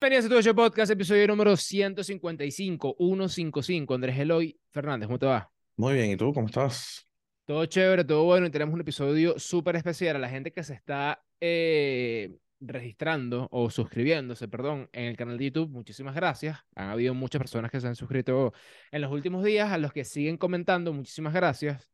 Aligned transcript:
Bienvenidos 0.00 0.30
a 0.30 0.36
tu 0.36 0.42
show 0.42 0.54
podcast, 0.54 0.92
episodio 0.92 1.26
número 1.26 1.56
155, 1.56 2.94
155. 3.00 3.94
Andrés 3.94 4.16
Eloy 4.16 4.56
Fernández, 4.70 5.08
¿cómo 5.08 5.18
te 5.18 5.26
va? 5.26 5.50
Muy 5.76 5.94
bien, 5.94 6.12
¿y 6.12 6.16
tú 6.16 6.32
cómo 6.32 6.46
estás? 6.46 7.04
Todo 7.44 7.66
chévere, 7.66 8.04
todo 8.04 8.22
bueno. 8.22 8.46
Y 8.46 8.50
tenemos 8.50 8.74
un 8.74 8.80
episodio 8.80 9.40
súper 9.40 9.74
especial 9.74 10.14
a 10.14 10.20
la 10.20 10.28
gente 10.28 10.52
que 10.52 10.62
se 10.62 10.74
está 10.74 11.20
eh, 11.40 12.38
registrando 12.60 13.48
o 13.50 13.70
suscribiéndose, 13.70 14.46
perdón, 14.46 14.88
en 14.92 15.06
el 15.06 15.16
canal 15.16 15.36
de 15.36 15.46
YouTube. 15.46 15.70
Muchísimas 15.70 16.14
gracias. 16.14 16.58
Han 16.76 16.90
habido 16.90 17.12
muchas 17.14 17.40
personas 17.40 17.72
que 17.72 17.80
se 17.80 17.88
han 17.88 17.96
suscrito 17.96 18.52
en 18.92 19.00
los 19.00 19.10
últimos 19.10 19.42
días. 19.42 19.72
A 19.72 19.78
los 19.78 19.92
que 19.92 20.04
siguen 20.04 20.36
comentando, 20.36 20.92
muchísimas 20.92 21.34
gracias. 21.34 21.90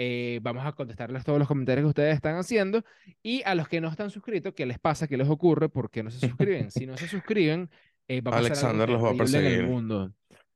Eh, 0.00 0.38
vamos 0.42 0.64
a 0.64 0.72
contestarles 0.72 1.24
todos 1.24 1.38
los 1.40 1.48
comentarios 1.48 1.84
que 1.84 1.88
ustedes 1.88 2.14
están 2.14 2.36
haciendo. 2.36 2.84
Y 3.22 3.42
a 3.44 3.54
los 3.56 3.68
que 3.68 3.80
no 3.80 3.88
están 3.88 4.10
suscritos, 4.10 4.54
¿qué 4.54 4.64
les 4.64 4.78
pasa? 4.78 5.08
¿Qué 5.08 5.16
les 5.16 5.28
ocurre? 5.28 5.68
¿Por 5.68 5.90
qué 5.90 6.02
no 6.04 6.10
se 6.10 6.20
suscriben? 6.20 6.70
si 6.70 6.86
no 6.86 6.96
se 6.96 7.08
suscriben, 7.08 7.68
eh, 8.06 8.22
Alexander 8.24 8.88
a 8.88 8.92
los 8.92 9.02
va 9.04 9.10
a 9.10 9.14
perseguir. 9.14 9.64
mundo. 9.64 10.12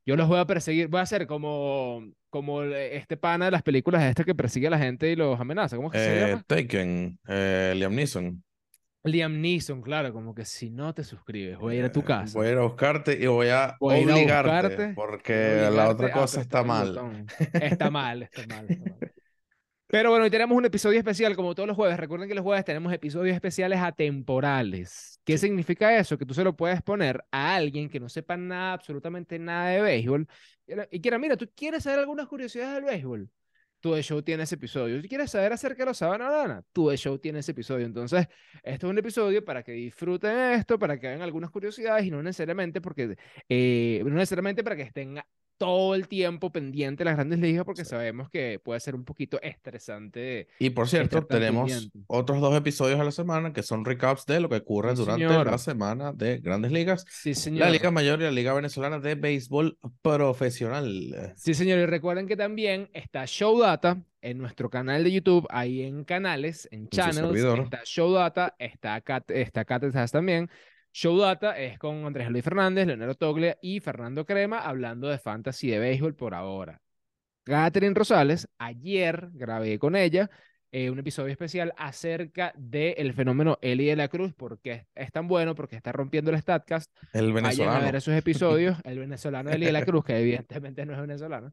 Yo 0.07 0.17
los 0.17 0.29
voy 0.29 0.39
a 0.39 0.47
perseguir. 0.47 0.89
Voy 0.89 1.01
a 1.01 1.03
hacer 1.03 1.27
como, 1.27 2.03
como 2.31 2.63
este 2.63 3.17
pana 3.17 3.47
de 3.47 3.51
las 3.51 3.63
películas 3.63 4.03
este 4.05 4.25
que 4.25 4.35
persigue 4.35 4.69
a 4.69 4.71
la 4.71 4.79
gente 4.79 5.11
y 5.11 5.17
los 5.17 5.39
amenaza. 5.41 5.77
¿Cómo 5.77 5.89
es 5.89 5.93
que 5.93 5.99
se 5.99 6.17
Eh, 6.17 6.21
llama? 6.31 6.43
Taken, 6.47 7.19
eh, 7.29 7.73
Liam 7.77 7.95
Neeson. 7.95 8.43
Liam 9.05 9.41
Neeson, 9.41 9.83
claro, 9.83 10.13
como 10.13 10.33
que 10.33 10.45
si 10.45 10.71
no 10.71 10.95
te 10.95 11.03
suscribes, 11.03 11.59
voy 11.59 11.75
a 11.75 11.79
ir 11.81 11.85
a 11.87 11.93
tu 11.93 12.01
Eh, 12.01 12.05
casa. 12.05 12.39
Voy 12.39 12.47
a 12.47 12.53
ir 12.53 12.59
a 12.59 12.63
buscarte 12.63 13.19
y 13.21 13.27
voy 13.27 13.49
a 13.49 13.77
Voy 13.81 13.99
ir 13.99 14.11
a 14.11 14.15
obligarte, 14.15 14.49
buscarte, 14.49 14.95
porque 14.95 15.35
a 15.35 15.71
la 15.71 15.89
obligarte 15.91 15.93
otra 15.93 16.13
cosa 16.13 16.41
está 16.41 16.63
mal. 16.63 17.27
Está 17.53 17.91
mal, 17.91 18.23
está 18.23 18.47
mal, 18.47 18.67
está 18.71 18.91
mal. 18.91 19.13
Pero 19.93 20.09
bueno, 20.09 20.25
hoy 20.25 20.31
tenemos 20.31 20.57
un 20.57 20.65
episodio 20.65 20.99
especial, 20.99 21.37
como 21.37 21.55
todos 21.55 21.67
los 21.67 21.77
jueves. 21.77 21.99
Recuerden 21.99 22.27
que 22.27 22.35
los 22.35 22.43
jueves 22.43 22.65
tenemos 22.65 22.91
episodios 22.95 23.35
especiales 23.35 23.79
atemporales. 23.79 25.21
¿Qué 25.23 25.37
significa 25.37 25.95
eso? 25.99 26.17
Que 26.17 26.25
tú 26.25 26.33
se 26.33 26.43
lo 26.45 26.57
puedes 26.57 26.81
poner 26.81 27.23
a 27.31 27.57
alguien 27.57 27.91
que 27.91 28.01
no 28.01 28.09
sepa 28.09 28.39
nada, 28.39 28.73
absolutamente 28.73 29.39
nada 29.39 29.69
de 29.69 29.83
béisbol. 29.83 30.27
y 30.91 31.01
quiera, 31.03 31.19
mira, 31.19 31.37
tú 31.37 31.47
quieres 31.55 31.83
saber 31.83 31.99
algunas 31.99 32.27
curiosidades 32.27 32.77
del 32.77 32.85
béisbol. 32.85 33.31
Tu 33.81 33.93
de 33.93 34.03
show 34.03 34.23
tiene 34.23 34.45
ese 34.45 34.55
episodio. 34.55 35.03
¿Tú 35.03 35.09
quieres 35.09 35.31
saber 35.31 35.53
acerca 35.53 35.83
de 35.83 35.91
los 35.91 35.99
Sabana 35.99 36.31
Banana? 36.31 36.65
Tu 36.73 36.89
de 36.89 36.97
show 36.97 37.19
tiene 37.19 37.41
ese 37.41 37.53
episodio. 37.53 37.85
Entonces, 37.85 38.29
esto 38.63 38.87
es 38.87 38.91
un 38.91 38.97
episodio 38.97 39.45
para 39.45 39.63
que 39.63 39.73
disfruten 39.73 40.35
esto, 40.53 40.79
para 40.79 40.99
que 40.99 41.09
hagan 41.09 41.21
algunas 41.21 41.51
curiosidades 41.51 42.07
y 42.07 42.11
no 42.11 42.23
necesariamente 42.23 42.81
porque, 42.81 43.19
eh, 43.47 44.01
no 44.07 44.15
necesariamente 44.15 44.65
para 44.65 44.75
que 44.77 44.83
estén 44.85 45.19
todo 45.63 45.95
el 45.95 46.09
tiempo 46.09 46.51
pendiente 46.51 47.03
de 47.03 47.05
las 47.05 47.15
grandes 47.15 47.39
ligas, 47.39 47.65
porque 47.65 47.85
Sí. 47.85 47.91
sabemos 47.91 48.29
que 48.29 48.59
puede 48.59 48.81
ser 48.81 48.97
un 48.97 49.05
poquito 49.05 49.41
estresante. 49.43 50.49
Y 50.59 50.71
por 50.71 50.89
cierto, 50.89 51.19
estar 51.19 51.29
tan 51.29 51.39
tenemos 51.39 51.71
pendiente. 51.71 51.99
otros 52.09 52.41
dos 52.41 52.57
episodios 52.57 52.99
a 52.99 53.05
la 53.05 53.13
semana 53.13 53.53
que 53.53 53.63
son 53.63 53.85
recaps 53.85 54.27
de 54.27 54.41
lo 54.41 54.49
que 54.49 54.57
ocurre 54.57 54.91
Sí, 54.97 55.03
durante 55.05 55.29
señor. 55.29 55.47
la 55.47 55.59
semana 55.59 56.13
de 56.13 56.39
Grandes 56.39 56.73
Ligas, 56.73 57.05
Sí, 57.09 57.31
la 57.31 57.35
señor. 57.37 57.71
Liga 57.71 57.91
Mayor 57.93 58.21
y 58.21 58.25
la 58.25 58.33
Liga 58.33 58.53
Venezolana 58.55 58.99
de 58.99 59.15
Béisbol 59.15 59.79
Profesional. 60.03 61.33
Sí, 61.37 61.55
señor. 61.55 61.79
Y 61.79 61.87
recuerden 61.87 62.27
que 62.27 62.37
también 62.37 62.89
está 62.93 63.25
Show 63.27 63.59
Data 63.61 64.03
en 64.21 64.39
nuestro 64.39 64.69
canal 64.71 65.05
de 65.05 65.13
YouTube, 65.13 65.47
ahí 65.51 65.83
en 65.83 66.05
canales, 66.05 66.69
en 66.71 66.89
channels. 66.89 67.37
Está 67.63 67.83
Show 67.85 68.13
Data, 68.13 68.55
está 68.59 69.01
Cat, 69.01 69.31
está 69.31 69.65
Cat 69.65 69.85
Sass 69.93 70.11
también. 70.13 70.49
Show 70.93 71.17
Data 71.19 71.59
es 71.59 71.79
con 71.79 72.05
Andrés 72.05 72.29
Luis 72.31 72.45
Fernández, 72.45 72.87
Leonardo 72.87 73.15
Toglia 73.15 73.57
y 73.63 73.81
Fernando 73.81 74.27
Crema 74.27 74.59
hablando 74.59 75.09
de 75.09 75.19
fantasy 75.19 75.69
de 75.71 75.79
béisbol 75.79 76.15
por 76.15 76.35
ahora. 76.35 76.81
Catherine 77.45 77.95
Rosales, 77.95 78.49
ayer 78.59 79.31
grabé 79.33 79.79
con 79.79 79.97
ella 79.97 80.31
eh, 80.71 80.91
un 80.91 80.99
episodio 80.99 81.33
especial 81.33 81.73
acerca 81.77 82.53
del 82.57 83.13
fenómeno 83.15 83.59
Eli 83.63 83.87
de 83.87 83.97
la 83.97 84.09
Cruz, 84.09 84.33
porque 84.35 84.87
es, 84.95 85.13
tan 85.13 85.29
bueno, 85.29 85.55
porque 85.55 85.77
está 85.77 85.93
rompiendo 85.93 86.31
el 86.31 86.39
StatCast. 86.41 86.91
El 87.13 87.33
Vayan 87.33 87.45
a 87.45 87.49
venezolano. 87.51 87.85
ver 87.85 87.97
esos 87.97 88.15
episodios. 88.15 88.79
El 88.85 88.99
venezolano 88.99 89.51
Eli 89.51 89.67
de 89.67 89.73
la 89.73 89.85
Cruz, 89.85 90.05
que 90.05 90.19
evidentemente 90.19 90.87
no 90.87 90.95
es 90.95 91.01
venezolano. 91.01 91.53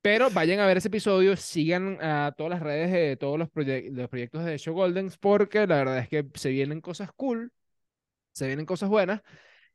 Pero 0.00 0.30
vayan 0.30 0.60
a 0.60 0.66
ver 0.66 0.76
ese 0.76 0.88
episodio, 0.88 1.36
sigan 1.36 1.98
a 2.00 2.32
todas 2.36 2.50
las 2.50 2.62
redes 2.62 2.92
de 2.92 3.16
todos 3.16 3.38
los, 3.38 3.48
proye- 3.48 3.90
los 3.90 4.08
proyectos 4.08 4.44
de 4.44 4.56
Show 4.58 4.74
Goldens, 4.74 5.18
porque 5.18 5.66
la 5.66 5.76
verdad 5.76 5.98
es 5.98 6.08
que 6.08 6.24
se 6.34 6.50
vienen 6.50 6.80
cosas 6.80 7.10
cool, 7.16 7.50
se 8.36 8.46
vienen 8.46 8.66
cosas 8.66 8.90
buenas, 8.90 9.22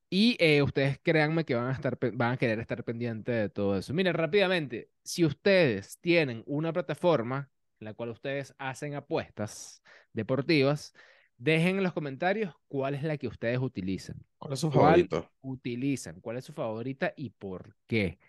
y 0.08 0.36
eh, 0.40 0.62
ustedes 0.62 1.00
créanme 1.02 1.46
que 1.46 1.56
van 1.56 1.70
a, 1.70 1.72
estar, 1.72 1.98
van 2.14 2.34
a 2.34 2.38
querer 2.38 2.60
estar 2.60 2.84
pendientes 2.84 3.34
de 3.34 3.50
todo 3.50 3.76
eso. 3.78 3.92
Miren, 3.94 4.14
rápidamente, 4.14 4.90
si 5.04 5.26
ustedes 5.26 5.98
tienen 6.00 6.44
una 6.46 6.72
plataforma 6.72 7.50
en 7.80 7.86
la 7.86 7.94
cual 7.96 8.10
ustedes 8.10 8.54
hacen 8.60 8.94
apuestas 8.94 9.82
deportivas, 10.14 10.94
dejen 11.38 11.78
en 11.78 11.84
los 11.84 11.94
comentarios 11.94 12.54
cuál 12.68 12.94
es 12.94 13.02
la 13.04 13.18
que 13.18 13.28
ustedes 13.28 13.58
utilizan 13.58 14.24
¿Cuál 14.38 14.54
es 14.54 14.60
su 14.60 14.70
¿Cuál? 14.70 15.08
favorito? 15.08 15.32
utilizan, 15.42 16.22
cuál 16.22 16.38
es 16.38 16.46
su 16.46 16.54
favorita 16.54 17.14
y 17.16 17.32
por 17.32 17.76
qué. 17.88 18.20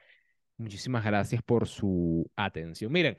Muchísimas 0.57 1.05
gracias 1.05 1.43
por 1.43 1.69
su 1.69 2.31
atención. 2.37 2.91
Miren, 2.91 3.19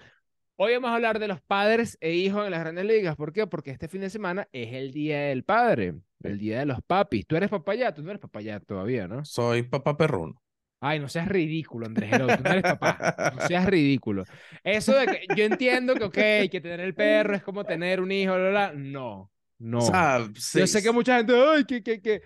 hoy 0.55 0.73
vamos 0.73 0.91
a 0.91 0.95
hablar 0.95 1.19
de 1.19 1.27
los 1.27 1.41
padres 1.41 1.97
e 2.01 2.13
hijos 2.13 2.45
en 2.45 2.51
las 2.51 2.59
grandes 2.61 2.85
ligas. 2.85 3.15
¿Por 3.15 3.33
qué? 3.33 3.47
Porque 3.47 3.71
este 3.71 3.87
fin 3.87 4.01
de 4.01 4.09
semana 4.09 4.47
es 4.51 4.73
el 4.73 4.91
Día 4.91 5.19
del 5.21 5.43
Padre, 5.43 5.95
el 6.23 6.37
Día 6.39 6.59
de 6.59 6.65
los 6.65 6.81
Papis. 6.85 7.25
Tú 7.27 7.35
eres 7.35 7.49
papá 7.49 7.75
ya, 7.75 7.93
tú 7.93 8.01
no 8.03 8.09
eres 8.11 8.21
papá 8.21 8.41
ya 8.41 8.59
todavía, 8.59 9.07
¿no? 9.07 9.23
Soy 9.25 9.63
papá 9.63 9.97
perruno. 9.97 10.41
Ay, 10.85 10.99
no 10.99 11.07
seas 11.07 11.29
ridículo, 11.29 11.85
Andrés 11.85 12.11
Herón, 12.11 12.35
tú 12.37 12.43
no 12.43 12.49
eres 12.49 12.63
papá, 12.63 13.31
no 13.35 13.41
seas 13.47 13.65
ridículo. 13.65 14.25
Eso 14.65 14.93
de 14.93 15.07
que 15.07 15.25
yo 15.35 15.45
entiendo 15.45 15.95
que, 15.95 16.03
ok, 16.03 16.51
que 16.51 16.59
tener 16.61 16.81
el 16.81 16.93
perro 16.93 17.35
es 17.35 17.43
como 17.43 17.63
tener 17.63 18.01
un 18.01 18.11
hijo, 18.11 18.33
bla, 18.33 18.49
bla, 18.49 18.71
bla. 18.71 18.73
No, 18.75 19.31
no. 19.59 19.77
O 19.79 19.81
sea, 19.81 20.19
Yo 20.53 20.67
sí, 20.67 20.67
sé 20.67 20.83
que 20.83 20.91
mucha 20.91 21.15
gente, 21.17 21.33
ay, 21.35 21.63
que, 21.65 21.81
que, 21.81 22.01
que. 22.01 22.21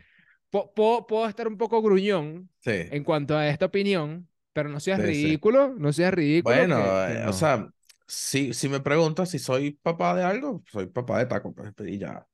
Puedo, 0.49 1.05
puedo 1.05 1.27
estar 1.27 1.47
un 1.47 1.57
poco 1.57 1.81
gruñón 1.81 2.49
sí. 2.61 2.71
en 2.71 3.03
cuanto 3.03 3.37
a 3.37 3.47
esta 3.47 3.65
opinión, 3.65 4.27
pero 4.53 4.69
no 4.69 4.79
seas 4.79 5.01
Sí, 5.01 5.15
sí. 5.15 5.35
ridículo, 5.35 5.75
no 5.77 5.93
seas 5.93 6.13
ridículo. 6.13 6.55
Bueno, 6.55 6.77
que- 6.77 6.83
que 7.05 7.19
eh, 7.19 7.19
no. 7.19 7.29
o 7.29 7.33
sea, 7.33 7.69
si, 8.07 8.53
si 8.53 8.69
me 8.69 8.79
preguntas 8.81 9.29
si 9.31 9.39
soy 9.39 9.71
papá 9.71 10.15
de 10.15 10.23
algo, 10.23 10.63
soy 10.71 10.87
papá 10.87 11.19
de 11.19 11.25
taco, 11.27 11.53
pues, 11.53 11.73
y 11.87 11.97
ya. 11.99 12.27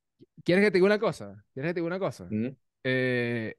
¿Quieres 0.44 0.64
que 0.64 0.70
te 0.70 0.78
diga 0.78 0.86
una 0.86 0.98
cosa? 0.98 1.44
¿Quieres 1.52 1.70
que 1.70 1.74
te 1.74 1.80
diga 1.80 1.86
una 1.86 1.98
cosa? 1.98 2.32
Mm. 2.32 2.56
Eh, 2.84 3.56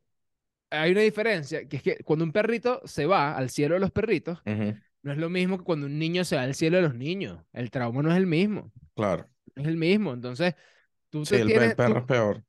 hay 0.70 0.92
una 0.92 1.02
diferencia, 1.02 1.68
que 1.70 1.78
es 1.78 1.84
que 1.84 2.04
cuando 2.06 2.26
un 2.26 2.34
perrito 2.34 2.82
se 2.86 3.06
va 3.06 3.36
al 3.38 3.50
cielo 3.52 3.76
de 3.76 3.82
los 3.82 3.92
perritos, 3.92 4.40
Ujú, 4.46 4.78
no 5.04 5.12
es 5.14 5.18
lo 5.20 5.30
mismo 5.30 5.58
que 5.60 5.66
cuando 5.66 5.88
un 5.88 6.00
niño 6.00 6.26
se 6.26 6.36
va 6.38 6.44
al 6.44 6.56
cielo 6.56 6.78
de 6.78 6.84
los 6.84 6.96
niños. 6.96 7.44
El 7.54 7.72
trauma 7.72 8.04
no 8.04 8.12
es 8.12 8.18
el 8.18 8.28
mismo, 8.28 8.72
Claro. 8.96 9.30
no 9.56 9.64
es 9.64 9.68
el 9.70 9.78
mismo. 9.78 10.14
Entonces, 10.14 10.56
tú 11.10 11.28
Sí, 11.28 11.36
te 11.38 11.40
el, 11.40 11.52
tienes... 11.52 11.76
el 11.76 11.76
perro 11.76 12.00
tú- 12.00 12.02
es 12.02 12.06
peor. 12.06 12.44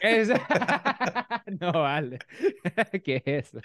Es- 0.00 0.28
No, 1.60 1.72
vale. 1.72 2.22
¿Qué 3.04 3.22
es 3.24 3.46
eso? 3.48 3.60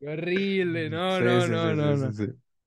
Qué 0.00 0.08
horrible. 0.08 0.90
No, 0.90 1.20
Sí, 1.20 1.22
no, 1.22 1.46
sí, 1.46 1.58
no, 1.58 1.74
sí, 1.74 1.74
no, 1.74 1.96
sí, 1.96 1.96
no. 1.96 2.14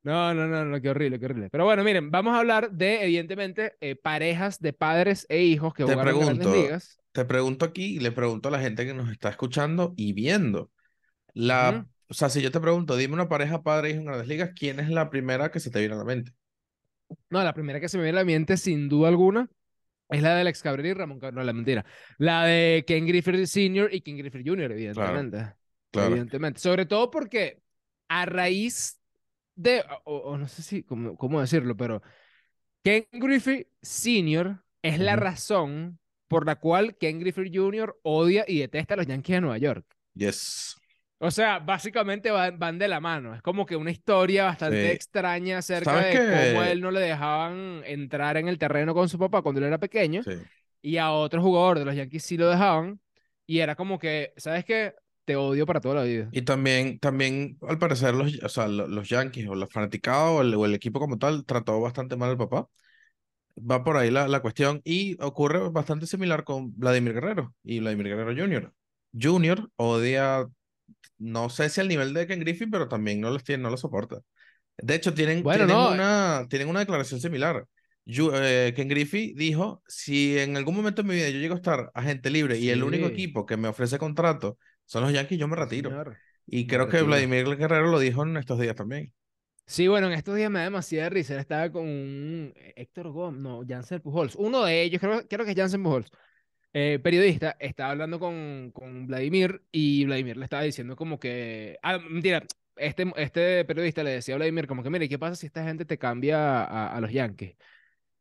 No, 0.04 0.34
no, 0.34 0.48
no, 0.48 0.66
no, 0.66 0.82
qué 0.82 0.90
horrible, 0.90 1.20
qué 1.20 1.26
horrible. 1.26 1.50
Pero 1.52 1.66
bueno, 1.66 1.84
miren, 1.84 2.10
vamos 2.10 2.34
a 2.34 2.40
hablar 2.40 2.72
de, 2.72 3.04
evidentemente, 3.04 3.76
eh, 3.82 3.96
parejas 3.96 4.60
de 4.60 4.74
padres 4.74 5.28
e 5.30 5.44
hijos 5.44 5.74
que 5.74 5.86
Te 5.86 5.92
jugaron 5.92 6.16
en 6.16 6.22
grandes 6.22 6.48
pregunto, 6.48 6.68
ligas. 6.68 7.00
Te 7.12 7.26
pregunto 7.26 7.66
aquí 7.66 7.98
y 7.98 8.00
le 8.00 8.12
pregunto 8.12 8.50
a 8.50 8.52
la 8.52 8.60
gente 8.60 8.86
que 8.86 8.94
nos 8.94 9.12
está 9.12 9.30
escuchando 9.30 9.94
y 9.96 10.14
viendo. 10.14 10.72
La. 11.34 11.86
O 12.08 12.14
sea, 12.14 12.30
si 12.30 12.42
yo 12.42 12.52
te 12.52 12.60
pregunto, 12.60 12.98
dime 12.98 13.14
una 13.14 13.30
pareja 13.30 13.64
padre 13.64 13.90
e 13.90 13.92
hijo 13.92 14.00
en 14.02 14.08
Grandes 14.08 14.28
Ligas, 14.28 14.52
¿quién 14.54 14.80
es 14.82 14.90
la 14.90 15.10
primera 15.10 15.50
que 15.50 15.62
se 15.62 15.70
te 15.70 15.80
viene 15.80 15.94
a 15.96 15.98
la 16.00 16.04
mente? 16.04 16.34
No, 17.30 17.44
la 17.44 17.54
primera 17.54 17.80
que 17.80 17.88
se 17.88 17.98
me 17.98 18.04
viene 18.04 18.18
a 18.18 18.22
la 18.22 18.26
mente, 18.26 18.58
sin 18.58 18.90
duda 18.90 19.08
alguna, 19.08 19.50
es 20.10 20.22
la 20.22 20.36
de 20.36 20.42
Alex 20.42 20.62
Cabrera 20.62 20.90
y 20.90 20.94
Ramón 20.94 21.20
Cabrera. 21.20 21.42
No, 21.42 21.46
la 21.46 21.54
mentira. 21.54 21.86
La 22.18 22.44
de 22.46 22.84
Ken 22.86 23.06
Griffith 23.06 23.46
Sr. 23.46 23.94
y 23.94 24.02
Ken 24.02 24.18
Griffith 24.18 24.46
Jr., 24.46 24.72
evidentemente. 24.72 25.54
Claro. 25.92 26.10
Evidentemente. 26.10 26.60
Sobre 26.60 26.86
todo 26.86 27.10
porque 27.12 27.62
a 28.10 28.26
raíz 28.26 29.01
de, 29.56 29.84
o, 30.06 30.18
o 30.18 30.38
no 30.38 30.48
sé 30.48 30.62
si, 30.64 30.84
cómo, 30.84 31.16
cómo 31.18 31.42
decirlo, 31.42 31.76
pero 31.78 32.02
Ken 32.84 33.06
Griffith 33.12 33.68
Sr. 33.82 34.64
es 34.82 35.00
la 35.00 35.16
razón 35.16 36.00
por 36.28 36.46
la 36.46 36.56
cual 36.56 36.96
Ken 36.98 37.20
Griffith 37.20 37.54
Jr. 37.54 38.00
odia 38.04 38.46
y 38.48 38.60
detesta 38.60 38.94
a 38.94 38.98
los 38.98 39.08
Yankees 39.08 39.36
de 39.36 39.42
Nueva 39.42 39.58
York. 39.58 39.86
Yes. 40.16 40.76
O 41.20 41.30
sea, 41.30 41.60
básicamente 41.60 42.32
van, 42.32 42.58
van 42.58 42.80
de 42.80 42.88
la 42.88 43.00
mano. 43.00 43.36
Es 43.36 43.42
como 43.44 43.66
que 43.66 43.76
una 43.76 43.92
historia 43.92 44.46
bastante 44.46 44.88
Sí. 44.88 44.92
extraña 44.92 45.60
acerca 45.60 45.92
¿Sabes 45.92 46.14
de 46.16 46.52
cómo 46.54 46.64
que- 46.66 46.72
él 46.72 46.82
no 46.82 46.90
le 46.90 47.00
dejaban 47.02 47.84
entrar 47.86 48.38
en 48.38 48.48
el 48.48 48.58
terreno 48.58 48.94
con 48.96 49.08
su 49.08 49.20
papá 49.20 49.42
cuando 49.44 49.60
él 49.60 49.68
era 49.68 49.78
pequeño 49.78 50.24
Sí. 50.24 50.32
y 50.82 50.98
a 50.98 51.12
otro 51.12 51.42
jugador 51.44 51.78
de 51.78 51.86
los 51.86 51.96
Yankees 51.96 52.24
sí 52.24 52.38
lo 52.38 52.50
dejaban. 52.50 53.00
Y 53.46 53.60
era 53.60 53.76
como 53.76 54.00
que, 54.00 54.34
¿sabes 54.38 54.66
qué? 54.66 54.96
Te 55.26 55.36
odio 55.36 55.66
para 55.66 55.82
toda 55.82 55.96
la 55.96 56.04
vida. 56.04 56.30
Y 56.32 56.42
también, 56.42 57.00
también, 57.00 57.58
al 57.68 57.78
parecer, 57.78 58.14
los, 58.16 58.38
o 58.44 58.50
sea, 58.50 58.68
lo- 58.68 58.88
los 58.88 59.08
Yankees 59.10 59.48
o 59.48 59.56
la 59.56 59.68
fanaticada 59.68 60.30
o 60.32 60.42
el, 60.42 60.54
o 60.56 60.66
el 60.66 60.74
equipo 60.74 61.00
como 61.00 61.18
tal 61.18 61.46
trató 61.46 61.80
bastante 61.80 62.16
mal 62.18 62.32
al 62.32 62.38
papá. 62.38 62.68
Va 63.58 63.84
por 63.84 63.98
ahí 63.98 64.10
la, 64.12 64.28
la 64.28 64.42
cuestión 64.42 64.82
y 64.84 65.18
ocurre 65.22 65.60
bastante 65.70 66.08
similar 66.08 66.44
con 66.44 66.78
Vladimir 66.78 67.14
Guerrero 67.14 67.54
y 67.64 67.80
Vladimir 67.80 68.08
Guerrero 68.08 68.34
Jr. 68.36 68.74
Jr. 69.20 69.70
odia, 69.76 70.48
no 71.18 71.50
sé 71.50 71.70
si 71.70 71.82
al 71.82 71.88
nivel 71.88 72.14
de 72.14 72.28
Ken 72.28 72.40
Griffey, 72.40 72.68
pero 72.70 72.88
también 72.88 73.22
no 73.22 73.30
los 73.32 73.44
tiene, 73.44 73.64
no 73.64 73.70
los 73.70 73.82
soporta. 73.82 74.20
De 74.78 74.96
hecho, 74.96 75.14
tienen, 75.14 75.44
Bueno, 75.44 75.66
tienen 75.66 75.76
no, 75.84 75.92
una, 75.92 76.48
tienen 76.50 76.70
una 76.70 76.82
declaración 76.82 77.22
similar. 77.22 77.66
Yu- 78.06 78.32
eh, 78.34 78.74
Ken 78.76 78.88
Griffey 78.90 79.34
dijo, 79.36 79.84
si 79.88 80.38
en 80.40 80.58
algún 80.58 80.76
momento 80.76 81.04
de 81.04 81.10
mi 81.10 81.16
vida 81.16 81.30
yo 81.30 81.40
llego 81.40 81.54
a 81.56 81.58
estar 81.58 81.92
agente 81.94 82.30
libre 82.32 82.58
y 82.60 82.70
el 82.70 82.84
único 82.84 83.08
Sí. 83.08 83.14
equipo 83.14 83.46
que 83.46 83.58
me 83.58 83.68
ofrece 83.68 83.98
contrato 84.00 84.58
son 84.92 85.04
los 85.04 85.14
Yankees, 85.14 85.40
yo 85.40 85.48
me 85.48 85.56
retiro. 85.56 85.90
señor. 85.90 86.18
Y 86.46 86.68
creo 86.68 86.90
que 86.90 86.98
retiro. 86.98 87.06
Vladimir 87.06 87.46
Guerrero 87.56 87.88
lo 87.90 88.00
dijo 88.00 88.24
en 88.24 88.36
estos 88.36 88.60
días 88.60 88.76
también. 88.76 89.14
Sí, 89.66 89.88
bueno, 89.88 90.08
en 90.08 90.14
estos 90.14 90.36
días 90.36 90.52
me 90.52 90.60
da 90.60 90.66
demasiada 90.66 91.10
risa. 91.10 91.40
Estaba 91.40 91.72
con 91.72 91.84
un 91.88 92.54
Héctor 92.76 93.12
Gómez, 93.12 93.40
no, 93.42 93.62
Jansen 93.68 94.02
Pujols. 94.02 94.36
Uno 94.36 94.66
de 94.66 94.82
ellos, 94.84 95.00
creo, 95.00 95.26
creo 95.28 95.46
que 95.46 95.52
es 95.52 95.58
Jansen 95.58 95.82
Pujols, 95.82 96.12
eh, 96.74 97.00
periodista, 97.04 97.58
estaba 97.60 97.92
hablando 97.92 98.20
con, 98.20 98.72
con 98.74 99.08
Vladimir 99.08 99.64
y 99.72 100.06
Vladimir 100.06 100.38
le 100.38 100.46
estaba 100.46 100.64
diciendo 100.64 100.96
como 100.96 101.20
que. 101.20 101.78
Ah, 101.84 102.00
mentira. 102.00 102.46
Este, 102.78 103.06
este 103.18 103.66
periodista 103.66 104.04
le 104.04 104.12
decía 104.12 104.36
a 104.36 104.38
Vladimir 104.38 104.68
como 104.68 104.84
que, 104.84 104.90
mire, 104.90 105.10
¿qué 105.10 105.20
pasa 105.20 105.36
si 105.36 105.48
esta 105.48 105.64
gente 105.64 105.86
te 105.86 105.98
cambia 106.00 106.64
a, 106.64 106.96
a 106.96 107.02
los 107.02 107.12
Yankees? 107.12 107.56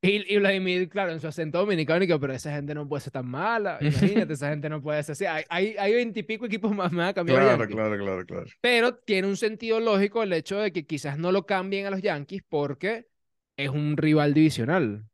Y, 0.03 0.35
y 0.35 0.39
Vladimir, 0.39 0.89
claro, 0.89 1.13
en 1.13 1.21
su 1.21 1.29
acento 1.29 1.59
dominicano, 1.59 2.05
pero 2.19 2.33
esa 2.33 2.51
gente 2.53 2.75
no 2.75 2.89
puede 2.89 3.03
ser 3.03 3.13
tan 3.13 3.27
mala. 3.27 3.79
Imagínate, 3.83 4.33
esa 4.33 4.49
gente 4.49 4.69
no 4.71 4.81
puede 4.81 5.03
ser 5.03 5.13
así. 5.13 5.27
Hay, 5.27 5.45
hay, 5.51 5.77
hay 5.79 5.93
veintipico 5.93 6.47
equipos 6.47 6.75
más, 6.75 6.91
van 6.91 7.09
a 7.09 7.13
cambiar 7.15 7.41
Claro, 7.41 7.67
claro, 7.69 7.99
claro, 7.99 8.25
claro. 8.27 8.47
Pero 8.63 8.95
tiene 8.97 9.29
un 9.29 9.37
sentido 9.37 9.79
lógico 9.79 10.23
el 10.23 10.33
hecho 10.33 10.59
de 10.59 10.73
que 10.73 10.87
quizás 10.87 11.19
no 11.19 11.33
lo 11.33 11.45
cambien 11.45 11.87
a 11.87 11.91
los 11.91 12.01
Yankees 12.01 12.43
porque 12.49 13.09
es 13.57 13.69
un 13.69 13.97
rival 13.99 14.33
divisional. 14.33 15.05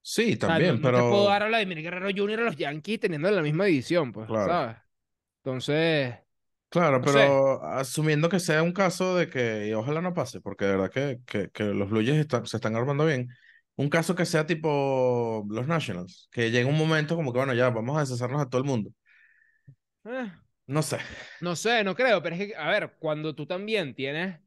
Sí, 0.00 0.38
O 0.40 0.46
sea, 0.46 0.58
no- 0.58 0.64
también, 0.64 0.80
no, 0.80 0.92
te 0.94 1.02
puedo 1.04 1.24
pero 1.24 1.24
dar 1.26 1.42
a 1.42 1.46
Vladimir 1.48 1.82
Guerrero 1.82 2.08
Jr. 2.16 2.40
a 2.40 2.44
los 2.44 2.56
Yankees 2.56 3.00
teniendo 3.00 3.30
la 3.30 3.42
misma 3.42 3.66
división, 3.66 4.12
pues, 4.12 4.26
Claro. 4.26 4.46
¿sabes? 4.46 4.76
Entonces, 5.44 6.14
claro, 6.68 7.00
no 7.00 7.06
sé. 7.08 7.12
pero 7.12 7.64
asumiendo 7.64 8.28
que 8.28 8.40
sea 8.40 8.62
un 8.62 8.72
caso 8.72 9.16
de 9.16 9.28
que, 9.28 9.68
y 9.68 9.72
ojalá 9.74 10.00
no 10.00 10.14
pase, 10.14 10.40
porque 10.40 10.64
de 10.66 10.70
verdad 10.72 10.90
que, 10.90 11.20
que, 11.26 11.50
que 11.50 11.64
los 11.64 11.90
Blue 11.90 12.04
Jays 12.04 12.26
se 12.44 12.56
están 12.56 12.76
armando 12.76 13.06
bien. 13.06 13.28
Un 13.82 13.88
caso 13.88 14.14
que 14.16 14.26
sea 14.26 14.46
tipo 14.46 15.46
los 15.48 15.66
Nationals, 15.68 16.28
que 16.32 16.50
llegue 16.50 16.64
un 16.66 16.76
momento 16.78 17.16
como 17.16 17.32
que, 17.32 17.38
bueno, 17.38 17.54
ya 17.54 17.70
vamos 17.70 17.96
a 17.96 18.00
deshacernos 18.00 18.42
a 18.42 18.48
todo 18.50 18.60
el 18.60 18.66
mundo. 18.66 18.90
eh, 20.04 20.30
No 20.66 20.82
sé. 20.82 20.98
no 21.40 21.56
sé, 21.56 21.84
no 21.84 21.94
creo, 21.94 22.22
pero 22.22 22.36
es 22.36 22.48
que, 22.48 22.56
a 22.56 22.68
ver, 22.70 22.96
cuando 22.98 23.34
tú 23.34 23.46
también 23.46 23.94
tienes... 23.94 24.40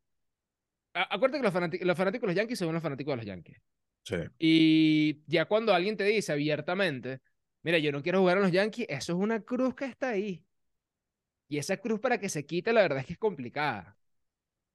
a- 0.94 1.16
Acuérdate 1.16 1.40
que 1.40 1.44
los, 1.44 1.54
fanáticos 1.54 1.88
los 1.88 1.98
fanáticos 1.98 2.22
de 2.28 2.28
los 2.28 2.36
Yankees 2.36 2.60
son 2.60 2.74
los 2.74 2.84
fanáticos 2.84 3.12
de 3.14 3.18
los 3.18 3.26
Yankees. 3.26 3.58
Sí. 4.04 4.16
Y 4.40 5.24
ya 5.28 5.46
cuando 5.48 5.74
alguien 5.74 5.98
te 5.98 6.06
dice 6.06 6.32
abiertamente, 6.34 7.22
mira, 7.64 7.80
yo 7.80 7.92
no 7.94 8.04
quiero 8.04 8.20
jugar 8.22 8.38
a 8.40 8.42
los 8.42 8.52
Yankees, 8.52 8.88
eso 8.90 9.14
es 9.14 9.20
una 9.20 9.42
cruz 9.42 9.76
que 9.76 9.86
está 9.86 10.10
ahí. 10.12 10.46
Y 11.48 11.58
esa 11.60 11.78
cruz 11.78 12.00
para 12.00 12.18
que 12.20 12.30
se 12.30 12.46
quite, 12.48 12.74
la 12.74 12.82
verdad 12.82 13.00
es 13.00 13.06
que 13.06 13.14
es 13.14 13.20
complicada. 13.20 13.98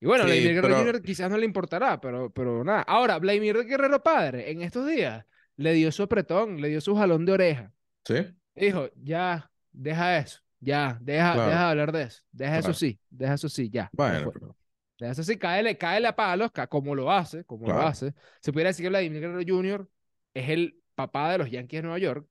Y 0.06 0.08
bueno, 0.08 0.24
Sí, 0.24 0.28
Vladimir 0.30 0.54
Guerrero 0.54 0.74
pero- 0.76 0.86
Jr. 0.92 1.02
quizás 1.02 1.30
no 1.30 1.36
le 1.36 1.44
importará, 1.44 2.00
pero, 2.00 2.30
pero 2.30 2.62
nada. 2.62 2.82
Ahora, 2.82 3.18
Vladimir 3.18 3.64
Guerrero 3.64 4.00
padre, 4.02 4.50
en 4.52 4.62
estos 4.62 4.86
días, 4.86 5.24
le 5.56 5.72
dio 5.72 5.90
su 5.90 6.04
apretón, 6.04 6.60
le 6.60 6.68
dio 6.68 6.80
su 6.80 6.94
jalón 6.94 7.24
de 7.24 7.32
oreja. 7.32 7.72
Sí. 8.04 8.24
Dijo, 8.54 8.88
ya, 9.02 9.50
deja 9.72 10.18
eso, 10.18 10.40
ya, 10.60 10.96
deja, 11.00 11.32
Claro. 11.34 11.48
deja 11.50 11.60
de 11.64 11.70
hablar 11.70 11.92
de 11.92 12.02
eso, 12.04 12.22
deja 12.30 12.58
eso 12.58 12.72
sí, 12.72 13.00
deja 13.10 13.34
eso 13.34 13.48
sí, 13.48 13.68
ya. 13.68 13.90
Bueno, 13.92 14.30
pero 14.32 14.56
Deja 14.98 15.12
eso 15.12 15.22
sí, 15.24 15.36
cáele, 15.36 15.76
cáele 15.76 16.06
a 16.08 16.16
palos, 16.16 16.50
como 16.70 16.94
lo 16.94 17.10
hace, 17.12 17.44
como 17.44 17.66
lo 17.66 17.74
Claro. 17.74 17.88
hace. 17.88 18.14
Se 18.40 18.50
pudiera 18.52 18.70
decir 18.70 18.84
que 18.84 18.88
Vladimir 18.88 19.20
Guerrero 19.20 19.42
Jr. 19.46 19.88
es 20.32 20.48
el 20.48 20.80
papá 20.94 21.32
de 21.32 21.38
los 21.38 21.50
Yankees 21.50 21.78
de 21.78 21.82
Nueva 21.82 21.98
York, 21.98 22.26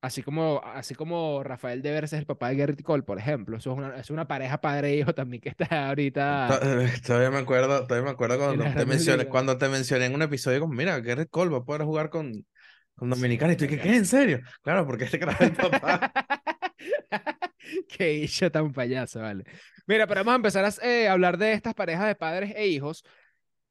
así 0.00 0.22
como, 0.22 0.60
así 0.64 0.94
como 0.94 1.42
Rafael 1.44 1.82
Devers 1.82 2.12
es 2.12 2.18
el 2.20 2.26
papá 2.26 2.48
de 2.50 2.56
Garrett 2.56 2.82
Cole, 2.82 3.02
por 3.02 3.18
ejemplo. 3.18 3.56
Eso 3.56 3.72
es 3.72 3.78
una, 3.78 3.96
es 3.98 4.10
una 4.10 4.26
pareja 4.28 4.60
padre-hijo 4.60 5.14
también 5.14 5.40
que 5.42 5.50
está 5.50 5.88
ahorita. 5.88 6.58
to- 6.60 7.00
todavía 7.06 7.30
me 7.30 7.38
acuerdo, 7.38 7.86
todavía 7.86 8.04
me 8.06 8.10
acuerdo 8.12 8.38
cuando 8.38 8.72
te 8.74 8.86
mencioné, 8.86 9.26
cuando 9.28 9.58
te 9.58 9.68
mencioné 9.68 10.06
en 10.06 10.14
un 10.14 10.22
episodio 10.22 10.60
como, 10.60 10.74
mira, 10.74 10.98
Garrett 11.00 11.30
Cole 11.30 11.50
va 11.50 11.58
a 11.58 11.64
poder 11.64 11.82
jugar 11.84 12.10
con, 12.10 12.46
con 12.94 13.10
Sí, 13.10 13.10
Dominicana. 13.10 13.52
Y 13.54 13.56
tú, 13.56 13.66
¿qué, 13.66 13.78
qué? 13.80 13.96
¿En 13.96 14.06
serio? 14.06 14.40
Claro, 14.62 14.86
porque 14.86 15.04
este 15.04 15.18
carajo 15.18 15.44
es 15.44 15.50
el 15.50 15.56
papá. 15.56 16.12
Qué 17.88 18.14
hijo 18.14 18.50
tan 18.50 18.72
payaso, 18.72 19.20
vale. 19.20 19.44
Mira, 19.86 20.06
pero 20.06 20.20
vamos 20.20 20.32
a 20.34 20.36
empezar 20.36 20.64
a 20.64 20.86
eh, 20.86 21.08
hablar 21.08 21.38
de 21.38 21.52
estas 21.52 21.74
parejas 21.74 22.06
de 22.06 22.14
padres 22.14 22.52
e 22.56 22.66
hijos. 22.68 23.04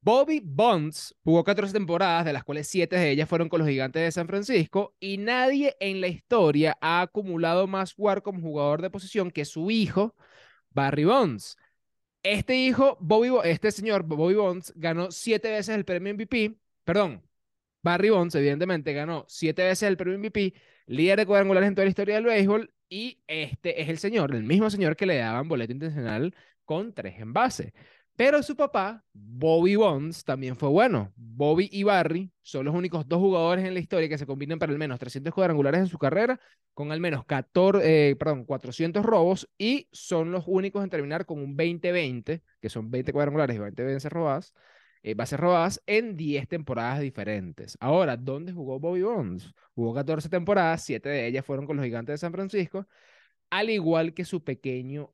Bobby 0.07 0.39
Bonds 0.42 1.13
jugó 1.25 1.44
14 1.44 1.74
temporadas, 1.74 2.24
de 2.24 2.31
las 2.31 2.45
cuales 2.45 2.69
7 2.69 2.95
de 2.95 3.12
ellas 3.12 3.27
fueron 3.27 3.50
con 3.50 3.59
los 3.59 3.68
Gigantes 3.68 4.01
de 4.01 4.12
San 4.13 4.25
Francisco, 4.25 4.95
y 5.01 5.18
nadie 5.18 5.75
en 5.81 6.00
la 6.00 6.07
historia 6.07 6.77
ha 6.80 7.01
acumulado 7.01 7.68
más 7.68 7.94
WAR 7.98 8.21
como 8.21 8.39
jugador 8.39 8.81
de 8.81 8.89
posición 8.89 9.31
que 9.31 9.44
su 9.44 9.69
hijo, 9.69 10.15
Barry 10.69 11.04
Bonds. 11.04 11.57
Este 12.24 12.56
hijo, 12.56 12.98
Bobby, 13.01 13.31
Bo- 13.31 13.44
este 13.44 13.69
señor, 13.69 14.04
Bobby 14.04 14.36
Bonds, 14.36 14.71
ganó 14.77 15.12
7 15.12 15.51
veces 15.51 15.75
el 15.75 15.83
premio 15.83 16.12
MVP, 16.13 16.57
perdón, 16.86 17.21
Barry 17.83 18.09
Bonds, 18.09 18.33
evidentemente, 18.36 18.94
ganó 18.94 19.25
7 19.27 19.63
veces 19.65 19.89
el 19.89 19.98
premio 19.98 20.15
MVP, 20.19 20.54
líder 20.86 21.19
de 21.19 21.25
cuadrangulares 21.25 21.68
en 21.68 21.75
toda 21.75 21.83
la 21.83 21.89
historia 21.89 22.15
del 22.15 22.24
béisbol, 22.27 22.74
y 22.88 23.19
este 23.27 23.81
es 23.81 23.89
el 23.89 23.98
señor, 23.98 24.33
el 24.33 24.44
mismo 24.44 24.69
señor 24.69 24.95
que 24.95 25.06
le 25.06 25.18
daban 25.18 25.50
boleto 25.50 25.74
intencional 25.74 26.33
con 26.63 26.94
3 26.94 27.19
en 27.19 27.33
base. 27.33 27.74
Pero 28.17 28.41
su 28.41 28.55
papá, 28.55 29.05
Bobby 29.13 29.75
Bonds, 29.75 30.23
también 30.23 30.55
fue 30.55 30.69
bueno. 30.69 31.13
Bobby 31.15 31.69
y 31.71 31.83
Barry 31.83 32.31
son 32.41 32.65
los 32.65 32.73
únicos 32.73 33.07
dos 33.07 33.19
jugadores 33.19 33.63
en 33.63 33.75
la 33.75 33.79
historia 33.79 34.09
que 34.09 34.17
se 34.17 34.25
combinan 34.25 34.57
para 34.57 34.71
al 34.71 34.79
menos 34.79 34.97
300 34.97 35.31
cuadrangulares 35.31 35.81
en 35.81 35.87
su 35.87 35.99
carrera, 35.99 36.39
con 36.73 36.91
al 36.91 36.99
menos 36.99 37.25
14, 37.25 38.09
eh, 38.09 38.15
perdón, 38.15 38.45
400 38.45 39.05
robos, 39.05 39.47
y 39.59 39.87
son 39.91 40.31
los 40.31 40.45
únicos 40.47 40.83
en 40.83 40.89
terminar 40.89 41.27
con 41.27 41.39
un 41.39 41.55
20-20, 41.55 42.41
que 42.59 42.69
son 42.69 42.89
20 42.89 43.13
cuadrangulares 43.13 43.55
y 43.55 43.59
20 43.59 43.83
bases 43.93 44.11
robadas, 44.11 44.53
eh, 45.03 45.13
bases 45.13 45.39
robadas 45.39 45.83
en 45.85 46.17
10 46.17 46.47
temporadas 46.47 46.99
diferentes. 47.01 47.77
Ahora, 47.79 48.17
¿dónde 48.17 48.51
jugó 48.51 48.79
Bobby 48.79 49.03
Bonds? 49.03 49.53
Jugó 49.75 49.93
14 49.93 50.27
temporadas, 50.27 50.83
7 50.83 51.07
de 51.07 51.27
ellas 51.27 51.45
fueron 51.45 51.67
con 51.67 51.77
los 51.77 51.85
Gigantes 51.85 52.13
de 52.13 52.17
San 52.17 52.31
Francisco, 52.33 52.87
al 53.51 53.69
igual 53.69 54.15
que 54.15 54.25
su 54.25 54.43
pequeño 54.43 55.13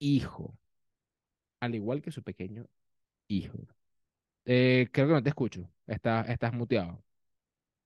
hijo. 0.00 0.58
Al 1.60 1.74
igual 1.74 2.02
que 2.02 2.10
su 2.12 2.22
pequeño 2.22 2.66
hijo. 3.28 3.58
Eh, 4.46 4.88
creo 4.92 5.08
que 5.08 5.14
no 5.14 5.22
te 5.22 5.30
escucho. 5.30 5.70
Está, 5.86 6.22
estás 6.22 6.52
muteado. 6.54 7.02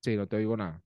Sí, 0.03 0.17
no 0.17 0.29
te 0.29 0.37
oigo 0.37 0.57
nada. 0.57 0.83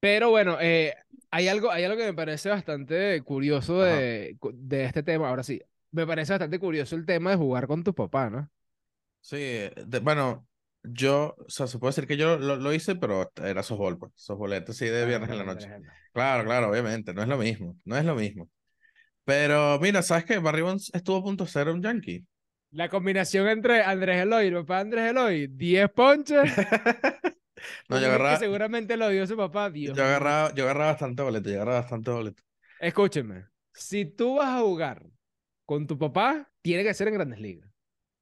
Pero 0.00 0.30
bueno, 0.30 0.58
eh, 0.60 0.94
hay 1.30 1.48
algo, 1.48 1.70
hay 1.72 1.84
algo 1.84 1.96
que 1.98 2.04
me 2.06 2.14
parece 2.14 2.48
bastante 2.50 3.20
curioso 3.22 3.80
de, 3.80 4.36
de 4.54 4.84
este 4.84 5.02
tema. 5.02 5.28
Ahora 5.28 5.42
sí, 5.42 5.60
me 5.90 6.06
parece 6.06 6.32
bastante 6.34 6.58
curioso 6.60 6.94
el 6.96 7.04
tema 7.06 7.30
de 7.30 7.36
jugar 7.36 7.66
con 7.66 7.82
tu 7.84 7.94
papá, 7.94 8.30
¿no? 8.30 8.48
Sí, 9.20 9.36
de- 9.36 10.00
bueno, 10.02 10.46
yo, 10.82 11.34
o 11.38 11.50
sea, 11.50 11.66
se 11.66 11.78
puede 11.78 11.90
decir 11.90 12.06
que 12.06 12.16
yo 12.16 12.38
lo, 12.38 12.56
lo 12.56 12.72
hice, 12.72 12.96
pero 12.96 13.30
era 13.36 13.62
softball, 13.62 13.98
pues, 13.98 14.12
softballete, 14.16 14.72
sí, 14.72 14.86
de 14.86 15.04
viernes 15.06 15.30
en 15.30 15.38
la 15.38 15.44
noche. 15.44 15.70
Claro, 16.12 16.44
claro, 16.44 16.70
obviamente, 16.70 17.12
no 17.14 17.22
es 17.22 17.28
lo 17.28 17.36
mismo, 17.38 17.76
no 17.84 17.96
es 17.96 18.04
lo 18.04 18.14
mismo. 18.14 18.48
Pero 19.28 19.78
mira, 19.78 20.00
¿sabes 20.00 20.24
qué? 20.24 20.38
Barry 20.38 20.62
Bonds 20.62 20.90
estuvo 20.94 21.18
a 21.18 21.22
punto 21.22 21.44
de 21.44 21.50
ser 21.50 21.68
un 21.68 21.82
yankee. 21.82 22.24
La 22.70 22.88
combinación 22.88 23.46
entre 23.46 23.82
Andrés 23.82 24.22
Eloy 24.22 24.44
y 24.46 24.48
el 24.48 24.54
papá 24.54 24.76
de 24.76 24.80
Andrés 24.80 25.10
Eloy, 25.10 25.46
10 25.48 25.90
ponches. 25.90 26.50
No, 27.88 27.96
yo 27.96 28.02
que 28.02 28.06
agarraba, 28.06 28.36
seguramente 28.38 28.96
lo 28.96 29.08
dio 29.08 29.26
su 29.26 29.36
papá, 29.36 29.68
Dios 29.68 29.96
yo 29.96 30.04
agarraba, 30.04 30.54
yo 30.54 30.64
agarraba 30.64 30.92
bastante 30.92 31.22
boleto, 31.22 31.50
yo 31.50 31.56
agarraba 31.56 31.80
bastante 31.80 32.10
boleto. 32.10 32.42
Escúcheme, 32.80 33.46
si 33.74 34.04
tú 34.04 34.36
vas 34.36 34.48
a 34.48 34.60
jugar 34.60 35.04
con 35.66 35.86
tu 35.86 35.98
papá, 35.98 36.48
tiene 36.62 36.84
que 36.84 36.94
ser 36.94 37.08
en 37.08 37.14
Grandes 37.14 37.40
Ligas. 37.40 37.68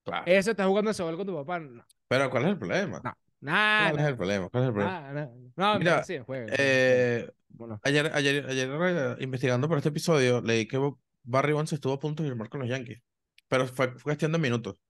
Claro. 0.05 0.25
Eso 0.27 0.53
estás 0.53 0.67
jugando 0.67 0.91
ese 0.91 1.03
con 1.03 1.27
tu 1.27 1.35
papá, 1.35 1.61
no, 1.61 1.85
Pero 2.09 2.31
¿cuál 2.31 2.45
es 2.45 2.49
el 2.49 2.59
problema? 2.59 3.01
no, 3.05 3.15
nada, 3.53 3.91
¿Cuál 3.93 4.01
es 4.01 4.07
el 4.09 4.17
problema? 4.17 4.49
¿Cuál 4.49 4.63
es 4.65 4.69
el 4.69 4.73
problema? 4.75 4.97
nada, 5.01 5.13
nada. 5.13 5.33
No, 5.57 5.79
Mira, 5.79 6.03
sí, 6.05 6.19
juega, 6.19 6.47
Eh, 6.59 7.31
bueno. 7.49 7.81
ayer, 7.83 8.11
ayer, 8.15 8.47
ayer 8.49 8.69
eh, 8.71 9.17
investigando 9.21 9.69
por 9.69 9.77
este 9.79 9.91
episodio, 9.91 10.41
leí 10.43 10.67
que 10.67 10.79
Barry 11.25 11.53
Bonds 11.53 11.73
estuvo 11.73 11.93
a 11.95 11.99
punto 11.99 12.23
de 12.23 12.29
firmar 12.31 12.49
con 12.49 12.61
los 12.61 12.69
Yankees. 12.69 13.01
Pero 13.49 13.67
fue, 13.67 13.89
fue 13.93 14.03
cuestión 14.03 14.33
de 14.33 14.39
minutos. 14.39 14.81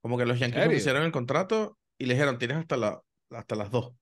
Como 0.00 0.18
que 0.18 0.26
los 0.26 0.38
Yankees 0.38 0.58
serio? 0.62 0.68
ofrecieron 0.68 1.04
el 1.04 1.12
contrato 1.12 1.78
y 1.98 2.06
le 2.06 2.14
dijeron, 2.14 2.38
tienes 2.38 2.58
hasta, 2.58 2.76
la, 2.76 3.00
hasta 3.30 3.56
las 3.56 3.70
2. 3.70 3.92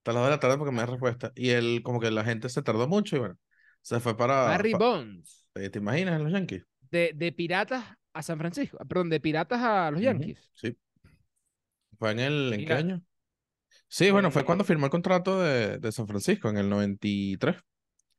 Hasta 0.00 0.12
las 0.12 0.22
2 0.22 0.24
de 0.26 0.30
la 0.30 0.40
tarde 0.40 0.58
porque 0.58 0.72
me 0.72 0.80
das 0.80 0.90
respuesta. 0.90 1.32
Y 1.36 1.50
él, 1.50 1.82
como 1.84 2.00
que 2.00 2.10
la 2.10 2.24
gente 2.24 2.48
se 2.48 2.62
tardó 2.62 2.88
mucho 2.88 3.16
y 3.16 3.18
bueno, 3.20 3.36
se 3.82 4.00
fue 4.00 4.16
para... 4.16 4.46
Barry 4.48 4.72
pa- 4.72 4.78
Bonds, 4.78 5.46
eh, 5.56 5.70
¿Te 5.70 5.78
imaginas 5.80 6.16
en 6.16 6.24
los 6.24 6.32
Yankees? 6.32 6.64
de, 6.90 7.12
de 7.14 7.32
Piratas 7.32 7.84
a 8.12 8.22
San 8.22 8.38
Francisco, 8.38 8.78
perdón, 8.88 9.10
de 9.10 9.20
Piratas 9.20 9.60
a 9.62 9.90
los 9.90 10.00
Yankees. 10.00 10.50
Sí. 10.54 10.76
¿Fue 11.98 12.10
en 12.12 12.20
el... 12.20 12.52
¿En 12.54 12.64
qué 12.64 12.72
año? 12.74 13.02
Sí, 13.96 14.10
bueno, 14.10 14.30
fue 14.30 14.44
cuando 14.44 14.62
firmó 14.62 14.84
el 14.84 14.90
contrato 14.90 15.40
de, 15.40 15.78
de 15.78 15.90
San 15.90 16.06
Francisco, 16.06 16.50
en 16.50 16.58
el 16.58 16.68
93. 16.68 17.56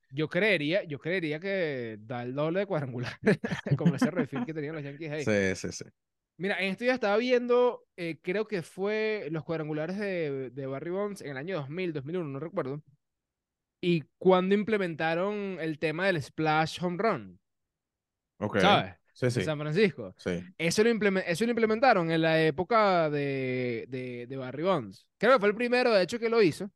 yo 0.09 0.27
creería, 0.27 0.83
yo 0.85 0.97
creería 0.97 1.39
que 1.39 1.99
da 1.99 2.23
el 2.23 2.33
doble 2.33 2.61
de 2.61 2.65
cuadrangular, 2.65 3.13
como 3.77 3.93
ese 3.93 4.09
refil 4.09 4.43
que 4.43 4.55
tenían 4.55 4.73
los 4.73 4.83
Yankees 4.83 5.11
ahí. 5.11 5.23
Sí, 5.23 5.55
sí, 5.55 5.71
sí. 5.71 5.85
Mira, 6.39 6.57
en 6.59 6.71
esto 6.71 6.83
ya 6.83 6.95
estaba 6.95 7.15
viendo, 7.17 7.83
eh, 7.95 8.17
creo 8.23 8.47
que 8.47 8.63
fue 8.63 9.27
los 9.29 9.43
cuadrangulares 9.43 9.99
de, 9.99 10.49
de 10.49 10.65
Barry 10.65 10.89
Bonds 10.89 11.21
en 11.21 11.29
el 11.29 11.37
año 11.37 11.57
2000, 11.57 11.93
2001, 11.93 12.27
no 12.27 12.39
recuerdo. 12.39 12.81
Y 13.79 14.03
cuando 14.17 14.55
implementaron 14.55 15.57
el 15.59 15.77
tema 15.77 16.07
del 16.07 16.19
splash 16.23 16.83
home 16.83 16.97
run, 16.97 17.39
Ok. 18.39 18.57
¿sabes? 18.61 18.96
Sí, 19.17 19.39
De. 19.39 19.43
San 19.45 19.57
Francisco. 19.57 20.13
Sí. 20.17 20.43
Eso 20.59 20.83
lo, 20.83 20.91
implemen- 20.91 21.23
eso 21.25 21.43
lo 21.45 21.49
implementaron 21.49 22.11
en 22.11 22.21
la 22.21 22.39
época 22.43 23.09
de, 23.09 23.85
de, 23.89 24.27
de 24.27 24.37
Barry 24.37 24.61
Bonds. 24.61 25.07
Creo 25.17 25.33
que 25.33 25.39
fue 25.39 25.49
el 25.49 25.55
primero, 25.55 25.91
de 25.91 26.03
hecho, 26.03 26.19
que 26.19 26.29
lo 26.29 26.39
hizo. 26.41 26.69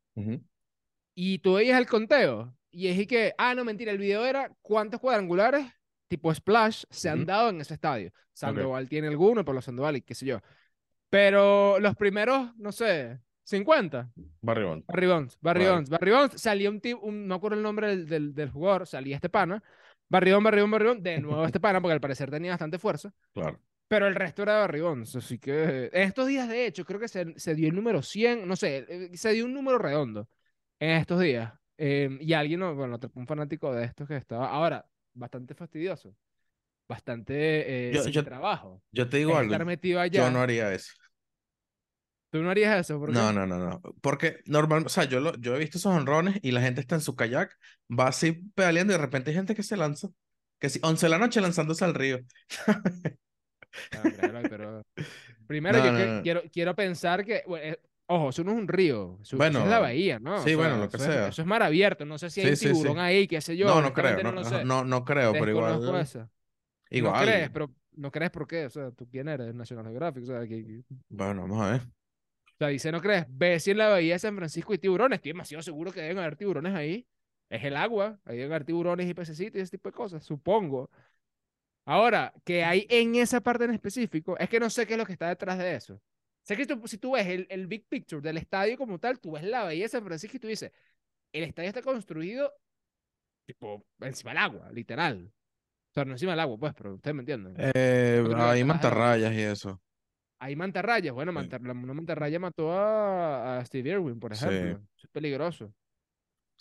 Y 1.13 1.39
tú 1.39 1.53
veías 1.53 1.77
el 1.79 1.86
conteo 1.86 2.55
y 2.71 2.88
es 2.88 3.05
que, 3.05 3.33
ah, 3.38 3.53
no, 3.53 3.63
mentira, 3.65 3.91
el 3.91 3.98
video 4.00 4.25
era 4.25 4.50
cuántos 4.62 5.00
cuadrangulares 5.00 5.67
tipo 6.07 6.33
Splash 6.33 6.83
se 6.89 7.10
han 7.10 7.25
dado 7.25 7.50
en 7.50 7.62
ese 7.62 7.74
estadio. 7.75 8.12
Sandoval 8.33 8.89
tiene 8.89 9.07
alguno, 9.07 9.45
por 9.45 9.53
los 9.53 9.63
Sandoval 9.65 9.98
y 9.98 10.01
qué 10.01 10.15
sé 10.15 10.25
yo. 10.25 10.39
Pero 11.10 11.79
los 11.79 11.95
primeros, 11.95 12.55
no 12.57 12.71
sé, 12.71 13.19
50. 13.43 14.12
Barry 14.41 14.63
Bonds. 14.63 14.86
Barry 14.88 15.07
Bonds, 15.07 15.38
Barry. 15.41 15.65
Bonds, 15.65 15.89
Barry 15.89 16.12
Bonds, 16.12 16.41
salía 16.41 16.69
un 16.69 16.81
tipo, 16.81 17.01
no 17.05 17.12
me 17.12 17.36
acuerdo 17.36 17.57
el 17.57 17.63
nombre 17.63 17.88
del, 17.88 18.07
del, 18.07 18.33
del 18.33 18.50
jugador, 18.50 18.88
salía 18.88 19.15
este 19.15 19.29
pana, 19.29 19.62
Bonds, 20.12 20.44
Barry 20.44 20.62
Bonds, 20.86 21.03
de 21.03 21.20
nuevo 21.22 21.46
este 21.46 21.60
pana, 21.60 21.82
porque 21.82 21.94
al 21.94 22.01
parecer 22.01 22.30
tenía 22.30 22.51
bastante 22.51 22.77
fuerza, 22.80 23.13
Claro. 23.34 23.60
pero 23.88 24.08
el 24.08 24.15
resto 24.15 24.44
era 24.44 24.60
Barry 24.60 24.82
Bonds, 24.82 25.15
así 25.15 25.39
que 25.39 25.89
en 25.94 26.01
estos 26.03 26.27
días, 26.27 26.48
de 26.50 26.65
hecho, 26.65 26.86
creo 26.86 27.00
que 27.00 27.08
se, 27.08 27.34
se 27.39 27.56
dio 27.56 27.68
el 27.70 27.75
número 27.75 28.01
100, 28.01 28.48
no 28.48 28.56
sé, 28.56 28.86
eh, 28.88 29.10
se 29.18 29.32
dio 29.34 29.46
un 29.46 29.53
número 29.53 29.77
redondo 29.77 30.27
en 30.80 30.91
estos 30.91 31.20
días, 31.22 31.53
eh, 31.77 32.10
y 32.20 32.34
alguien, 32.34 32.60
no- 32.60 32.75
bueno, 32.75 33.00
un 33.15 33.27
fanático 33.27 33.74
de 33.74 33.86
estos 33.86 34.08
que 34.08 34.18
estaba, 34.18 34.50
ahora, 34.50 34.86
bastante 35.13 35.53
fastidioso, 35.56 36.15
bastante 36.88 37.89
eh, 37.89 37.94
Yo- 37.94 38.03
sin 38.03 38.12
yo- 38.13 38.24
trabajo, 38.24 38.82
Yo 38.91 39.08
te 39.10 39.18
digo 39.18 39.32
es 39.32 39.38
algo. 39.38 39.53
estar 39.53 39.65
metido 39.65 40.00
allá, 40.00 40.25
Yo 40.25 40.32
no 40.32 40.41
haría 40.41 40.74
eso. 40.74 40.94
¿Tú 42.32 42.42
no 42.44 42.50
harías 42.52 42.80
eso? 42.80 43.00
¿Por 43.00 43.12
No, 43.12 43.32
qué? 43.32 43.34
no, 43.34 43.46
no, 43.48 43.58
no. 43.60 43.82
Porque 44.02 44.40
normal, 44.46 44.84
o 44.86 44.90
sea, 44.90 45.04
yo, 45.06 45.20
lo, 45.20 45.36
yo 45.38 45.56
he 45.56 45.60
visto 45.60 45.78
esos 45.78 45.94
honrones 45.94 46.40
y 46.44 46.52
la 46.52 46.62
gente 46.62 46.82
está 46.82 46.96
en 46.96 47.02
su 47.02 47.16
kayak, 47.16 47.58
va 47.90 48.08
así 48.08 48.32
pedaleando 48.56 48.94
y 48.94 48.98
de 48.98 49.02
repente 49.02 49.32
hay 49.32 49.36
gente 49.36 49.56
que 49.56 49.64
se 49.64 49.78
lanza. 49.78 50.10
Que 50.60 50.70
si, 50.70 50.80
11 50.84 51.08
de 51.08 51.10
la 51.12 51.18
noche 51.18 51.42
lanzándose 51.42 51.84
al 51.86 51.94
río. 51.96 52.20
Ah, 53.94 54.06
hombre, 54.08 54.30
Eloy, 54.30 54.46
pero 54.50 54.84
primero 55.48 55.78
No, 55.78 55.86
yo 55.86 55.92
no, 55.92 55.98
que- 55.98 56.06
no. 56.08 56.22
quiero, 56.24 56.42
quiero 56.52 56.76
pensar 56.76 57.26
que, 57.26 57.44
bueno, 57.48 57.66
eh, 57.66 57.80
ojo, 58.08 58.30
eso 58.30 58.44
no 58.44 58.52
es 58.52 58.58
un 58.58 58.68
río, 58.68 59.20
eso, 59.22 59.36
eso 59.38 59.38
Bueno, 59.38 59.60
es 59.60 59.66
la 59.70 59.80
bahía, 59.80 60.20
¿no? 60.20 60.36
O 60.36 60.40
sí, 60.40 60.56
bueno, 60.56 60.78
lo 60.78 60.90
que 60.90 60.98
eso 60.98 61.10
es- 61.10 61.16
sea. 61.16 61.28
eso 61.28 61.42
es 61.42 61.48
mar 61.48 61.64
abierto, 61.64 62.06
no 62.06 62.18
sé 62.18 62.30
si 62.30 62.42
hay 62.42 62.52
Sí, 62.52 62.56
sí, 62.56 62.70
tiburón 62.70 62.98
sí. 62.98 63.02
ahí, 63.02 63.28
qué 63.28 63.42
sé 63.42 63.58
yo, 63.58 63.68
No, 63.68 63.82
no 63.82 63.94
creo, 63.94 64.24
no, 64.24 64.32
no 64.32 64.44
no, 64.44 64.50
sé, 64.50 64.66
no, 64.66 64.84
no 64.86 65.04
creo, 65.06 65.34
pero 65.34 65.52
igual, 65.52 66.02
eso. 66.02 66.30
No 66.92 67.14
crees, 67.14 67.50
pero 67.52 67.72
no 67.96 68.12
crees 68.12 68.32
por 68.32 68.48
qué, 68.48 68.66
o 68.66 68.70
sea, 68.70 68.92
tú 68.92 69.08
quién 69.10 69.28
eres, 69.28 69.54
National 69.54 69.86
Geographic, 69.86 70.24
o 70.24 70.26
sea, 70.28 70.42
que, 70.42 70.66
que- 70.66 70.80
o 70.80 70.84
Bueno, 71.10 71.42
vamos 71.42 71.62
a 71.62 71.72
ver. 71.72 71.82
Sea, 72.62 72.68
dice 72.70 72.91
no 72.91 73.01
crees, 73.01 73.25
ve 73.30 73.60
si 73.60 73.72
en 73.72 73.77
la 73.77 73.89
bahía 73.89 74.13
de 74.13 74.20
San 74.20 74.36
Francisco 74.36 74.74
hay 74.74 74.80
tiburones, 74.80 75.18
estoy 75.18 75.32
demasiado 75.32 75.62
seguro 75.63 75.91
que 75.91 76.01
deben 76.01 76.20
haber 76.20 76.36
tiburones 76.36 76.74
ahí, 76.75 77.08
es 77.50 77.63
el 77.63 77.75
agua, 77.75 78.20
ahí 78.25 78.38
deben 78.38 78.51
haber 78.51 78.65
tiburones 78.65 79.10
y 79.10 79.13
pececitos 79.13 79.58
y 79.60 79.62
ese 79.63 79.72
tipo 79.77 79.89
de 79.89 79.94
cosas, 79.94 80.24
supongo. 80.24 80.89
Ahora, 81.86 82.34
que 82.46 82.63
hay 82.63 82.86
en 82.89 83.15
esa 83.15 83.41
parte 83.41 83.65
en 83.65 83.72
específico, 83.72 84.38
es 84.38 84.48
que 84.50 84.60
no 84.60 84.70
sé 84.70 84.86
qué 84.86 84.94
es 84.94 85.00
lo 85.00 85.06
que 85.06 85.13
está 85.13 85.27
detrás 85.30 85.58
de 85.58 85.75
eso. 85.75 86.00
Sé 86.44 86.56
que 86.56 86.65
tú- 86.65 86.88
si 86.88 86.98
tú 86.98 87.13
ves 87.13 87.27
el, 87.27 87.48
el 87.50 87.68
big 87.68 87.86
picture 87.88 88.22
del 88.22 88.38
estadio 88.38 88.77
como 88.77 89.00
tal, 89.00 89.20
tú 89.20 89.32
ves 89.32 89.44
la 89.44 89.63
bahía 89.63 89.84
de 89.86 89.89
San 89.89 90.03
Francisco 90.06 90.38
y 90.38 90.39
tú 90.39 90.48
dices, 90.48 90.72
el 91.34 91.44
estadio 91.44 91.70
está 91.70 91.82
construido 91.82 92.53
tipo 93.46 93.84
encima 94.00 94.32
del 94.32 94.38
agua, 94.38 94.72
literal. 94.72 95.32
O 95.91 95.94
sea, 95.94 96.06
no 96.06 96.13
encima 96.13 96.32
del 96.32 96.39
agua, 96.41 96.58
pues, 96.58 96.74
pero 96.75 96.96
ustedes 96.96 97.15
me 97.15 97.22
entienden. 97.22 97.56
Eh, 97.58 98.24
hay 98.38 98.63
mantarrayas 98.63 99.34
y 99.34 99.41
eso. 99.41 99.82
Hay 100.43 100.55
mantarrayas. 100.55 101.13
Bueno, 101.13 101.31
la- 101.31 101.71
una 101.71 101.93
mantarraya 101.93 102.39
mató 102.39 102.71
a, 102.71 103.60
a 103.60 103.65
Steve 103.65 103.91
Irwin, 103.91 104.19
por 104.19 104.33
ejemplo. 104.33 104.81
Es 104.98 105.07
peligroso. 105.12 105.65
O 105.65 105.74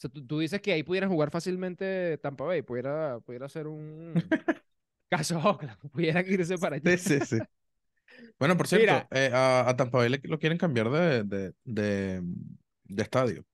sea, 0.00 0.10
tú, 0.10 0.26
tú 0.26 0.38
dices 0.38 0.60
que 0.60 0.72
ahí 0.72 0.82
pudieran 0.82 1.10
jugar 1.10 1.30
fácilmente 1.30 2.18
Tampa 2.18 2.44
Bay, 2.44 2.62
pudiera, 2.62 3.20
pudiera 3.20 3.48
ser 3.48 3.66
un 3.66 4.14
caso 5.10 5.38
Oakland, 5.38 5.78
pudieran 5.92 6.24
irse 6.28 6.58
para 6.58 6.76
allá. 6.76 6.96
Sí, 6.98 7.20
sí, 7.20 7.26
sí. 7.26 7.38
Bueno, 8.38 8.56
por 8.56 8.66
cierto, 8.68 8.86
Mira. 8.86 9.08
eh, 9.12 9.30
a, 9.32 9.68
a 9.68 9.76
Tampa 9.76 9.98
Bay 9.98 10.10
le- 10.10 10.20
lo 10.24 10.38
quieren 10.38 10.58
cambiar 10.58 10.90
de, 10.90 11.24
de, 11.24 11.54
de, 11.64 12.22
de 12.84 13.02
estadio. 13.02 13.44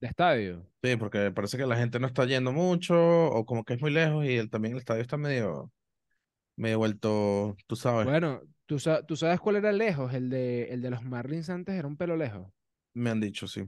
De 0.00 0.08
estadio. 0.08 0.66
Sí, 0.82 0.96
porque 0.96 1.30
parece 1.30 1.56
que 1.56 1.66
la 1.66 1.76
gente 1.76 2.00
no 2.00 2.06
está 2.08 2.24
yendo 2.24 2.52
mucho 2.52 2.94
o 2.96 3.44
como 3.46 3.64
que 3.64 3.74
es 3.74 3.80
muy 3.80 3.90
lejos 3.92 4.24
y 4.24 4.36
el, 4.36 4.50
también 4.50 4.74
el 4.74 4.78
estadio 4.80 5.02
está 5.02 5.16
medio, 5.16 5.70
medio 6.56 6.78
vuelto, 6.78 7.56
tú 7.66 7.76
sabes, 7.76 8.06
Bueno, 8.06 8.42
¿tú, 8.66 8.76
tú 9.06 9.16
sabes 9.16 9.40
cuál 9.40 9.56
era 9.56 9.72
lejos, 9.72 10.12
el 10.14 10.30
de, 10.30 10.64
el 10.72 10.82
de 10.82 10.90
los 10.90 11.02
Marlins 11.02 11.50
antes 11.50 11.74
era 11.74 11.86
un 11.88 11.96
pelo 11.96 12.16
lejos. 12.16 12.46
me 12.94 13.10
han 13.10 13.20
dicho, 13.20 13.46
sí. 13.46 13.64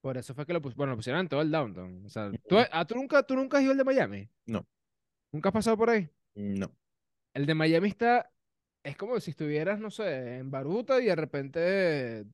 Por 0.00 0.16
eso 0.16 0.34
fue 0.34 0.46
que 0.46 0.52
lo, 0.52 0.60
pus- 0.62 0.74
bueno, 0.74 0.92
lo 0.92 0.96
pusieron 0.96 1.20
en 1.22 1.28
todo 1.28 1.40
el 1.42 1.50
downtown. 1.50 2.04
O 2.06 2.08
sea, 2.08 2.30
¿tú, 2.48 2.56
ah, 2.70 2.84
¿tú 2.84 2.94
nunca, 2.94 3.22
¿tú 3.24 3.34
nunca 3.34 3.58
has 3.58 3.62
ido 3.64 3.72
al 3.72 3.78
de 3.78 3.84
Miami? 3.84 4.28
No. 4.46 4.66
¿Nunca 5.32 5.48
has 5.48 5.52
pasado 5.54 5.76
por 5.76 5.90
ahí? 5.90 6.08
No. 6.34 6.70
El 7.34 7.44
de 7.46 7.54
Miami 7.54 7.88
está, 7.88 8.30
es 8.84 8.96
como 8.96 9.18
si 9.20 9.30
estuvieras, 9.32 9.80
no 9.80 9.90
sé, 9.90 10.36
en 10.38 10.50
Baruta 10.50 11.00
y 11.00 11.06
de 11.06 11.16
repente, 11.16 12.24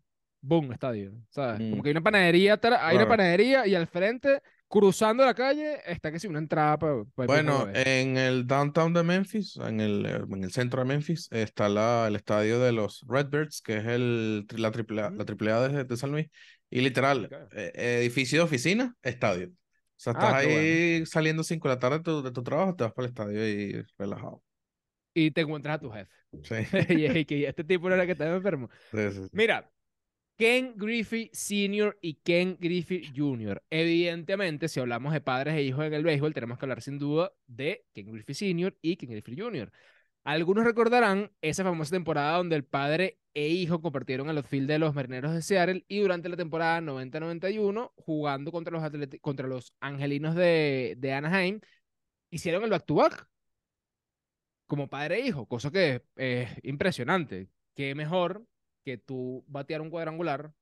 boom, 0.42 0.73
estadio, 0.73 1.12
¿sabes? 1.31 1.59
Como 1.61 1.76
Mm. 1.76 1.83
que 1.83 1.88
hay 1.88 1.92
una 1.92 2.02
panadería, 2.02 2.52
hay 2.62 2.97
una 2.97 3.07
Claro. 3.07 3.09
panadería 3.09 3.66
y 3.66 3.75
al 3.75 3.87
frente, 3.87 4.42
cruzando 4.73 5.25
la 5.25 5.35
calle, 5.35 5.81
está 5.85 6.11
que 6.11 6.19
si 6.19 6.26
una 6.26 6.38
entrada 6.38 6.79
para 6.79 6.95
Bueno, 7.26 7.69
en 7.75 8.17
el 8.17 8.47
downtown 8.47 8.95
de 8.95 9.02
Memphis, 9.02 9.57
en 9.57 9.81
el, 9.81 10.07
eh, 10.07 10.23
en 10.31 10.45
el 10.45 10.50
centro 10.50 10.81
de 10.81 10.87
Memphis, 10.87 11.29
está 11.31 11.69
la, 11.69 12.07
el 12.09 12.17
estadio 12.17 12.59
de 12.59 12.73
los 12.73 13.05
Redbirds, 13.07 13.61
que 13.61 13.76
es 13.76 13.87
el, 13.87 14.47
la 14.57 14.71
triple 14.71 15.02
A, 15.02 15.11
la 15.11 15.25
triple 15.25 15.52
A 15.52 15.69
de, 15.69 15.85
de 15.85 15.97
San 15.97 16.11
Luis. 16.12 16.29
Y 16.71 16.81
literal, 16.81 17.29
eh, 17.52 17.73
edificio 18.00 18.38
de 18.38 18.45
oficina, 18.45 18.97
estadio. 19.02 19.49
O 19.49 19.52
sea, 19.97 20.14
estás 20.14 20.33
Ah, 20.33 20.38
ahí 20.38 21.05
saliendo 21.07 21.45
5 21.45 21.69
de 21.69 21.75
la 21.75 21.79
tarde 21.79 21.99
de 21.99 22.05
tu, 22.05 22.23
de 22.23 22.33
tu 22.33 22.43
trabajo, 22.43 22.75
te 22.75 22.85
vas 22.85 22.93
para 22.95 23.07
el 23.07 23.11
estadio 23.11 23.47
y 23.49 23.85
relajado. 23.99 24.43
y 25.14 25.31
te 25.31 25.43
encuentras 25.43 25.76
a 25.76 25.81
tu 25.81 25.91
jefe. 25.91 26.11
Sí. 26.43 26.55
y 26.99 27.05
es 27.07 27.26
que 27.26 27.47
este 27.47 27.64
tipo 27.64 27.91
era 27.91 28.07
que 28.07 28.12
estaba 28.12 28.35
enfermo. 28.35 28.69
Sí, 28.93 29.11
sí, 29.11 29.29
sí. 29.29 29.31
Mira, 29.33 29.71
Ken 30.36 30.74
Griffey 30.76 31.30
Sr. 31.32 31.98
y 32.00 32.14
Ken 32.14 32.56
Griffey 32.60 33.12
Jr. 33.14 33.62
Evidentemente, 33.70 34.68
si 34.68 34.80
hablamos 34.80 35.12
de 35.12 35.20
padres 35.20 35.54
e 35.54 35.62
hijos 35.62 35.84
en 35.84 35.94
el 35.94 36.02
béisbol, 36.02 36.34
tenemos 36.34 36.58
que 36.58 36.64
hablar 36.64 36.82
sin 36.82 36.98
duda 36.98 37.32
de 37.46 37.84
Ken 37.94 38.10
Griffey 38.10 38.34
Sr. 38.34 38.76
y 38.82 38.96
Ken 38.96 39.10
Griffey 39.10 39.38
Jr. 39.38 39.70
Algunos 40.24 40.64
recordarán 40.64 41.32
esa 41.40 41.64
famosa 41.64 41.90
temporada 41.92 42.36
donde 42.36 42.56
el 42.56 42.64
padre 42.64 43.18
e 43.34 43.48
hijo 43.48 43.80
compartieron 43.80 44.28
el 44.28 44.36
outfield 44.36 44.68
de 44.68 44.78
los 44.78 44.94
Marineros 44.94 45.32
de 45.32 45.42
Seattle 45.42 45.84
y 45.88 46.00
durante 46.00 46.28
la 46.28 46.36
temporada 46.36 46.80
90-91, 46.80 47.92
jugando 47.96 48.52
contra 48.52 48.78
los, 48.78 49.10
contra 49.20 49.48
los 49.48 49.74
Angelinos 49.80 50.34
de, 50.34 50.94
de 50.98 51.12
Anaheim, 51.12 51.60
hicieron 52.30 52.64
el 52.64 52.70
back-to-back 52.70 53.28
como 54.66 54.88
padre 54.88 55.16
e 55.16 55.26
hijo, 55.26 55.46
cosa 55.46 55.70
que 55.70 56.02
es 56.16 56.48
impresionante. 56.62 57.48
Qué 57.74 57.94
mejor 57.94 58.46
que 58.84 58.98
tú 58.98 59.44
batear 59.48 59.80
un 59.80 59.90
cuadrangular 59.90 60.52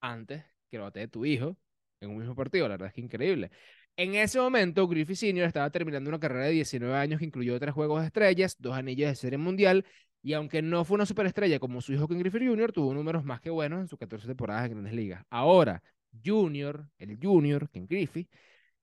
antes 0.00 0.44
que 0.70 0.78
lo 0.78 0.84
batee 0.84 1.08
tu 1.08 1.24
hijo 1.24 1.56
en 2.00 2.10
un 2.10 2.18
mismo 2.18 2.34
partido. 2.34 2.68
La 2.68 2.74
verdad 2.74 2.88
es 2.88 2.94
que 2.94 3.00
increíble. 3.00 3.50
En 3.96 4.14
ese 4.14 4.38
momento, 4.38 4.86
Griffey 4.88 5.16
Sr. 5.16 5.44
estaba 5.46 5.70
terminando 5.70 6.10
una 6.10 6.20
carrera 6.20 6.46
de 6.46 6.52
19 6.52 6.94
años 6.96 7.18
que 7.18 7.24
incluyó 7.26 7.58
tres 7.58 7.72
juegos 7.74 8.00
de 8.02 8.06
estrellas, 8.08 8.56
dos 8.58 8.74
anillos 8.76 9.08
de 9.08 9.14
serie 9.16 9.38
mundial, 9.38 9.86
y 10.22 10.34
aunque 10.34 10.60
no 10.60 10.84
fue 10.84 10.96
una 10.96 11.06
superestrella 11.06 11.58
como 11.58 11.80
su 11.80 11.92
hijo 11.92 12.06
Ken 12.08 12.18
Griffey 12.18 12.46
Jr., 12.46 12.72
tuvo 12.72 12.92
números 12.92 13.24
más 13.24 13.40
que 13.40 13.48
buenos 13.50 13.80
en 13.80 13.88
sus 13.88 13.98
14 13.98 14.26
temporadas 14.26 14.66
en 14.66 14.72
Grandes 14.72 14.92
Ligas. 14.92 15.24
Ahora, 15.30 15.82
Junior, 16.24 16.88
el 16.98 17.18
Junior, 17.22 17.70
Ken 17.70 17.86
Griffey, 17.86 18.28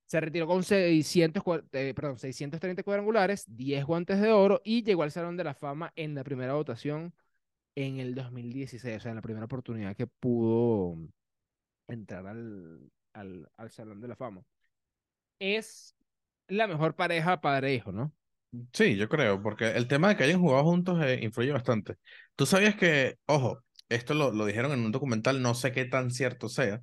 se 0.05 0.19
retiró 0.19 0.47
con 0.47 0.63
600, 0.63 1.43
cua- 1.43 1.63
eh, 1.73 1.93
perdón, 1.95 2.17
630 2.19 2.83
cuadrangulares, 2.83 3.45
10 3.47 3.85
guantes 3.85 4.19
de 4.21 4.31
oro 4.31 4.61
y 4.63 4.83
llegó 4.83 5.03
al 5.03 5.11
Salón 5.11 5.37
de 5.37 5.43
la 5.43 5.53
Fama 5.53 5.91
en 5.95 6.13
la 6.15 6.23
primera 6.23 6.53
votación 6.53 7.13
en 7.75 7.99
el 7.99 8.15
2016, 8.15 8.97
o 8.97 8.99
sea, 8.99 9.11
en 9.11 9.15
la 9.17 9.21
primera 9.21 9.45
oportunidad 9.45 9.95
que 9.95 10.07
pudo 10.07 10.97
entrar 11.87 12.27
al, 12.27 12.91
al, 13.13 13.49
al 13.57 13.71
Salón 13.71 14.01
de 14.01 14.07
la 14.09 14.15
Fama. 14.15 14.43
Es 15.39 15.95
la 16.47 16.67
mejor 16.67 16.95
pareja 16.95 17.39
padre-hijo, 17.41 17.91
¿no? 17.91 18.13
Sí, 18.71 18.95
yo 18.97 19.09
creo, 19.09 19.41
porque 19.41 19.69
el 19.71 19.87
tema 19.87 20.09
de 20.09 20.15
que 20.17 20.23
hayan 20.25 20.39
jugado 20.39 20.63
juntos 20.63 21.01
eh, 21.03 21.19
influye 21.23 21.51
bastante. 21.51 21.95
Tú 22.35 22.45
sabías 22.45 22.75
que, 22.75 23.17
ojo, 23.25 23.63
esto 23.89 24.13
lo, 24.13 24.31
lo 24.31 24.45
dijeron 24.45 24.71
en 24.73 24.81
un 24.85 24.91
documental, 24.91 25.41
no 25.41 25.55
sé 25.55 25.71
qué 25.71 25.85
tan 25.85 26.11
cierto 26.11 26.49
sea, 26.49 26.81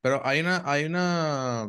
pero 0.00 0.26
hay 0.26 0.40
una, 0.40 0.62
hay 0.66 0.84
una, 0.86 1.68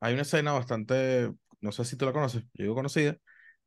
hay 0.00 0.14
una 0.14 0.22
escena 0.22 0.52
bastante, 0.52 1.32
no 1.60 1.72
sé 1.72 1.84
si 1.84 1.96
tú 1.96 2.06
la 2.06 2.12
conoces, 2.12 2.44
yo 2.54 2.64
digo 2.64 2.74
conocida, 2.76 3.18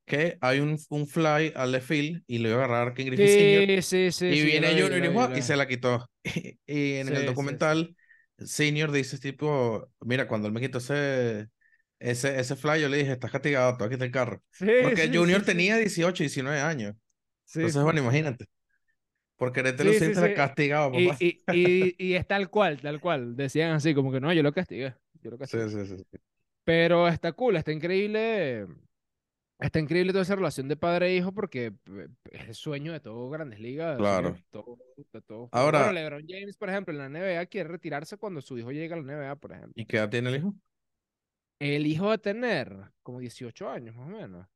que 0.09 0.37
hay 0.41 0.59
un, 0.59 0.77
un 0.89 1.07
fly 1.07 1.53
al 1.55 1.71
left 1.71 1.87
field 1.87 2.23
y 2.27 2.39
lo 2.39 2.49
iba 2.49 2.61
a 2.61 2.65
agarrar 2.65 2.93
Ken 2.93 3.07
Griffey. 3.07 3.81
Sí, 3.81 3.81
sí, 3.81 4.11
sí. 4.11 4.25
y 4.25 4.43
viene 4.43 4.69
Junior 4.81 5.33
y, 5.35 5.39
y 5.39 5.41
se 5.41 5.55
la 5.55 5.67
quitó. 5.67 6.09
Y 6.67 6.95
en 6.95 7.09
el 7.09 7.25
documental, 7.25 7.95
Senior 8.37 8.91
dice 8.91 9.17
tipo, 9.19 9.89
mira, 10.01 10.27
cuando 10.27 10.47
él 10.47 10.53
me 10.53 10.61
quitó 10.61 10.79
ese, 10.79 11.47
ese, 11.99 12.39
ese 12.39 12.55
fly, 12.55 12.81
yo 12.81 12.89
le 12.89 12.97
dije, 12.97 13.13
estás 13.13 13.31
castigado, 13.31 13.77
te 13.77 13.83
voy 13.83 13.87
a 13.87 13.89
quitar 13.95 14.05
el 14.07 14.11
carro. 14.11 14.43
Porque 14.81 15.09
Junior 15.13 15.43
tenía 15.43 15.77
18, 15.77 16.23
19 16.23 16.59
años. 16.59 16.95
Entonces, 17.53 17.81
bueno, 17.81 17.99
imagínate. 18.01 18.45
Por 19.37 19.53
quererte 19.53 19.85
lucir, 19.85 20.13
te 20.13 20.33
castigado, 20.33 20.91
Y, 20.99 21.07
papá. 21.07 21.17
y, 21.21 21.41
y, 21.47 21.95
y 21.97 22.13
es 22.15 22.27
tal 22.27 22.49
cual, 22.49 22.79
tal 22.81 22.99
cual. 22.99 23.35
Decían 23.35 23.71
así, 23.71 23.95
como 23.95 24.11
que 24.11 24.19
no, 24.19 24.33
yo 24.33 24.43
lo 24.43 24.51
castigué. 24.51 24.95
Yo 25.23 25.31
lo 25.31 25.37
castigué. 25.37 25.65
Pero 26.63 27.07
está 27.07 27.31
cool, 27.31 27.55
está 27.55 27.71
increíble. 27.71 28.67
Está 29.59 29.79
increíble 29.79 30.13
toda 30.13 30.21
esa 30.23 30.35
relación 30.35 30.69
de 30.69 30.77
padre 30.77 31.07
e 31.09 31.15
hijo 31.17 31.33
porque 31.33 31.73
es 32.31 32.47
el 32.47 32.55
sueño 32.55 32.93
de 32.93 33.01
todo 33.01 33.29
Grandes 33.29 33.59
Ligas. 33.59 33.97
Claro. 33.97 34.31
de 34.31 34.43
todo- 34.49 34.77
de 35.11 35.21
todo- 35.21 35.49
Ahora- 35.51 35.79
Bueno, 35.79 35.93
LeBron 35.93 36.25
James, 36.27 36.55
por 36.57 36.69
ejemplo, 36.69 36.93
en 36.93 36.97
la 36.99 37.05
NBA 37.09 37.45
quiere 37.47 37.67
retirarse 37.69 38.15
cuando 38.17 38.41
su 38.41 38.57
hijo 38.57 38.71
llega 38.71 38.95
a 38.95 38.99
la 39.01 39.03
NBA, 39.13 39.35
por 39.35 39.51
ejemplo. 39.51 39.73
¿Y 39.75 39.85
qué 39.85 39.97
edad 39.97 40.09
tiene 40.09 40.29
el 40.29 40.37
hijo? 40.37 40.53
El 41.59 41.87
hijo 41.87 42.05
va 42.05 42.13
a 42.13 42.17
tener 42.17 42.73
como 43.03 43.19
18 43.19 43.69
años, 43.69 43.93
más 43.95 44.07
o 44.07 44.11
menos. 44.11 44.47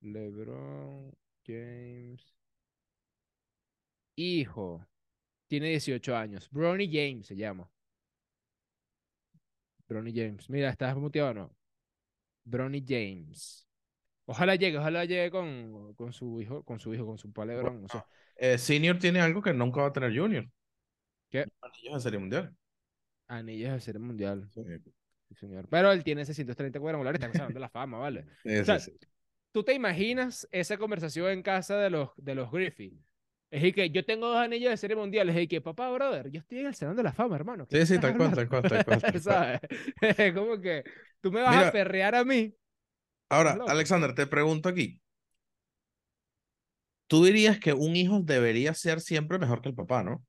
LeBron 0.00 1.12
James. 1.44 2.24
Hijo. 4.16 4.86
Tiene 5.48 5.70
18 5.70 6.16
años. 6.16 6.48
Bronny 6.50 6.86
James 6.86 7.26
se 7.26 7.34
llama. 7.36 7.68
Bronny 9.88 10.12
James. 10.14 10.48
Mira, 10.48 10.70
¿estás 10.70 10.96
muteado 10.96 11.30
o 11.30 11.34
no? 11.34 11.56
Bronny 12.44 12.82
James. 12.86 13.66
Ojalá 14.26 14.54
llegue, 14.54 14.78
ojalá 14.78 15.04
llegue 15.04 15.30
con, 15.30 15.94
con 15.94 16.12
su 16.12 16.40
hijo, 16.40 16.62
con 16.64 16.78
su 16.80 16.94
hijo, 16.94 17.06
con 17.06 17.18
su 17.18 17.32
padre 17.32 17.56
Lebron. 17.56 17.84
o 17.84 17.88
sea, 17.88 18.06
Eh, 18.36 18.58
senior 18.58 18.98
tiene 18.98 19.20
algo 19.20 19.42
que 19.42 19.52
nunca 19.52 19.82
va 19.82 19.88
a 19.88 19.92
tener 19.92 20.16
Junior. 20.16 20.48
¿Qué? 21.30 21.46
Anillos 21.60 21.94
de 21.94 22.00
Serie 22.00 22.18
Mundial. 22.20 22.54
anillos 23.28 23.72
de 23.72 23.80
serie 23.80 24.00
mundial. 24.00 24.48
Sí, 24.54 24.62
Sí, 25.28 25.34
señor. 25.34 25.66
Pero 25.70 25.90
él 25.92 26.04
tiene 26.04 26.24
630 26.24 26.78
cuadrangulares, 26.80 27.22
está 27.22 27.48
de 27.48 27.60
la 27.60 27.70
fama, 27.70 27.98
¿vale? 27.98 28.26
sí, 28.44 28.62
O 28.62 28.64
sea, 28.64 28.78
sí. 28.78 28.92
¿Tú 29.50 29.62
te 29.64 29.74
imaginas 29.74 30.48
esa 30.50 30.76
conversación 30.78 31.30
en 31.30 31.42
casa 31.42 31.76
de 31.78 31.90
los, 31.90 32.10
de 32.16 32.34
los 32.34 32.50
Griffith? 32.50 32.94
Es 33.50 33.74
que 33.74 33.90
yo 33.90 34.04
tengo 34.04 34.28
dos 34.28 34.38
anillos 34.38 34.70
de 34.70 34.76
serie 34.78 34.96
mundial. 34.96 35.28
Es 35.28 35.48
que 35.48 35.60
papá, 35.60 35.90
brother, 35.90 36.30
yo 36.30 36.40
estoy 36.40 36.60
en 36.60 36.66
el 36.66 36.74
Salón 36.74 36.96
de 36.96 37.02
la 37.02 37.12
Fama, 37.12 37.36
hermano. 37.36 37.66
¿qué 37.68 37.84
Sí, 37.86 37.94
sí, 37.94 37.98
tal 38.00 38.16
cual, 38.16 38.28
hablando?" 38.28 38.36
tal 38.36 38.48
cual, 38.48 38.62
tal. 38.62 38.82
¿Sabes? 39.20 39.60
Es 40.18 40.32
como 40.34 40.60
que 40.60 40.84
tú 41.20 41.30
me 41.32 41.42
vas 41.42 41.56
Mira. 41.56 41.68
a 41.68 41.72
perrear 41.72 42.14
a 42.14 42.24
mí. 42.24 42.54
Ahora. 43.32 43.58
Alexander, 43.66 44.14
te 44.14 44.26
pregunto 44.26 44.68
aquí. 44.68 45.00
Tú 47.06 47.24
dirías 47.24 47.58
que 47.58 47.72
un 47.72 47.96
hijo 47.96 48.20
debería 48.20 48.74
ser 48.74 49.00
siempre 49.00 49.38
mejor 49.38 49.62
que 49.62 49.68
el 49.70 49.74
papá, 49.74 50.02
¿no? 50.02 50.24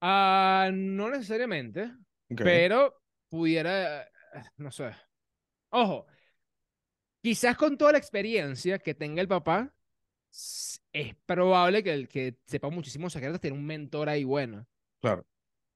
Ah, 0.00 0.70
no 0.72 1.08
necesariamente, 1.10 1.90
pero 2.36 2.94
pudiera, 3.30 4.06
no 4.58 4.70
sé. 4.70 4.90
Ojo, 5.70 6.06
quizás 7.22 7.56
con 7.56 7.76
toda 7.76 7.92
la 7.92 7.98
experiencia 7.98 8.78
que 8.78 8.94
tenga 8.94 9.20
el 9.22 9.28
papá, 9.28 9.72
es 10.92 11.14
probable 11.26 11.82
que 11.82 11.92
el 11.92 12.08
que 12.08 12.36
sepa 12.46 12.68
muchísimos 12.70 13.12
secretos 13.12 13.40
tiene 13.40 13.56
un 13.56 13.66
mentor 13.66 14.08
ahí 14.08 14.24
bueno. 14.24 14.66
Claro, 15.00 15.24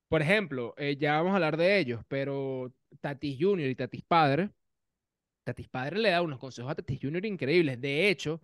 Por 0.09 0.23
ejemplo, 0.23 0.75
eh, 0.77 0.97
ya 0.97 1.17
vamos 1.17 1.33
a 1.33 1.35
hablar 1.37 1.57
de 1.57 1.79
ellos, 1.79 2.03
pero 2.09 2.73
Tatis 3.01 3.37
Junior 3.41 3.69
y 3.69 3.75
Tatis 3.75 4.05
Padre, 4.05 4.51
Tatis 5.53 5.69
Padre 5.69 5.99
le 5.99 6.11
da 6.11 6.23
unos 6.23 6.39
consejos 6.39 6.71
a 6.71 6.75
Tatis 6.75 6.99
Junior 7.03 7.25
increíbles. 7.27 7.81
De 7.81 8.09
hecho, 8.09 8.41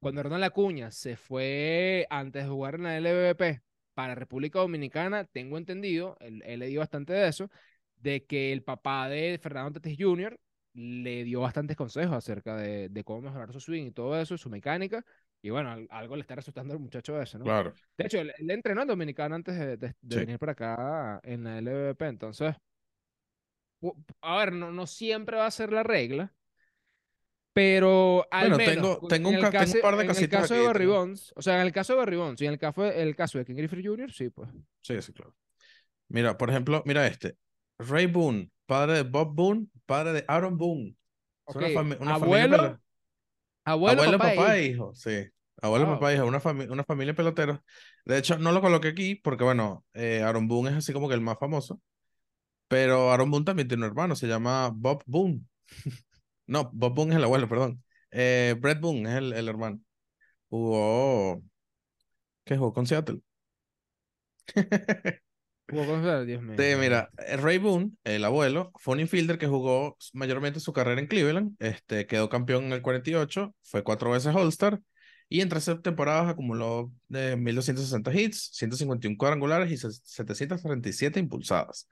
cuando 0.00 0.22
Ronald 0.22 0.44
Acuña 0.44 0.90
se 0.90 1.16
fue 1.16 2.06
antes 2.10 2.44
de 2.44 2.48
jugar 2.50 2.76
en 2.76 2.84
la 2.84 2.96
LVP 2.98 3.62
para 3.94 4.14
República 4.14 4.60
Dominicana, 4.60 5.24
tengo 5.24 5.58
entendido, 5.58 6.16
él, 6.20 6.42
él 6.46 6.60
le 6.60 6.68
dio 6.68 6.80
bastante 6.80 7.12
de 7.12 7.28
eso, 7.28 7.50
de 7.96 8.24
que 8.26 8.52
el 8.52 8.62
papá 8.62 9.08
de 9.08 9.38
Fernando 9.42 9.80
Tatis 9.80 9.96
Jr. 9.98 10.38
le 10.74 11.24
dio 11.24 11.40
bastantes 11.40 11.76
consejos 11.76 12.14
acerca 12.16 12.56
de, 12.56 12.88
de 12.88 13.04
cómo 13.04 13.22
mejorar 13.22 13.52
su 13.52 13.60
swing 13.60 13.86
y 13.86 13.90
todo 13.92 14.18
eso, 14.20 14.38
su 14.38 14.48
mecánica. 14.50 15.04
Y 15.42 15.50
bueno, 15.50 15.70
al- 15.70 15.88
algo 15.90 16.14
le 16.16 16.22
está 16.22 16.34
resultando 16.36 16.74
al 16.74 16.80
muchacho 16.80 17.20
eso, 17.20 17.38
¿no? 17.38 17.44
claro. 17.44 17.72
De 17.96 18.06
hecho, 18.06 18.18
él, 18.20 18.32
él 18.38 18.50
entrenó 18.50 18.82
en 18.82 18.88
Dominicana 18.88 19.34
antes 19.36 19.58
de, 19.58 19.76
de- 19.76 19.94
de 20.00 20.14
Sí. 20.16 20.20
venir 20.20 20.38
para 20.38 20.52
acá 20.52 21.20
en 21.24 21.44
la 21.44 21.58
LVP. 21.58 22.06
Entonces, 22.06 22.54
a 24.22 24.36
ver, 24.38 24.52
no, 24.52 24.70
no 24.72 24.86
siempre 24.86 25.36
va 25.36 25.46
a 25.46 25.50
ser 25.50 25.72
la 25.72 25.82
regla, 25.82 26.32
pero 27.52 28.26
al 28.30 28.50
Bueno, 28.50 28.56
menos 28.58 28.74
tengo- 28.74 29.00
cu- 29.00 29.08
tengo 29.08 29.28
en 29.30 29.34
un 29.38 29.44
el 29.44 29.50
ca- 29.50 29.50
tengo 29.50 29.64
un 29.64 29.70
caso, 29.72 29.82
par 29.82 29.96
de 29.96 30.02
en 30.04 30.10
el 30.10 30.14
casitas 30.14 30.40
caso 30.42 30.54
de 30.54 30.60
aquí, 30.60 30.66
Barry 30.68 30.84
tengo- 30.84 30.94
Bonds, 30.98 31.32
o 31.36 31.42
sea, 31.42 31.54
en 31.60 31.66
el 31.66 31.72
caso 31.72 31.92
de 31.94 31.98
Barry 31.98 32.16
Bonds 32.16 32.40
y 32.42 32.46
en 32.46 32.52
el 32.52 32.58
caso, 32.58 32.84
el 32.84 33.16
caso 33.16 33.38
de 33.38 33.44
Ken 33.44 33.56
Griffey 33.56 33.84
Jr., 33.84 34.12
sí, 34.12 34.30
pues. 34.30 34.48
Sí, 34.82 35.00
sí, 35.02 35.12
claro. 35.12 35.34
Mira, 36.08 36.38
por 36.38 36.50
ejemplo, 36.50 36.82
mira 36.86 37.06
este. 37.06 37.36
Ray 37.78 38.06
Boone, 38.06 38.50
padre 38.66 38.94
de 38.94 39.02
Bob 39.02 39.34
Boone, 39.34 39.66
padre 39.86 40.12
de 40.12 40.24
Aaron 40.28 40.56
Boone. 40.56 40.96
Es 41.46 41.54
una, 41.56 41.66
una 41.68 41.84
familia 41.88 42.14
abuelo, 42.14 42.56
pelo- 42.56 42.80
abuelo, 43.64 44.02
Abuelo, 44.02 44.18
papá, 44.18 44.34
papá 44.34 44.56
e 44.56 44.60
e 44.60 44.64
hijo. 44.66 44.74
hijo, 44.74 44.94
sí. 44.94 45.28
Abuelo, 45.60 45.86
Wow. 45.86 45.94
papá 45.94 46.12
e 46.12 46.16
hijo, 46.16 46.26
una, 46.26 46.40
fami- 46.40 46.70
una 46.70 46.84
familia 46.84 47.14
pelotera. 47.14 47.62
De 48.04 48.16
hecho, 48.18 48.38
no 48.38 48.52
lo 48.52 48.60
coloqué 48.60 48.88
aquí 48.88 49.14
porque, 49.16 49.44
bueno, 49.44 49.84
eh, 49.94 50.22
Aaron 50.22 50.46
Boone 50.48 50.70
es 50.70 50.76
así 50.76 50.92
como 50.92 51.08
que 51.08 51.14
el 51.14 51.20
más 51.20 51.38
famoso. 51.38 51.80
Pero 52.68 53.10
Aaron 53.12 53.30
Boone 53.30 53.44
también 53.44 53.66
tiene 53.68 53.84
un 53.84 53.88
hermano, 53.90 54.14
se 54.16 54.26
llama 54.26 54.70
Bob 54.74 55.02
Boone. 55.06 55.40
No, 56.48 56.70
Bob 56.72 56.94
Boone 56.94 57.12
es 57.12 57.18
el 57.18 57.24
abuelo, 57.24 57.48
perdón. 57.48 57.82
Eh, 58.10 58.56
Brett 58.58 58.80
Boone 58.80 59.08
es 59.10 59.16
el, 59.16 59.32
el 59.34 59.48
hermano. 59.48 59.80
Jugó. 60.50 61.42
¿Qué 62.44 62.56
jugó 62.56 62.72
con 62.72 62.86
Seattle? 62.86 63.20
Jugó 65.70 65.86
con- 65.86 66.26
Dios 66.26 66.42
mío. 66.42 66.54
Sí, 66.58 66.76
mira, 66.80 67.10
eh, 67.26 67.36
Ray 67.36 67.58
Boone, 67.58 67.92
el 68.04 68.24
abuelo, 68.24 68.72
fue 68.76 68.94
un 68.94 69.00
infielder 69.00 69.36
que 69.38 69.46
jugó 69.46 69.98
mayormente 70.14 70.60
su 70.60 70.72
carrera 70.72 71.00
en 71.00 71.06
Cleveland, 71.06 71.56
este, 71.58 72.06
quedó 72.06 72.30
campeón 72.30 72.64
en 72.64 72.72
el 72.72 72.80
48, 72.82 73.54
fue 73.62 73.84
cuatro 73.84 74.10
veces 74.10 74.34
All-Star 74.34 74.80
y 75.28 75.42
en 75.42 75.50
13 75.50 75.76
temporadas 75.76 76.26
acumuló 76.30 76.90
de 77.08 77.36
1260 77.36 78.14
hits, 78.18 78.48
151 78.54 79.18
cuadrangulares 79.18 79.70
y 79.70 79.76
se- 79.76 79.92
737 79.92 81.20
impulsadas. 81.20 81.86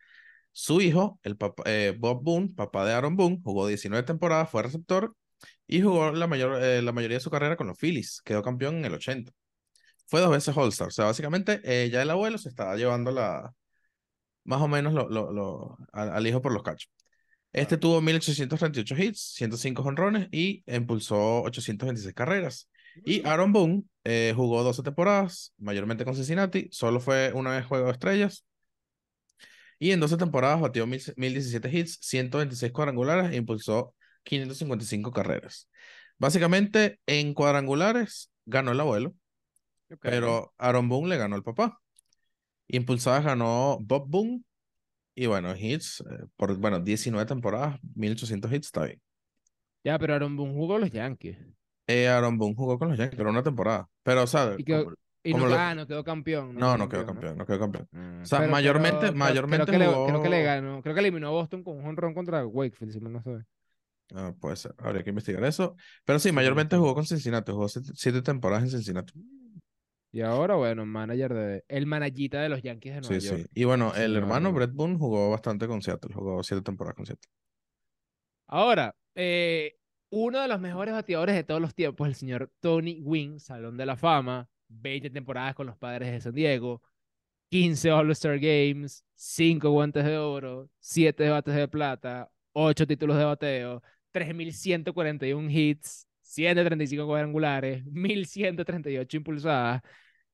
Su 0.59 0.81
hijo, 0.81 1.21
el 1.23 1.37
papá- 1.37 1.65
eh, 1.67 1.95
Bob 1.99 2.23
Boone, 2.25 2.49
papá 2.49 2.87
de 2.87 2.95
Aaron 2.95 3.15
Boone, 3.15 3.41
jugó 3.45 3.67
19 3.67 4.05
temporadas, 4.07 4.49
fue 4.49 4.63
receptor 4.63 5.15
y 5.67 5.83
jugó 5.83 6.13
la, 6.13 6.27
mayor, 6.27 6.63
eh, 6.63 6.81
la 6.81 6.93
mayoría 6.93 7.19
de 7.19 7.21
su 7.21 7.29
carrera 7.31 7.57
con 7.57 7.67
los 7.67 7.79
Phillies, 7.79 8.23
quedó 8.25 8.43
campeón 8.43 8.77
en 8.77 8.87
el 8.87 8.95
80. 8.95 9.33
Fue 10.07 10.21
dos 10.21 10.31
veces 10.31 10.57
All-Star, 10.57 10.89
o 10.89 10.91
sea, 10.91 11.05
básicamente 11.05 11.61
eh, 11.63 11.91
ya 11.91 12.01
el 12.01 12.09
abuelo 12.09 12.39
se 12.39 12.49
estaba 12.49 12.75
llevando 12.77 13.11
la 13.11 13.53
más 14.45 14.63
o 14.63 14.69
menos 14.69 14.95
lo, 14.95 15.11
lo, 15.11 15.31
lo- 15.31 15.77
al, 15.93 16.09
al 16.11 16.27
hijo 16.27 16.41
por 16.41 16.53
los 16.53 16.63
cachos. 16.63 16.91
Este 17.53 17.77
Claro. 17.77 17.81
tuvo 17.81 18.01
1838 18.01 18.95
hits, 18.97 19.35
105 19.35 19.83
jonrones 19.83 20.29
y 20.33 20.63
impulsó 20.67 21.43
826 21.43 22.15
carreras. 22.15 22.71
Y. 23.05 23.27
Aaron 23.27 23.53
Boone 23.53 23.83
eh, 24.05 24.33
jugó 24.35 24.63
12 24.63 24.83
temporadas, 24.83 25.53
mayormente 25.59 26.07
con 26.07 26.15
Cincinnati, 26.15 26.69
solo 26.73 26.99
fue 26.99 27.31
una 27.35 27.51
vez 27.51 27.67
juego 27.67 27.87
de 27.87 27.93
estrellas. 27.93 28.47
Y 29.79 29.91
en 29.91 30.01
12 30.01 30.17
temporadas 30.17 30.61
batió 30.61 30.87
1000 30.87 31.03
1017 31.17 31.71
hits, 31.79 31.99
126 32.01 32.73
cuadrangulares 32.73 33.31
e 33.33 33.37
impulsó 33.37 33.95
555 34.23 35.13
carreras. 35.13 35.69
Básicamente, 36.19 36.99
en 37.07 37.35
cuadrangulares 37.35 38.31
ganó 38.47 38.73
el 38.73 38.81
abuelo, 38.81 39.15
pero 40.01 40.55
Aaron 40.59 40.89
Boone 40.89 41.09
le 41.11 41.17
ganó 41.19 41.37
al 41.37 41.43
papá. 41.43 41.81
Impulsadas 42.69 43.25
ganó 43.25 43.79
Bob 43.81 44.09
Boone. 44.09 44.43
Y 45.15 45.27
bueno, 45.27 45.55
hits, 45.57 46.01
eh, 46.01 46.25
por 46.37 46.57
bueno, 46.59 46.81
19 46.81 47.27
temporadas, 47.27 47.79
1800 47.95 48.53
hits, 48.53 48.67
está 48.67 48.85
bien. 48.85 49.01
Ya, 49.85 49.99
pero 49.99 50.15
Aaron 50.15 50.37
Boone 50.37 50.55
jugó 50.55 50.77
a 50.77 50.79
los 50.81 50.91
Yankees. 50.91 51.39
Eh, 51.87 52.09
Aaron 52.09 52.37
Boone 52.39 52.55
jugó 52.57 52.79
con 52.79 52.89
los 52.89 52.99
Yankees, 52.99 53.17
pero 53.17 53.31
una 53.31 53.43
temporada. 53.43 53.89
Pero, 54.03 54.25
quedó- 54.65 54.85
Como- 54.85 54.97
Y 55.29 55.35
no, 55.35 55.47
lo- 55.47 55.55
ah, 55.57 55.75
no 55.75 55.87
quedó 55.87 56.05
campeón. 56.05 56.55
No, 56.55 56.77
no 56.77 56.89
quedó 56.89 57.05
campeón, 57.07 57.37
no 57.37 57.45
quedó 57.47 57.59
campeón. 57.59 57.89
Mm, 57.93 58.23
O 58.23 58.25
sea, 58.27 58.39
pero- 58.41 58.51
mayormente- 58.53 58.99
pero- 59.01 59.15
mayormente 59.15 59.67
creo 59.67 59.79
que, 59.79 59.87
le, 59.87 60.07
creo 60.09 60.23
que 60.23 60.29
le 60.29 60.37
jugó- 60.39 60.47
ganó, 60.47 60.83
creo 60.83 60.95
que 60.95 61.01
eliminó 61.01 61.27
a 61.29 61.31
Boston 61.31 61.63
con 61.65 61.77
un 61.79 61.83
jonrón 61.85 62.15
contra 62.15 62.47
Wakefield, 62.47 62.93
si 62.93 63.01
mal 63.01 63.13
no 63.13 63.23
sé. 63.23 63.45
Ah, 64.15 64.33
puede 64.41 64.57
ser, 64.57 64.73
habría 64.79 65.03
que 65.03 65.11
investigar 65.11 65.43
eso. 65.45 65.75
Pero 66.05 66.19
sí, 66.21 66.29
Sí, 66.29 66.35
mayormente 66.35 66.77
sí. 66.77 66.81
jugó 66.81 66.95
con 66.95 67.05
Cincinnati, 67.07 67.51
jugó 67.53 67.69
siete, 67.69 68.23
temporadas 68.23 68.65
en 68.65 68.71
Cincinnati. 68.71 69.13
Y 70.13 70.21
ahora, 70.23 70.55
bueno, 70.55 70.87
manager 70.87 71.35
de. 71.35 71.65
El 71.69 71.87
manallita 71.87 72.41
de 72.41 72.49
los 72.49 72.63
Yankees 72.63 72.95
de 72.95 73.01
Nueva 73.01 73.21
Sí, 73.21 73.27
York. 73.29 73.41
sí. 73.43 73.47
Y 73.55 73.65
bueno, 73.65 73.93
Sí, 73.95 74.03
el 74.03 74.17
hermano 74.17 74.53
Brett 74.53 74.73
Boone 74.73 74.97
jugó 74.97 75.31
bastante 75.31 75.67
con 75.67 75.83
Seattle, 75.83 76.15
jugó 76.15 76.43
siete 76.45 76.63
temporadas 76.63 76.95
con 76.95 77.05
Seattle. 77.05 77.29
Ahora, 78.47 78.95
eh, 79.15 79.77
uno 80.11 80.41
de 80.41 80.49
los 80.49 80.61
mejores 80.61 80.95
bateadores 80.95 81.35
de 81.35 81.45
todos 81.45 81.61
los 81.61 81.75
tiempos, 81.75 82.07
el 82.09 82.15
señor 82.15 82.51
Tony 82.61 83.01
Gwynn, 83.03 83.41
Salón 83.41 83.77
de 83.77 83.87
la 83.87 83.97
Fama, 83.97 84.49
20 84.69 85.11
temporadas 85.11 85.55
con 85.55 85.67
los 85.67 85.77
padres 85.77 86.13
de 86.13 86.21
San 86.21 86.35
Diego, 86.35 86.83
15 87.51 87.91
All-Star 87.93 88.39
Games, 88.39 89.05
5 89.15 89.71
guantes 89.71 90.05
de 90.05 90.19
oro, 90.19 90.69
7 90.81 91.29
bates 91.31 91.55
de 91.55 91.69
plata, 91.69 92.31
8 92.53 92.87
títulos 92.87 93.17
de 93.17 93.25
bateo, 93.25 93.83
3.141 94.13 95.51
hits, 95.51 96.07
135 96.23 97.07
cuadrangulares, 97.07 97.85
1.138 97.87 99.17
impulsadas. 99.17 99.83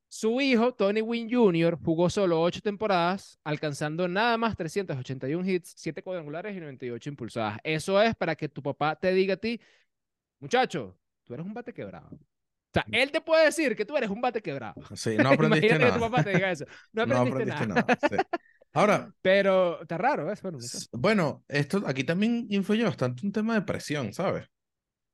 Su 0.08 0.40
hijo, 0.40 0.74
Tony 0.74 1.00
Gwynn 1.00 1.30
Jr., 1.30 1.78
jugó 1.82 2.10
solo 2.10 2.40
8 2.42 2.60
temporadas, 2.60 3.38
alcanzando 3.44 4.06
nada 4.08 4.36
más 4.36 4.56
381 4.56 5.48
hits, 5.48 5.72
7 5.76 6.02
cuadrangulares 6.02 6.56
y 6.56 6.60
98 6.60 7.10
impulsadas. 7.10 7.58
Eso 7.64 8.00
es 8.00 8.14
para 8.14 8.36
que 8.36 8.48
tu 8.48 8.62
papá 8.62 8.94
te 8.96 9.12
diga 9.12 9.34
a 9.34 9.36
ti, 9.38 9.60
muchacho, 10.40 10.98
tú 11.24 11.34
eres 11.34 11.46
un 11.46 11.54
bate 11.54 11.72
quebrado. 11.72 12.10
O 12.74 12.74
sea, 12.74 12.86
él 12.90 13.10
te 13.12 13.20
puede 13.20 13.44
decir 13.44 13.76
que 13.76 13.84
tú 13.84 13.96
eres 13.96 14.08
un 14.08 14.20
bate 14.22 14.40
quebrado. 14.40 14.74
Sí, 14.96 15.18
no 15.18 15.28
aprendiste 15.30 15.66
Imagínate 15.66 15.78
que 15.86 15.92
tu 15.92 15.98
nada. 15.98 16.10
papá 16.10 16.24
te 16.24 16.30
diga 16.30 16.50
eso. 16.50 16.64
No 16.92 17.04
No 17.04 17.16
aprendiste, 17.18 17.28
aprendiste 17.30 17.66
nada. 17.66 17.84
nada. 17.86 17.98
sí. 18.08 18.16
Ahora, 18.72 19.12
Pero 19.22 19.82
está 19.82 19.98
raro, 19.98 20.24
¿ves? 20.26 20.40
Bueno, 20.42 20.58
bueno, 20.92 21.44
esto 21.48 21.82
aquí 21.86 22.04
también 22.04 22.46
influye 22.48 22.84
bastante 22.84 23.26
un 23.26 23.32
tema 23.32 23.54
de 23.54 23.62
presión, 23.62 24.12
¿sabes? 24.14 24.46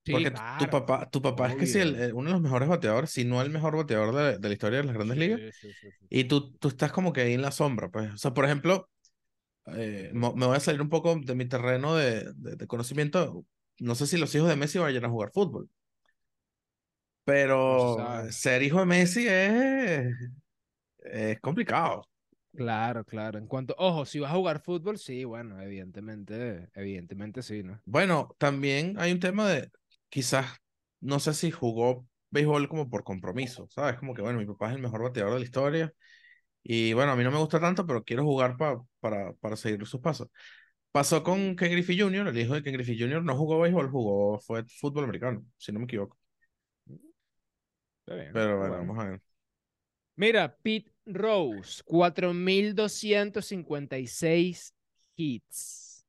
Sí, 0.05 0.13
Porque 0.13 0.31
tu- 0.31 0.37
claro. 0.37 0.65
tu 0.67 0.71
papá, 0.71 1.11
tu 1.11 1.23
papá 1.23 1.49
es 1.49 1.57
que 1.57 1.67
sí, 1.67 1.79
el- 1.81 1.95
obvio. 1.97 2.17
uno 2.17 2.29
de 2.29 2.33
los 2.35 2.41
mejores 2.43 2.69
bateadores, 2.69 3.11
si 3.11 3.25
no 3.25 3.43
el 3.43 3.51
mejor 3.51 3.77
bateador 3.77 4.15
de, 4.15 4.39
de 4.39 4.49
la 4.49 4.53
historia 4.55 4.79
de 4.79 4.85
las 4.85 4.95
grandes 4.95 5.19
ligas. 5.19 5.41
Sí, 5.41 5.53
sí, 5.53 5.73
sí. 5.75 5.89
Y 6.11 6.25
tú, 6.25 6.53
tú 6.59 6.69
estás 6.69 6.93
como 6.93 7.13
que 7.13 7.23
ahí 7.23 7.35
en 7.35 7.43
la 7.43 7.51
sombra, 7.53 7.91
pues. 7.91 8.13
O 8.15 8.19
sea, 8.19 8.33
por 8.35 8.45
ejemplo, 8.47 8.91
eh, 9.75 10.11
me 10.15 10.31
voy 10.31 10.57
a 10.57 10.61
salir 10.61 10.83
un 10.83 10.89
poco 10.89 11.17
de 11.21 11.35
mi 11.35 11.47
terreno 11.47 11.95
de, 11.97 12.33
de- 12.35 12.57
de 12.57 12.67
conocimiento. 12.67 13.45
No 13.81 13.95
sé 13.95 14.07
si 14.07 14.17
los 14.19 14.35
hijos 14.35 14.49
de 14.49 14.57
Messi 14.57 14.79
vayan 14.79 15.05
a 15.05 15.11
jugar 15.11 15.31
fútbol, 15.33 15.69
No 17.67 17.79
se 17.79 17.87
pero 17.87 18.31
ser 18.31 18.63
hijo 18.63 18.81
de 18.81 18.87
Messi 18.87 19.27
es, 19.29 20.15
es 21.01 21.41
complicado. 21.41 22.09
Claro, 22.55 23.05
claro. 23.05 23.39
En 23.39 23.47
cuanto, 23.47 23.75
ojo, 23.79 24.05
si 24.05 24.19
vas 24.19 24.33
a 24.33 24.35
jugar 24.37 24.61
fútbol, 24.61 24.99
sí, 24.99 25.25
bueno, 25.25 25.61
evidentemente, 25.63 26.69
evidentemente 26.75 27.43
sí, 27.43 27.63
¿no? 27.63 27.81
Bueno, 27.85 28.35
también 28.39 28.97
hay 28.99 29.13
un 29.13 29.21
tema 29.21 29.49
de, 29.49 29.71
quizás, 30.11 30.47
no 31.01 31.21
sé 31.21 31.33
si 31.35 31.51
jugó 31.51 32.07
béisbol 32.31 32.69
como 32.69 32.91
por 32.91 33.03
compromiso, 33.05 33.67
¿sabes? 33.71 33.97
Como 33.99 34.15
que, 34.15 34.21
bueno, 34.23 34.39
mi 34.39 34.47
papá 34.47 34.69
es 34.71 34.77
el 34.77 34.83
mejor 34.83 35.03
bateador 35.03 35.33
de 35.35 35.39
la 35.41 35.45
historia 35.45 35.95
y 36.63 36.93
bueno, 36.95 37.13
a 37.13 37.17
mí 37.17 37.25
no 37.25 37.31
me 37.33 37.39
gusta 37.39 37.61
tanto, 37.61 37.87
pero 37.87 38.05
quiero 38.05 38.25
jugar 38.25 38.57
pa- 38.59 38.83
para, 39.01 39.33
para 39.35 39.57
seguir 39.57 39.87
sus 39.87 40.01
pasos. 40.01 40.29
Pasó 40.93 41.23
con 41.25 41.57
Ken 41.57 41.73
Griffey 41.73 41.99
Jr., 42.01 42.29
el 42.29 42.39
hijo 42.39 42.55
de 42.55 42.63
Ken 42.65 42.75
Griffey 42.75 42.99
Jr. 43.01 43.23
no 43.25 43.37
jugó 43.37 43.61
béisbol, 43.61 43.91
jugó, 43.91 44.41
fue 44.41 44.65
fútbol 44.67 45.05
americano, 45.05 45.45
si 45.59 45.73
no 45.73 45.81
me 45.81 45.87
equivoco. 45.87 46.19
Está 48.09 48.23
bien, 48.23 48.33
Pero 48.33 48.59
bueno. 48.59 48.79
vamos 48.79 48.99
a 48.99 49.11
ver. 49.11 49.21
Mira, 50.17 50.57
Pete 50.57 50.91
Rose, 51.05 51.83
4.256 51.85 54.73
hits. 55.15 56.07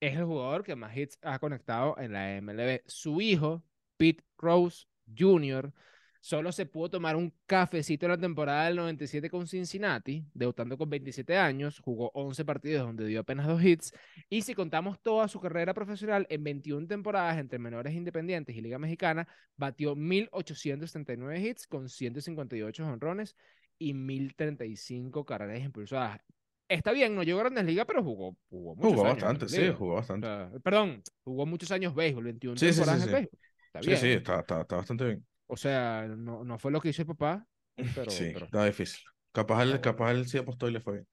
Es 0.00 0.16
el 0.16 0.24
jugador 0.24 0.64
que 0.64 0.74
más 0.74 0.96
hits 0.96 1.18
ha 1.20 1.38
conectado 1.38 1.94
en 1.98 2.14
la 2.14 2.36
MLB. 2.36 2.80
Su 2.86 3.20
hijo, 3.20 3.62
Pete 3.98 4.24
Rose 4.38 4.86
Jr., 5.14 5.74
solo 6.22 6.52
se 6.52 6.66
pudo 6.66 6.88
tomar 6.90 7.16
un 7.16 7.34
cafecito 7.46 8.06
en 8.06 8.12
la 8.12 8.18
temporada 8.18 8.66
del 8.66 8.76
97 8.76 9.28
con 9.28 9.46
Cincinnati, 9.48 10.24
debutando 10.32 10.78
con 10.78 10.88
27 10.88 11.36
años, 11.36 11.80
jugó 11.80 12.10
11 12.14 12.44
partidos 12.44 12.86
donde 12.86 13.06
dio 13.06 13.20
apenas 13.20 13.46
dos 13.48 13.62
hits, 13.62 13.92
y 14.30 14.42
si 14.42 14.54
contamos 14.54 15.02
toda 15.02 15.26
su 15.28 15.40
carrera 15.40 15.74
profesional 15.74 16.26
en 16.30 16.44
21 16.44 16.86
temporadas 16.86 17.38
entre 17.38 17.58
menores 17.58 17.92
independientes 17.94 18.56
y 18.56 18.60
Liga 18.62 18.78
Mexicana, 18.78 19.26
batió 19.56 19.96
1.879 19.96 21.40
hits 21.40 21.66
con 21.66 21.88
158 21.88 22.86
honrones 22.86 23.36
y 23.78 23.92
1035 23.94 25.24
carreras 25.24 25.60
impulsadas. 25.62 26.20
Está 26.68 26.92
bien, 26.92 27.14
no 27.14 27.22
llegó 27.22 27.40
a 27.40 27.42
Grandes 27.42 27.64
Ligas, 27.66 27.84
pero 27.86 28.02
jugó, 28.02 28.36
jugó 28.48 28.76
muchos 28.76 29.00
Jugó 29.00 29.06
años 29.06 29.16
bastante, 29.16 29.48
sí, 29.48 29.70
jugó 29.76 29.94
O 29.94 29.96
bastante. 29.96 30.26
sea, 30.26 30.50
perdón, 30.62 31.02
jugó 31.24 31.46
muchos 31.46 31.70
años 31.72 31.94
béisbol, 31.94 32.24
21 32.24 32.56
Sí, 32.56 32.72
sí, 32.72 32.84
sí, 32.84 32.96
temporadas 32.96 33.02
sí. 33.02 33.08
en 33.08 33.12
béisbol. 33.12 33.38
Está 33.66 33.82
Sí, 33.82 33.86
bien. 33.90 34.00
sí, 34.00 34.08
está, 34.12 34.40
está, 34.40 34.60
está 34.62 34.76
bastante 34.76 35.04
bien. 35.04 35.26
O 35.52 35.56
sea, 35.56 36.06
no, 36.08 36.44
no 36.44 36.58
fue 36.58 36.72
lo 36.72 36.80
que 36.80 36.88
hizo 36.90 37.02
el 37.02 37.08
papá, 37.08 37.46
pero, 37.94 38.12
Sí, 38.12 38.32
pero 38.32 38.46
está 38.46 38.64
difícil. 38.64 39.02
Capaz 39.32 39.62
él, 39.62 39.80
capaz 39.80 40.10
él 40.12 40.28
sí 40.28 40.38
apostó 40.38 40.68
y 40.68 40.72
le 40.72 40.80
fue 40.80 40.94
bien. 40.94 41.08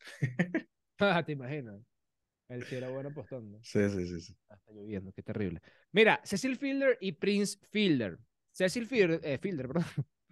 Ah, 0.99 1.23
¿Te 1.25 1.31
imaginas? 1.33 1.81
Él 2.49 2.65
sí 2.65 2.75
era 2.75 2.89
bueno 2.89 3.09
apostando. 3.09 3.61
Sí, 3.61 3.89
sí, 3.89 4.07
sí, 4.07 4.21
sí. 4.21 4.35
Ah, 4.49 4.55
Está 4.55 4.71
lloviendo, 4.73 5.11
qué 5.13 5.23
terrible. 5.23 5.61
Mira, 5.91 6.21
Cecil 6.23 6.57
Fielder 6.57 6.97
y 7.01 7.13
Prince 7.13 7.59
Fielder. 7.71 8.19
Cecil 8.51 8.87
Fielder, 8.87 9.21
eh, 9.23 9.37
Fielder, 9.37 9.67
perdón. 9.67 9.85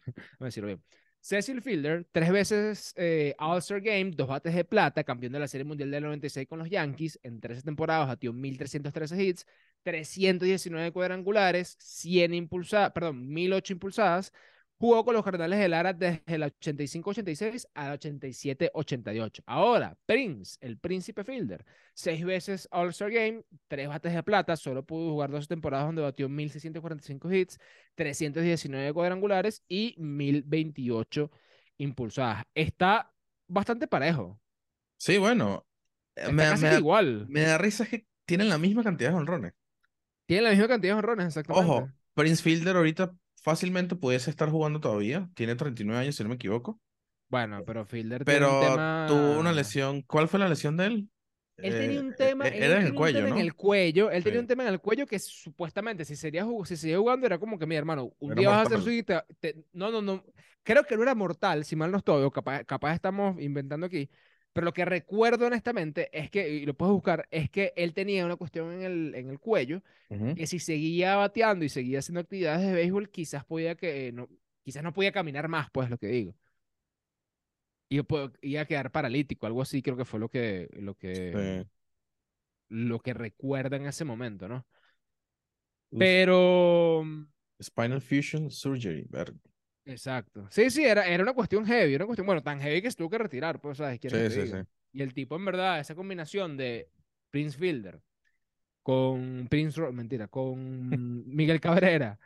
Vamos 0.06 0.42
a 0.42 0.46
decirlo 0.46 0.68
bien. 0.68 0.84
Cecil 1.28 1.62
Fielder, 1.62 2.08
tres 2.14 2.32
veces 2.32 2.94
eh, 2.96 3.36
All-Star 3.38 3.82
Game, 3.82 4.12
dos 4.12 4.30
bates 4.30 4.56
de 4.56 4.64
plata, 4.64 5.04
campeón 5.04 5.34
de 5.34 5.40
la 5.40 5.50
Serie 5.50 5.66
Mundial 5.66 5.92
del 5.92 6.04
96 6.04 6.48
con 6.48 6.58
los 6.58 6.70
Yankees, 6.70 7.20
en 7.22 7.42
13 7.42 7.64
temporadas 7.64 8.08
batió 8.08 8.32
1.313 8.32 9.20
hits, 9.20 9.46
319 9.84 10.94
cuadrangulares, 10.94 11.76
100 11.82 12.34
impulsadas, 12.34 12.94
perdón, 12.94 13.28
1.008 13.28 13.72
impulsadas, 13.72 14.32
jugó 14.80 15.04
con 15.06 15.14
los 15.16 15.24
Cardenales 15.24 15.60
de 15.60 15.70
Lara 15.70 15.94
desde 15.94 16.22
el 16.28 16.44
85-86 16.44 17.68
al 17.74 17.94
87-88. 18.00 19.44
Ahora, 19.46 19.98
Prince, 20.06 20.58
el 20.62 20.78
príncipe 20.78 21.24
Fielder, 21.24 21.66
seis 21.94 22.24
veces 22.24 22.68
All-Star 22.72 23.12
Game, 23.12 23.44
tres 23.68 23.88
bates 23.88 24.14
de 24.14 24.24
plata, 24.24 24.56
solo 24.56 24.86
pudo 24.86 25.12
jugar 25.12 25.32
dos 25.32 25.48
temporadas 25.48 25.88
donde 25.88 26.02
batió 26.04 26.30
1.645 26.30 27.32
hits, 27.34 27.60
319 27.96 28.94
cuadrangulares 28.94 29.64
y 29.68 29.96
1.028 29.98 31.30
impulsadas. 31.78 32.44
Está 32.54 33.12
bastante 33.48 33.88
parejo. 33.88 34.40
Sí, 34.98 35.18
bueno. 35.18 35.66
eh, 36.16 36.30
Está 36.30 36.32
Me, 36.32 36.44
casi 36.44 36.64
me 36.64 36.70
da, 36.70 36.78
igual. 36.78 37.28
me 37.28 37.42
da 37.42 37.58
risa 37.58 37.86
que 37.86 38.06
tienen 38.26 38.50
la 38.50 38.58
misma 38.58 38.84
cantidad 38.84 39.12
de 39.12 39.16
honrones. 39.18 39.54
Tienen 40.26 40.46
la 40.46 40.50
misma 40.52 40.68
cantidad 40.68 40.94
de 40.94 40.98
honrones, 41.00 41.28
exactamente. 41.28 41.72
Ojo, 41.72 41.94
Prince 42.14 42.42
Fielder 42.44 42.76
ahorita 42.76 43.16
fácilmente 43.44 43.96
pudiese 43.96 44.30
estar 44.30 44.50
jugando 44.50 44.80
todavía. 44.82 45.30
Tiene 45.36 45.56
39 45.56 46.02
años, 46.02 46.16
si 46.16 46.24
no 46.24 46.30
me 46.30 46.36
equivoco. 46.36 46.80
Bueno, 47.30 47.64
pero 47.66 47.86
Fielder 47.86 48.26
tiene 48.26 48.46
un 48.46 48.56
Pero 48.56 48.58
tema... 48.58 48.98
tuvo 49.06 49.38
una 49.40 49.52
lesión. 49.54 50.02
¿Cuál 50.04 50.28
fue 50.28 50.40
la 50.40 50.50
lesión 50.50 50.78
de 50.78 50.86
él? 50.88 51.10
Él 51.62 51.76
tenía 51.76 52.00
Eh, 52.00 52.02
un 52.02 52.14
tema, 52.14 52.48
eh, 52.50 52.66
él 52.66 52.72
era 52.72 52.80
en 52.82 52.88
el 52.88 52.94
tenía 52.94 53.02
un 53.02 53.10
cuello, 53.10 53.12
tema 53.12 53.30
en 53.30 53.38
¿no? 53.38 53.40
el 53.40 53.56
cuello, 53.56 54.12
él 54.12 54.24
tenía 54.24 54.40
Sí. 54.40 54.42
un 54.42 54.46
tema 54.48 54.62
en 54.64 54.70
el 54.70 54.80
cuello 54.80 55.08
que 55.08 55.18
supuestamente 55.18 56.06
si 56.06 56.16
sería 56.16 56.46
si 56.66 56.78
seguía 56.78 57.00
jugando 57.00 57.26
era 57.26 57.40
como 57.40 57.58
que 57.58 57.66
mi 57.66 57.76
hermano, 57.76 58.14
un 58.20 58.36
Era 58.36 58.42
día 58.42 58.50
vas 58.50 58.60
a 58.60 58.62
hacer 58.64 58.80
mortal. 58.80 58.84
su 58.84 59.04
te- 59.04 59.24
te- 59.40 59.66
no, 59.74 59.90
no, 59.90 60.02
no, 60.04 60.24
creo 60.64 60.84
que 60.84 60.96
no 60.96 61.02
era 61.04 61.16
mortal, 61.16 61.66
si 61.66 61.76
mal 61.76 61.92
no 61.92 61.98
estoy, 61.98 62.24
o 62.24 62.32
capaz, 62.32 62.64
capaz 62.64 62.94
estamos 62.94 63.42
inventando 63.42 63.88
aquí, 63.88 64.08
pero 64.58 64.66
lo 64.66 64.74
que 64.74 64.86
recuerdo 64.86 65.46
honestamente 65.46 66.10
es 66.12 66.32
que, 66.32 66.50
y 66.50 66.66
lo 66.66 66.74
puedes 66.74 66.92
buscar, 66.92 67.28
es 67.30 67.48
que 67.52 67.74
él 67.76 67.94
tenía 67.94 68.26
una 68.26 68.38
cuestión 68.38 68.74
en 68.74 68.82
el, 68.82 69.14
en 69.14 69.30
el 69.30 69.40
cuello, 69.40 69.84
que 70.36 70.48
si 70.48 70.58
seguía 70.58 71.16
bateando 71.16 71.64
y 71.64 71.70
seguía 71.70 72.00
haciendo 72.00 72.22
actividades 72.22 72.66
de 72.66 72.74
béisbol, 72.74 73.12
quizás 73.12 73.46
podía 73.46 73.76
que, 73.76 74.12
no, 74.14 74.28
quizás 74.64 74.82
no 74.82 74.94
podía 74.94 75.12
caminar 75.12 75.48
más, 75.48 75.70
pues 75.70 75.92
lo 75.92 76.00
que 76.00 76.08
digo. 76.08 76.34
Po- 78.08 78.32
iba 78.42 78.62
a 78.62 78.66
quedar 78.66 78.92
paralítico, 78.92 79.46
algo 79.46 79.62
así 79.62 79.84
creo 79.84 79.96
que 79.96 80.06
fue 80.06 80.20
lo 80.20 80.30
que, 80.30 80.70
lo 80.74 80.96
que, 80.96 81.64
Sí. 81.64 81.70
lo 82.70 83.00
que 83.00 83.14
recuerda 83.14 83.78
en 83.78 83.86
ese 83.86 84.06
momento, 84.06 84.48
¿no? 84.48 84.66
Uf. 85.92 86.00
Pero, 86.00 87.04
Spinal 87.62 88.02
Fusion 88.02 88.50
Surgery. 88.50 89.08
Exacto. 89.88 90.48
Sí, 90.52 90.70
sí, 90.70 90.86
era, 90.86 91.06
era 91.08 91.24
una 91.24 91.34
cuestión 91.34 91.66
heavy, 91.66 91.96
una 91.96 92.06
cuestión, 92.06 92.26
bueno, 92.26 92.44
tan 92.44 92.60
heavy 92.60 92.82
que 92.82 92.92
se 92.92 92.98
tuvo 92.98 93.10
que 93.10 93.18
retirar, 93.18 93.60
pues, 93.62 93.78
¿sabes? 93.78 94.00
¿Quieres 94.00 94.24
que 94.24 94.30
Sí, 94.30 94.42
sí, 94.48 94.52
sí. 94.52 94.58
Y 94.94 95.02
el 95.02 95.14
tipo, 95.14 95.36
en 95.36 95.46
verdad, 95.46 95.80
esa 95.80 95.96
combinación 95.96 96.58
de 96.58 96.90
Prince 97.30 97.58
Fielder 97.58 98.02
con 98.84 99.48
Prince, 99.50 99.80
Ro- 99.80 99.92
mentira, 99.94 100.28
con 100.28 100.90
Miguel 101.28 101.60
Cabrera 101.60 102.20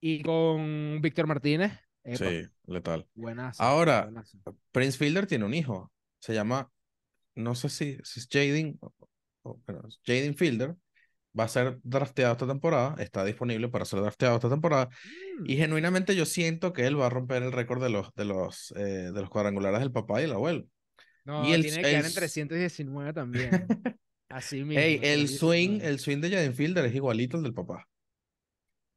y 0.00 0.22
con 0.22 1.00
Víctor 1.00 1.26
Martínez, 1.26 1.72
epa, 2.04 2.18
Sí, 2.18 2.46
letal. 2.66 3.06
buenazo, 3.14 3.62
Ahora, 3.64 4.02
buenazo. 4.04 4.38
Prince 4.72 4.98
Fielder 4.98 5.26
tiene 5.26 5.44
un 5.44 5.54
hijo. 5.54 5.92
Se 6.20 6.34
llama, 6.34 6.70
no 7.34 7.54
sé 7.54 7.68
si, 7.68 7.98
si 8.04 8.20
es 8.20 8.28
Jaden, 8.30 8.78
o- 8.80 8.94
o- 9.44 9.60
Jaden 10.06 10.34
Fielder. 10.34 10.76
Va 11.38 11.44
a 11.44 11.48
ser 11.48 11.78
drafteado 11.82 12.32
esta 12.32 12.46
temporada. 12.46 12.94
Está 13.02 13.24
disponible 13.24 13.68
para 13.68 13.84
ser 13.86 14.00
drafteado 14.00 14.36
esta 14.36 14.50
temporada. 14.50 14.88
Y 15.44 15.56
Mm, 15.56 15.58
genuinamente 15.58 16.16
yo 16.16 16.26
siento 16.26 16.72
que 16.72 16.86
él 16.86 17.00
va 17.00 17.06
a 17.06 17.10
romper 17.10 17.42
el 17.42 17.52
récord 17.52 17.82
de 17.82 17.90
los, 17.90 18.12
de 18.14 18.24
los, 18.26 18.72
eh, 18.76 18.82
de 19.12 19.20
los 19.20 19.30
cuadrangulares 19.30 19.80
del 19.80 19.92
papá 19.92 20.20
y 20.20 20.24
el 20.24 20.32
abuelo. 20.32 20.66
No, 21.24 21.50
y 21.50 21.54
el- 21.54 21.60
tiene 21.60 21.78
que 21.80 21.86
quedar 21.86 22.04
en 22.06 22.12
el- 22.12 22.14
319 22.14 23.12
también. 23.12 23.72
Así 24.28 24.64
mismo. 24.64 24.84
Ey, 24.84 25.00
el 25.02 25.28
swing, 25.28 25.80
319. 25.80 25.82
el 25.82 25.98
swing 25.98 26.20
de 26.20 26.30
Jaden 26.30 26.54
Fielder 26.54 26.84
es 26.86 26.94
igualito 26.94 27.36
al 27.38 27.42
del 27.44 27.54
papá. 27.54 27.88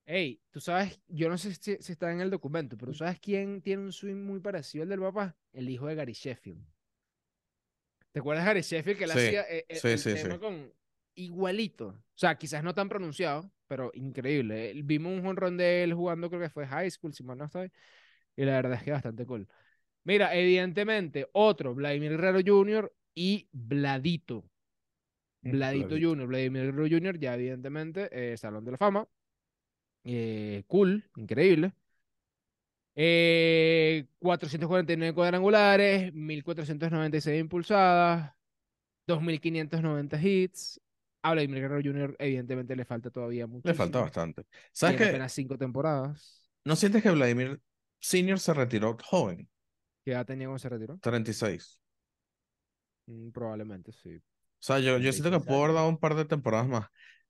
Ey, 0.07 0.41
tú 0.51 0.59
sabes, 0.59 0.99
yo 1.07 1.29
no 1.29 1.37
sé 1.37 1.53
si, 1.55 1.77
si 1.81 1.91
está 1.91 2.11
en 2.11 2.21
el 2.21 2.29
documento, 2.31 2.75
pero 2.77 2.91
¿tú 2.91 2.97
¿sabes 2.99 3.19
quién 3.19 3.61
tiene 3.61 3.83
un 3.83 3.91
swing 3.93 4.15
muy 4.23 4.39
parecido 4.39 4.83
al 4.83 4.89
del 4.89 4.99
papá? 4.99 5.35
El 5.53 5.69
hijo 5.69 5.87
de 5.87 5.95
Gary 5.95 6.13
Sheffield. 6.13 6.63
¿Te 8.11 8.19
acuerdas 8.19 8.45
de 8.45 8.47
Gary 8.49 8.61
Sheffield 8.61 8.97
que 8.97 9.03
él 9.05 9.11
Sí, 9.11 9.11
hacía 9.11 9.41
eh, 9.43 9.65
eh, 9.69 9.81
sí, 9.81 9.89
el 9.89 9.97
sí, 9.97 10.09
tema 10.09 10.39
sí. 10.39 10.39
con 10.39 10.71
igualito? 11.15 11.87
O 11.87 12.17
sea, 12.17 12.35
quizás 12.35 12.63
no 12.63 12.73
tan 12.73 12.89
pronunciado, 12.89 13.51
pero 13.67 13.91
increíble. 13.93 14.71
Eh, 14.71 14.81
Vimos 14.83 15.13
un 15.13 15.23
jonrón 15.23 15.57
de 15.57 15.83
él 15.83 15.93
jugando, 15.93 16.29
creo 16.29 16.41
que 16.41 16.49
fue 16.49 16.67
high 16.67 16.89
school, 16.91 17.13
si 17.13 17.23
mal 17.23 17.37
no 17.37 17.45
estoy, 17.45 17.71
y 18.35 18.45
la 18.45 18.53
verdad 18.53 18.73
es 18.73 18.83
que 18.83 18.91
bastante 18.91 19.25
cool. 19.25 19.47
Mira, 20.03 20.35
evidentemente, 20.35 21.27
otro, 21.33 21.73
Vladimir 21.75 22.11
Guerrero 22.11 22.39
Jr. 22.45 22.93
y 23.15 23.49
Bladito. 23.51 24.45
Bladito 25.41 25.89
Bladito. 25.89 26.09
Jr., 26.09 26.27
Vladimir 26.27 26.63
Guerrero 26.65 26.87
Jr., 26.89 27.19
ya 27.19 27.35
evidentemente, 27.35 28.09
eh, 28.11 28.37
Salón 28.37 28.65
de 28.65 28.71
la 28.71 28.77
Fama. 28.77 29.07
Eh, 30.03 30.63
cool, 30.67 31.03
increíble. 31.15 31.73
Eh, 32.95 34.05
449 34.19 35.13
cuadrangulares, 35.13 36.13
1496 36.13 37.39
impulsadas, 37.41 38.33
2590 39.07 40.21
hits. 40.21 40.81
A 41.25 41.31
Vladimir 41.33 41.59
Guerrero 41.61 41.81
Jr. 41.83 42.15
evidentemente 42.19 42.75
le 42.75 42.85
falta 42.85 43.09
todavía 43.09 43.47
Le 43.63 43.73
muchísimo. 43.73 43.73
falta 43.73 43.99
bastante. 44.01 44.45
¿Sabes 44.71 44.95
Tiene 44.95 44.97
qué? 44.97 45.05
apenas 45.09 45.33
cinco 45.33 45.57
temporadas. 45.57 46.49
¿No 46.65 46.75
sientes 46.75 47.01
que 47.03 47.11
Vladimir 47.11 47.61
Senior 47.99 48.39
se 48.39 48.53
retiró 48.53 48.97
joven? 49.03 49.49
¿Qué 50.03 50.11
edad 50.11 50.25
tenía 50.25 50.47
cuando 50.47 50.59
se 50.59 50.69
retiró? 50.69 50.99
36. 51.01 51.79
Mm, 53.07 53.31
probablemente, 53.31 53.91
sí. 53.91 54.17
O 54.17 54.21
sea, 54.65 54.79
yo, 54.79 54.97
yo 54.97 55.11
siento 55.13 55.31
que 55.31 55.39
36 55.39 55.45
puedo 55.45 55.63
haber 55.63 55.75
dado 55.75 55.89
un 55.89 55.99
par 55.99 56.15
de 56.15 56.25
temporadas 56.25 56.67
más. 56.67 56.87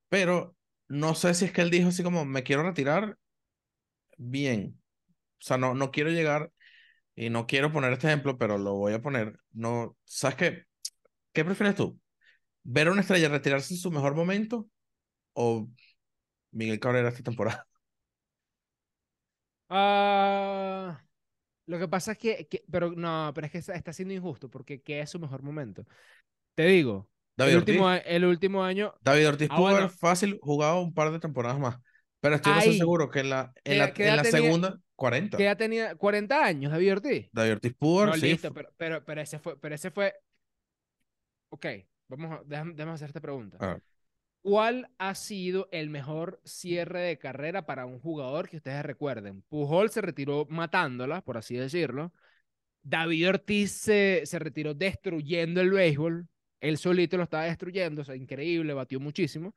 Pero 0.09 0.55
no 0.87 1.15
sé 1.15 1.33
si 1.33 1.45
es 1.45 1.51
que 1.51 1.61
él 1.61 1.69
dijo 1.71 1.89
así 1.89 2.03
como, 2.03 2.25
me 2.25 2.43
quiero 2.43 2.63
retirar 2.63 3.17
bien. 4.17 4.81
O 5.41 5.43
sea, 5.45 5.57
no, 5.57 5.73
no 5.75 5.91
quiero 5.91 6.11
llegar 6.11 6.51
y 7.15 7.29
no 7.29 7.47
quiero 7.47 7.71
poner 7.73 7.93
este 7.93 8.07
ejemplo, 8.07 8.37
pero 8.37 8.57
lo 8.57 8.75
voy 8.75 8.93
a 8.93 9.01
poner. 9.03 9.39
No, 9.53 9.97
¿sabes 10.05 10.37
qué? 10.37 10.63
¿Qué 11.33 11.45
prefieres 11.45 11.75
tú? 11.75 11.99
¿Ver 12.65 12.87
a 12.87 12.91
una 12.91 13.01
estrella 13.01 13.29
retirarse 13.29 13.73
en 13.73 13.79
su 13.79 13.91
mejor 13.91 14.15
momento 14.15 14.69
o 15.33 15.69
Miguel 16.51 16.79
Cabrera 16.81 17.09
esta 17.09 17.23
temporada? 17.23 17.67
Ah, 19.69 21.01
lo 21.67 21.79
que 21.79 21.87
pasa 21.87 22.13
es 22.13 22.17
que, 22.19 22.47
que- 22.49 22.63
pero 22.71 22.91
no, 22.91 23.31
pero 23.35 23.47
es 23.47 23.51
que 23.51 23.59
está, 23.59 23.75
está 23.75 23.93
siendo 23.93 24.13
injusto 24.13 24.49
porque 24.49 24.81
¿qué 24.81 25.01
es 25.01 25.09
su 25.11 25.19
mejor 25.19 25.43
momento? 25.43 25.85
Te 26.55 26.65
digo, 26.67 27.09
David 27.37 27.51
el 27.51 27.57
Ortiz. 27.57 27.75
último, 27.75 27.89
a- 27.89 27.97
el 27.99 28.25
último 28.25 28.63
año, 28.63 28.93
David 29.01 29.27
Ortiz 29.29 29.49
Ah, 29.49 29.57
pudo 29.57 29.67
haber 29.69 29.89
fácil 29.89 30.39
jugado 30.41 30.81
un 30.81 30.93
par 30.93 31.11
de 31.11 31.19
temporadas 31.19 31.59
más. 31.59 31.77
Pero 32.19 32.35
estoy 32.35 32.53
Ahí. 32.53 32.77
seguro 32.77 33.09
que 33.09 33.19
en 33.19 33.29
la, 33.29 33.53
en 33.63 33.73
¿Qué- 33.73 33.77
la, 33.77 33.85
en 33.97 34.15
la 34.15 34.23
tenía? 34.23 34.41
segunda, 34.41 34.79
40. 34.95 35.37
que 35.37 35.43
ya 35.43 35.55
tenía 35.55 35.95
40 35.95 36.45
años, 36.45 36.71
David 36.71 36.91
Ortiz. 36.93 37.29
David 37.31 37.51
Ortiz 37.53 37.73
pudo 37.77 38.01
haber, 38.01 38.13
No, 38.13 38.17
sí, 38.17 38.27
listo, 38.29 38.53
pero, 38.53 38.69
pero, 38.77 39.05
pero 39.05 39.21
ese 39.21 39.39
fue, 39.39 39.59
pero 39.59 39.75
ese 39.75 39.91
fue. 39.91 40.13
Ok, 41.49 41.65
vamos 42.07 42.31
a, 42.31 42.43
déjame, 42.45 42.73
déjame 42.73 42.91
hacer 42.93 43.07
esta 43.07 43.21
pregunta. 43.21 43.81
¿Cuál 44.41 44.91
ha 44.99 45.15
sido 45.15 45.67
el 45.71 45.89
mejor 45.89 46.39
cierre 46.45 47.01
de 47.01 47.17
carrera 47.17 47.65
para 47.65 47.87
un 47.87 47.99
jugador 47.99 48.47
que 48.47 48.57
ustedes 48.57 48.83
recuerden? 48.83 49.41
Pujol 49.49 49.89
se 49.89 50.01
retiró 50.01 50.45
matándola, 50.49 51.21
por 51.21 51.37
así 51.37 51.55
decirlo. 51.55 52.13
David 52.83 53.29
Ortiz 53.29 53.71
se, 53.71 54.21
se 54.25 54.37
retiró 54.37 54.75
destruyendo 54.75 55.61
el 55.61 55.71
béisbol. 55.71 56.27
Él 56.59 56.77
solito 56.77 57.17
lo 57.17 57.23
estaba 57.23 57.45
destruyendo, 57.45 58.03
o 58.03 58.05
sea, 58.05 58.15
increíble, 58.15 58.73
batió 58.75 58.99
muchísimo. 58.99 59.55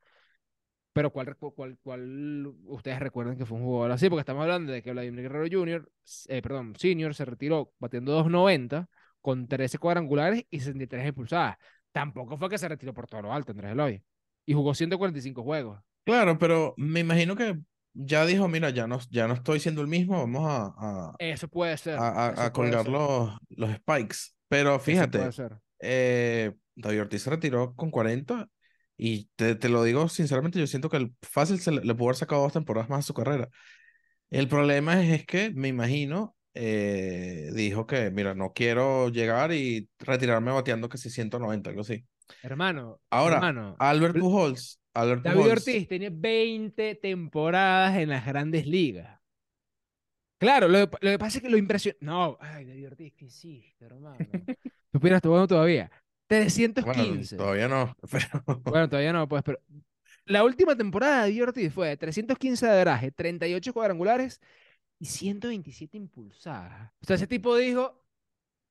Pero 0.99 1.13
¿cuál, 1.13 1.37
cuál, 1.37 1.79
cuál 1.83 2.47
ustedes 2.65 2.99
recuerdan 2.99 3.37
que 3.37 3.47
fue 3.47 3.59
un 3.59 3.65
jugador 3.65 3.93
así? 3.93 4.09
Porque 4.09 4.21
estamos 4.21 4.43
hablando 4.43 4.73
de 4.73 4.83
que 4.83 4.91
Vladimir 4.91 5.23
Guerrero 5.23 5.47
Jr., 5.61 5.89
eh, 6.29 6.43
perdón, 6.43 6.75
Senior 6.77 7.15
se 7.15 7.25
retiró 7.25 7.73
batiendo 7.79 8.19
2.90 8.25 8.89
con 9.21 9.47
13 9.47 9.79
cuadrangulares 9.79 10.45
y 10.51 10.61
63 10.61 11.09
impulsadas. 11.09 11.57
Tampoco 11.93 12.37
fue 12.37 12.49
que 12.49 12.59
se 12.59 12.69
retiró 12.69 12.93
por 12.95 13.07
todo 13.07 13.23
lo 13.23 13.33
alto, 13.33 13.53
Andrés 13.53 13.73
Eloy. 13.73 14.03
Y 14.47 14.55
jugó 14.55 14.75
145 14.75 15.43
juegos. 15.43 15.81
Claro, 16.05 16.39
pero 16.39 16.75
me 16.77 17.01
imagino 17.01 17.37
que 17.37 17.59
ya 17.93 18.25
dijo, 18.25 18.49
mira, 18.49 18.71
ya 18.71 18.87
no, 18.87 18.99
ya 19.11 19.27
no 19.29 19.35
estoy 19.35 19.61
siendo 19.61 19.83
el 19.83 19.89
mismo, 19.89 20.19
vamos 20.19 20.47
a, 20.49 20.75
a, 20.79 21.15
Eso 21.19 21.49
puede 21.49 21.77
ser. 21.77 21.97
a, 21.99 22.51
colgar 22.53 22.85
ser, 22.85 22.93
los, 22.93 23.33
los 23.51 23.71
spikes. 23.77 24.17
Pero 24.49 24.79
fíjate, 24.79 25.19
puede 25.19 25.33
ser. 25.33 25.57
eh, 25.81 26.55
David 26.77 27.03
Ortiz 27.03 27.23
se 27.23 27.31
retiró 27.31 27.75
con 27.75 27.91
40 27.91 28.49
y 28.97 29.27
te, 29.37 29.55
te 29.55 29.69
lo 29.69 29.83
digo 29.85 30.09
sinceramente, 30.09 30.59
yo 30.59 30.67
siento 30.67 30.89
que 30.89 30.97
el 30.97 31.15
fácil 31.23 31.59
se 31.61 31.73
le, 31.73 31.81
le 31.85 31.95
pudo 31.95 32.09
haber 32.09 32.17
sacado 32.17 32.43
dos 32.43 32.53
temporadas 32.53 32.89
más 32.89 33.01
a 33.01 33.03
su 33.07 33.15
carrera. 33.15 33.49
El 34.31 34.49
problema 34.49 35.03
es, 35.03 35.21
es 35.21 35.27
que 35.27 35.51
me 35.51 35.69
imagino, 35.69 36.37
eh, 36.55 37.51
dijo 37.55 37.87
que, 37.87 38.11
mira, 38.11 38.35
no 38.35 38.53
quiero 38.53 39.09
llegar 39.11 39.53
y 39.53 39.89
retirarme 39.99 40.51
bateando 40.53 40.89
que 40.89 40.99
si 40.99 41.11
190, 41.11 41.71
algo 41.71 41.83
así. 41.83 42.05
Hermano, 42.43 43.01
Ahora, 43.11 43.37
hermano, 43.37 43.77
Albert 43.79 44.19
Pujols, 44.19 44.81
Albert 44.95 45.23
David 45.23 45.39
Pujols, 45.39 45.59
Ortiz 45.61 45.89
tiene 45.89 46.11
20 46.11 46.95
temporadas 46.97 47.97
en 47.97 48.11
las 48.11 48.27
grandes 48.27 48.67
ligas. 48.67 49.19
Claro, 50.39 50.69
lo, 50.69 50.89
que- 50.89 50.99
lo 51.01 51.11
que 51.11 51.19
pasa 51.19 51.39
es 51.39 51.43
que 51.43 51.51
lo 51.51 51.57
impresiona. 51.57 51.97
No, 52.01 52.39
ay, 52.41 52.65
David 52.65 52.87
Ortiz, 52.89 53.13
¿qué 53.17 53.25
hiciste, 53.25 53.85
hermano? 53.85 54.19
Tú 54.93 54.99
hubieras 54.99 55.21
jugando 55.23 55.49
todavía. 55.49 55.91
bueno, 55.91 56.03
315. 56.29 57.37
todavía 57.37 57.69
no, 57.69 57.97
pero 58.11 58.61
Bueno, 58.65 58.89
todavía 58.89 59.13
no, 59.13 59.29
pues, 59.29 59.43
pero 59.43 59.59
la 60.27 60.45
última 60.45 60.77
temporada 60.77 61.17
de 61.25 61.31
David 61.31 61.43
Ortiz 61.45 61.73
fue 61.73 61.89
de 61.89 61.97
315 61.97 62.67
de 62.67 62.73
averaje, 62.73 63.11
38 63.11 63.73
cuadrangulares 63.73 64.41
y 64.99 65.07
127 65.07 65.97
impulsadas. 65.97 66.93
O 67.03 67.07
sea, 67.07 67.17
ese 67.17 67.27
tipo 67.27 67.57
dijo, 67.57 68.05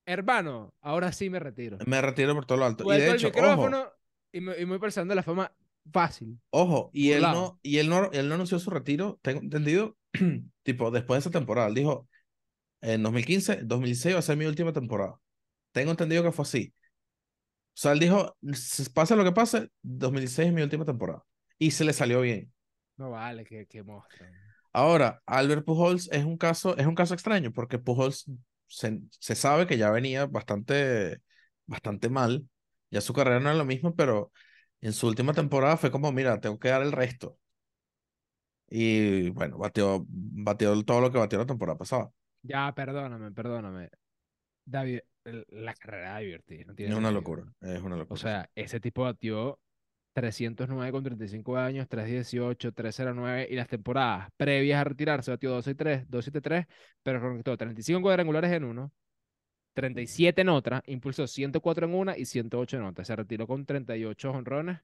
hermano, 0.05 0.73
ahora 0.81 1.11
sí 1.11 1.29
me 1.29 1.39
retiro. 1.39 1.77
me 1.85 2.01
retiro 2.01 2.33
por 2.35 2.45
todo 2.45 2.57
lo 2.59 2.65
alto. 2.65 2.83
Y 2.93 2.97
de 2.97 3.07
el 3.09 3.15
hecho, 3.15 3.27
ojo, 3.27 3.35
micrófono 3.37 3.89
y 4.31 4.41
me, 4.41 4.53
y 4.57 4.65
me 4.65 4.71
voy 4.71 4.79
pasando 4.79 5.15
la 5.15 5.23
fama 5.23 5.53
fácil. 5.91 6.39
Ojo, 6.49 6.89
y 6.93 7.11
él 7.11 7.21
no, 7.21 7.59
y 7.61 7.77
él 7.77 7.89
no, 7.89 8.11
él 8.11 8.27
no 8.27 8.35
anunció 8.35 8.59
su 8.59 8.69
retiro, 8.69 9.19
tengo 9.21 9.41
entendido, 9.41 9.97
tipo, 10.63 10.91
después 10.91 11.17
de 11.17 11.29
esa 11.29 11.31
temporada. 11.39 11.67
Él 11.67 11.75
dijo, 11.75 12.07
en 12.81 13.03
2015, 13.03 13.61
2016 13.63 14.15
va 14.15 14.19
a 14.19 14.23
ser 14.23 14.37
mi 14.37 14.45
última 14.45 14.73
temporada. 14.73 15.19
Tengo 15.71 15.91
entendido 15.91 16.23
que 16.23 16.31
fue 16.31 16.43
así. 16.43 16.73
O 17.73 17.79
sea, 17.79 17.91
él 17.91 17.99
dijo, 17.99 18.35
"S- 18.41 18.89
pase 18.89 19.15
lo 19.15 19.23
que 19.23 19.31
pase, 19.31 19.69
2016 19.83 20.47
es 20.47 20.53
mi 20.53 20.61
última 20.63 20.83
temporada. 20.85 21.23
Y 21.59 21.71
se 21.71 21.85
le 21.85 21.93
salió 21.93 22.21
bien. 22.21 22.51
No 22.97 23.11
vale, 23.11 23.45
que, 23.45 23.67
que 23.67 23.83
monstruo. 23.83 24.27
Ahora, 24.77 25.21
Albert 25.25 25.65
Pujols 25.65 26.07
es 26.11 26.23
un 26.25 26.37
caso, 26.37 26.77
es 26.77 26.85
un 26.85 26.93
caso 26.95 27.13
extraño, 27.15 27.51
porque 27.51 27.79
Pujols 27.79 28.25
se, 28.67 29.01
se 29.09 29.35
sabe 29.35 29.65
que 29.67 29.77
ya 29.77 29.89
venía 29.91 30.27
bastante, 30.27 31.19
bastante 31.65 32.09
mal. 32.09 32.47
Ya 32.91 33.01
su 33.01 33.13
carrera 33.13 33.39
no 33.39 33.49
era 33.49 33.57
lo 33.57 33.65
mismo, 33.65 33.95
pero 33.95 34.31
en 34.81 34.93
su 34.93 35.07
última 35.07 35.33
temporada 35.33 35.77
fue 35.77 35.89
como, 35.91 36.11
mira, 36.11 36.39
tengo 36.41 36.59
que 36.59 36.69
dar 36.69 36.83
el 36.83 36.91
resto. 36.91 37.39
Y 38.69 39.29
bueno, 39.31 39.57
batió, 39.57 40.05
batió 40.09 40.83
todo 40.83 41.01
lo 41.01 41.11
que 41.11 41.17
batió 41.19 41.39
la 41.39 41.45
temporada 41.45 41.77
pasada. 41.77 42.11
Ya, 42.41 42.71
perdóname, 42.73 43.31
perdóname. 43.31 43.89
David, 44.65 45.01
la 45.49 45.75
carrera 45.75 46.07
de 46.09 46.13
David 46.13 46.35
Ortiz 46.35 46.67
no 46.67 46.75
tiene 46.75 46.91
Es 46.91 46.97
una 46.97 47.11
sentido. 47.11 47.11
locura, 47.11 47.53
es 47.61 47.81
una 47.83 47.95
locura. 47.97 48.15
O 48.15 48.21
sea, 48.21 48.49
ese 48.55 48.79
tipo 48.79 49.03
batió 49.03 49.59
309 50.17 50.91
con 50.91 51.03
35 51.03 51.57
años, 51.57 51.87
318, 51.87 52.73
309 52.73 53.47
y 53.51 53.55
las 53.55 53.67
temporadas 53.67 54.29
previas 54.35 54.81
a 54.81 54.83
retirarse 54.83 55.29
batió 55.29 55.51
12 55.51 55.69
y 55.71 55.75
3, 55.75 56.09
273, 56.09 56.65
pero 57.03 57.21
conectó 57.21 57.55
35 57.55 58.01
cuadrangulares 58.01 58.51
en 58.51 58.63
uno, 58.63 58.91
37 59.75 60.41
en 60.41 60.49
otra, 60.49 60.81
impulsó 60.87 61.27
104 61.27 61.85
en 61.85 61.93
una 61.93 62.17
y 62.17 62.25
108 62.25 62.77
en 62.77 62.83
otra. 62.83 63.05
Se 63.05 63.15
retiró 63.15 63.45
con 63.45 63.63
38 63.67 64.31
honrones 64.31 64.79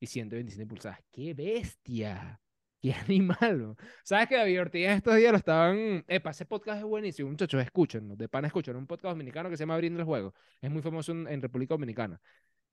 y 0.00 0.08
127 0.08 0.62
impulsadas. 0.62 0.98
¡Qué 1.12 1.32
bestia! 1.32 2.40
¡Qué 2.80 2.92
animal! 3.06 3.76
¿Sabes 4.02 4.26
que 4.26 4.36
David 4.36 4.62
Ortiz 4.62 4.88
estos 4.88 5.14
días 5.14 5.30
lo 5.30 5.38
estaban... 5.38 6.04
Epa, 6.08 6.30
ese 6.30 6.44
podcast 6.44 6.78
es 6.78 6.84
buenísimo, 6.84 7.30
muchachos, 7.30 7.62
escuchen, 7.62 8.16
de 8.16 8.28
pan 8.28 8.46
escuchen, 8.46 8.74
un 8.74 8.88
podcast 8.88 9.12
dominicano 9.12 9.48
que 9.48 9.56
se 9.56 9.62
llama 9.62 9.74
Abriendo 9.74 10.00
el 10.00 10.06
Juego. 10.06 10.34
Es 10.60 10.72
muy 10.72 10.82
famoso 10.82 11.12
en, 11.12 11.28
en 11.28 11.40
República 11.40 11.74
Dominicana. 11.74 12.20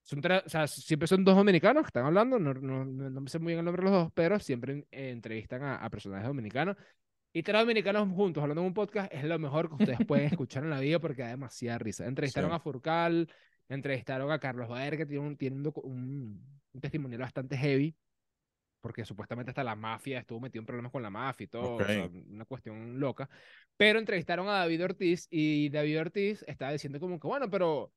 Son 0.04 0.20
o 0.26 0.50
sea, 0.50 0.66
siempre 0.68 1.08
son 1.08 1.24
dos 1.24 1.36
dominicanos 1.36 1.84
que 1.84 1.88
están 1.88 2.06
hablando, 2.06 2.40
no, 2.40 2.54
no, 2.54 2.84
no, 2.84 3.22
me 3.22 3.30
sé 3.30 3.38
muy 3.38 3.52
bien 3.54 3.60
el 3.60 3.66
nombre 3.66 3.84
de 3.84 3.92
los 3.92 4.04
dos, 4.04 4.12
pero 4.16 4.40
siempre 4.40 4.88
entrevistan 4.92 5.62
a, 5.64 5.76
a 5.76 5.90
personajes 5.90 6.28
dominicanos. 6.28 6.76
Y 7.32 7.44
tres 7.44 7.62
dominicanos 7.62 8.10
juntos 8.14 8.42
hablando 8.42 8.62
en 8.62 8.68
un 8.68 8.74
podcast 8.74 9.14
es 9.14 9.24
lo 9.24 9.38
mejor 9.38 9.70
que 9.70 9.76
ustedes 9.76 10.00
pueden 10.08 10.26
escuchar 10.34 10.64
en 10.64 10.72
la 10.72 10.80
vida 10.80 11.00
porque 11.00 11.22
da 11.22 11.28
demasiada 11.30 11.78
risa. 11.78 12.08
Entrevistaron 12.08 12.50
Sí. 12.50 12.56
a 12.56 12.60
Furcal, 12.60 13.32
entrevistaron 13.68 14.32
a 14.32 14.40
Carlos 14.40 14.68
Baer, 14.68 14.98
que 14.98 15.06
tiene 15.06 15.26
un, 15.28 15.38
tiene 15.38 15.58
un, 15.58 15.72
un, 15.84 16.62
un 16.74 16.82
testimonial 16.82 17.22
bastante 17.22 17.56
heavy, 17.56 17.96
porque 18.82 19.06
supuestamente 19.06 19.52
hasta 19.52 19.64
la 19.64 19.76
mafia 19.76 20.20
estuvo 20.20 20.40
metido 20.40 20.62
en 20.62 20.66
problemas 20.66 20.92
con 20.92 21.04
la 21.04 21.10
mafia 21.12 21.44
y 21.44 21.48
todo, 21.48 21.76
o 21.76 21.84
sea, 21.84 22.10
una 22.30 22.46
cuestión 22.46 23.00
loca. 23.00 23.30
Pero 23.78 24.00
entrevistaron 24.00 24.48
a 24.48 24.54
David 24.54 24.86
Ortiz 24.86 25.28
y 25.30 25.70
David 25.70 26.00
Ortiz 26.00 26.44
estaba 26.48 26.72
diciendo 26.72 27.00
como 27.00 27.20
que, 27.20 27.28
bueno, 27.28 27.48
pero, 27.50 27.92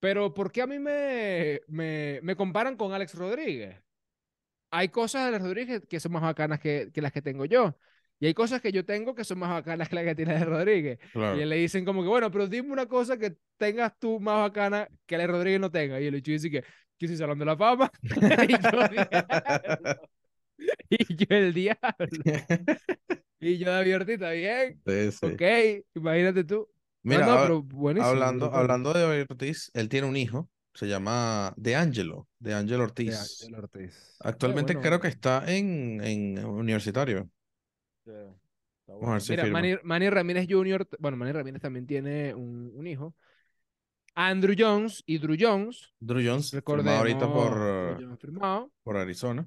pero 0.00 0.34
¿por 0.34 0.50
qué 0.50 0.62
a 0.62 0.66
mí 0.66 0.78
me, 0.78 1.60
me, 1.68 2.20
me 2.22 2.36
comparan 2.36 2.76
con 2.76 2.92
Alex 2.92 3.14
Rodríguez? 3.14 3.76
Hay 4.70 4.88
cosas 4.88 5.22
de 5.22 5.28
Alex 5.28 5.44
Rodríguez 5.44 5.82
que 5.88 6.00
son 6.00 6.12
más 6.12 6.22
bacanas 6.22 6.60
que, 6.60 6.90
que 6.92 7.02
las 7.02 7.12
que 7.12 7.22
tengo 7.22 7.44
yo. 7.44 7.76
Y 8.18 8.26
hay 8.26 8.34
cosas 8.34 8.60
que 8.60 8.70
yo 8.70 8.84
tengo 8.84 9.14
que 9.14 9.24
son 9.24 9.38
más 9.38 9.50
bacanas 9.50 9.88
que 9.88 9.94
las 9.94 10.04
que 10.04 10.14
tiene 10.14 10.32
Alex 10.32 10.46
Rodríguez. 10.46 10.98
Claro. 11.12 11.38
Y 11.38 11.42
él 11.42 11.48
le 11.48 11.56
dicen 11.56 11.84
como 11.84 12.02
que, 12.02 12.08
bueno, 12.08 12.30
pero 12.30 12.46
dime 12.46 12.70
una 12.70 12.86
cosa 12.86 13.16
que 13.16 13.36
tengas 13.56 13.98
tú 13.98 14.20
más 14.20 14.40
bacana 14.40 14.88
que 15.06 15.14
Alex 15.14 15.30
Rodríguez 15.30 15.60
no 15.60 15.70
tenga. 15.70 16.00
Y 16.00 16.06
el 16.06 16.14
hecho 16.14 16.32
dice 16.32 16.50
que, 16.50 16.64
que 16.98 17.06
soy 17.08 17.16
Salón 17.16 17.38
de 17.38 17.44
la 17.46 17.56
Fama. 17.56 17.90
y 18.02 18.52
yo. 18.52 20.00
Y 20.90 21.16
yo, 21.16 21.26
el 21.30 21.54
diablo. 21.54 22.06
Y 23.40 23.56
yo, 23.56 23.70
David 23.70 23.96
Ortiz, 23.96 24.14
está 24.14 24.30
bien. 24.32 24.80
Sí, 24.86 25.12
sí. 25.12 25.26
Ok, 25.26 25.42
imagínate 25.94 26.44
tú. 26.44 26.68
No, 27.02 27.14
Mira, 27.14 27.26
no, 27.26 27.32
hab- 27.32 27.42
pero 27.42 27.62
buenísimo. 27.62 28.08
hablando, 28.10 28.54
hablando 28.54 28.92
de 28.92 29.26
Ortiz, 29.28 29.70
él 29.74 29.88
tiene 29.88 30.06
un 30.06 30.16
hijo, 30.16 30.50
se 30.74 30.86
llama 30.86 31.52
De 31.56 31.74
Angelo, 31.76 32.28
De 32.38 32.54
Angelo 32.54 32.78
De 32.78 32.84
Ortiz. 32.84 33.40
Ángel 33.42 33.54
Ortiz. 33.56 34.16
Actualmente 34.20 34.74
bueno, 34.74 34.88
creo 34.88 35.00
que 35.00 35.08
está 35.08 35.50
en, 35.50 36.00
en 36.04 36.44
universitario. 36.44 37.30
sí, 38.04 38.10
está 38.10 38.92
Vamos 38.92 39.08
a 39.08 39.12
ver 39.12 39.20
bueno. 39.20 39.20
si 39.20 39.32
Mira, 39.32 39.42
firma. 39.44 39.60
Manny, 39.60 39.74
Manny 39.82 40.10
Ramírez 40.10 40.46
Jr., 40.48 40.88
bueno, 40.98 41.16
Manny 41.16 41.32
Ramírez 41.32 41.62
también 41.62 41.86
tiene 41.86 42.34
un, 42.34 42.70
un 42.74 42.86
hijo. 42.86 43.14
Andrew 44.14 44.54
Jones 44.58 45.02
y 45.06 45.18
Drew 45.18 45.36
Jones, 45.38 45.94
Drew 46.00 46.20
Jones, 46.22 46.52
recordemos. 46.52 46.92
ahorita 46.98 47.32
por, 47.32 48.18
firmado. 48.18 48.70
por 48.82 48.96
Arizona. 48.96 49.46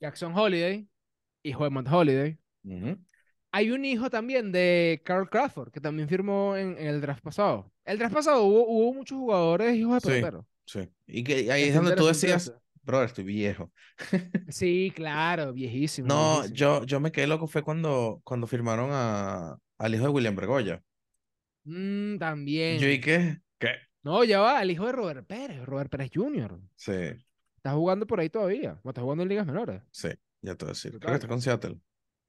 Jackson 0.00 0.36
Holiday, 0.36 0.86
hijo 1.42 1.64
de 1.64 1.70
Matt 1.70 1.88
Holiday. 1.90 2.38
Hay 3.56 3.70
un 3.70 3.84
hijo 3.84 4.10
también 4.10 4.50
de 4.50 5.00
Carl 5.04 5.28
Crawford, 5.30 5.70
que 5.70 5.80
también 5.80 6.08
firmó 6.08 6.56
en, 6.56 6.76
en 6.76 6.88
el 6.88 7.00
draft 7.00 7.22
pasado. 7.22 7.70
El 7.84 7.98
draft 7.98 8.14
pasado 8.14 8.42
hubo, 8.42 8.66
hubo 8.66 8.94
muchos 8.94 9.16
jugadores 9.16 9.76
hijos 9.76 9.94
de 9.94 10.00
Sí. 10.00 10.06
pelotero. 10.20 10.46
Sí. 10.66 10.88
Y 11.06 11.22
que 11.22 11.52
ahí 11.52 11.64
es 11.64 11.74
donde 11.74 11.94
tú 11.94 12.06
decías, 12.06 12.52
brother, 12.82 13.06
estoy 13.06 13.24
viejo. 13.24 13.70
Sí, 14.48 14.92
claro, 14.94 15.52
viejísimo. 15.52 16.08
No, 16.08 16.40
viejísimo. 16.40 16.56
yo, 16.56 16.84
yo 16.84 16.98
me 17.00 17.12
quedé 17.12 17.26
loco 17.28 17.46
fue 17.46 17.62
cuando, 17.62 18.20
cuando 18.24 18.46
firmaron 18.48 18.90
a, 18.92 19.56
al 19.78 19.94
hijo 19.94 20.04
de 20.04 20.10
William 20.10 20.34
Bregoya. 20.34 20.82
Mm, 21.64 22.14
Yo 22.14 22.18
también. 22.18 22.76
y 22.82 23.00
qué, 23.00 23.38
¿qué? 23.58 23.68
No, 24.02 24.24
ya 24.24 24.40
va, 24.40 24.60
el 24.62 24.70
hijo 24.70 24.84
de 24.86 24.92
Robert 24.92 25.26
Pérez, 25.26 25.64
Robert 25.64 25.90
Pérez 25.90 26.10
Jr. 26.12 26.58
Sí. 26.76 26.92
Está 27.56 27.72
jugando 27.72 28.06
por 28.06 28.20
ahí 28.20 28.28
todavía. 28.28 28.78
O 28.82 28.90
está 28.90 29.00
jugando 29.00 29.22
en 29.22 29.28
ligas 29.30 29.46
menores. 29.46 29.80
Sí, 29.90 30.08
ya 30.42 30.54
te 30.54 30.64
voy 30.64 30.70
a 30.70 30.74
decir. 30.74 30.98
Creo 30.98 31.12
que 31.12 31.14
está 31.14 31.28
con 31.28 31.40
Seattle. 31.40 31.78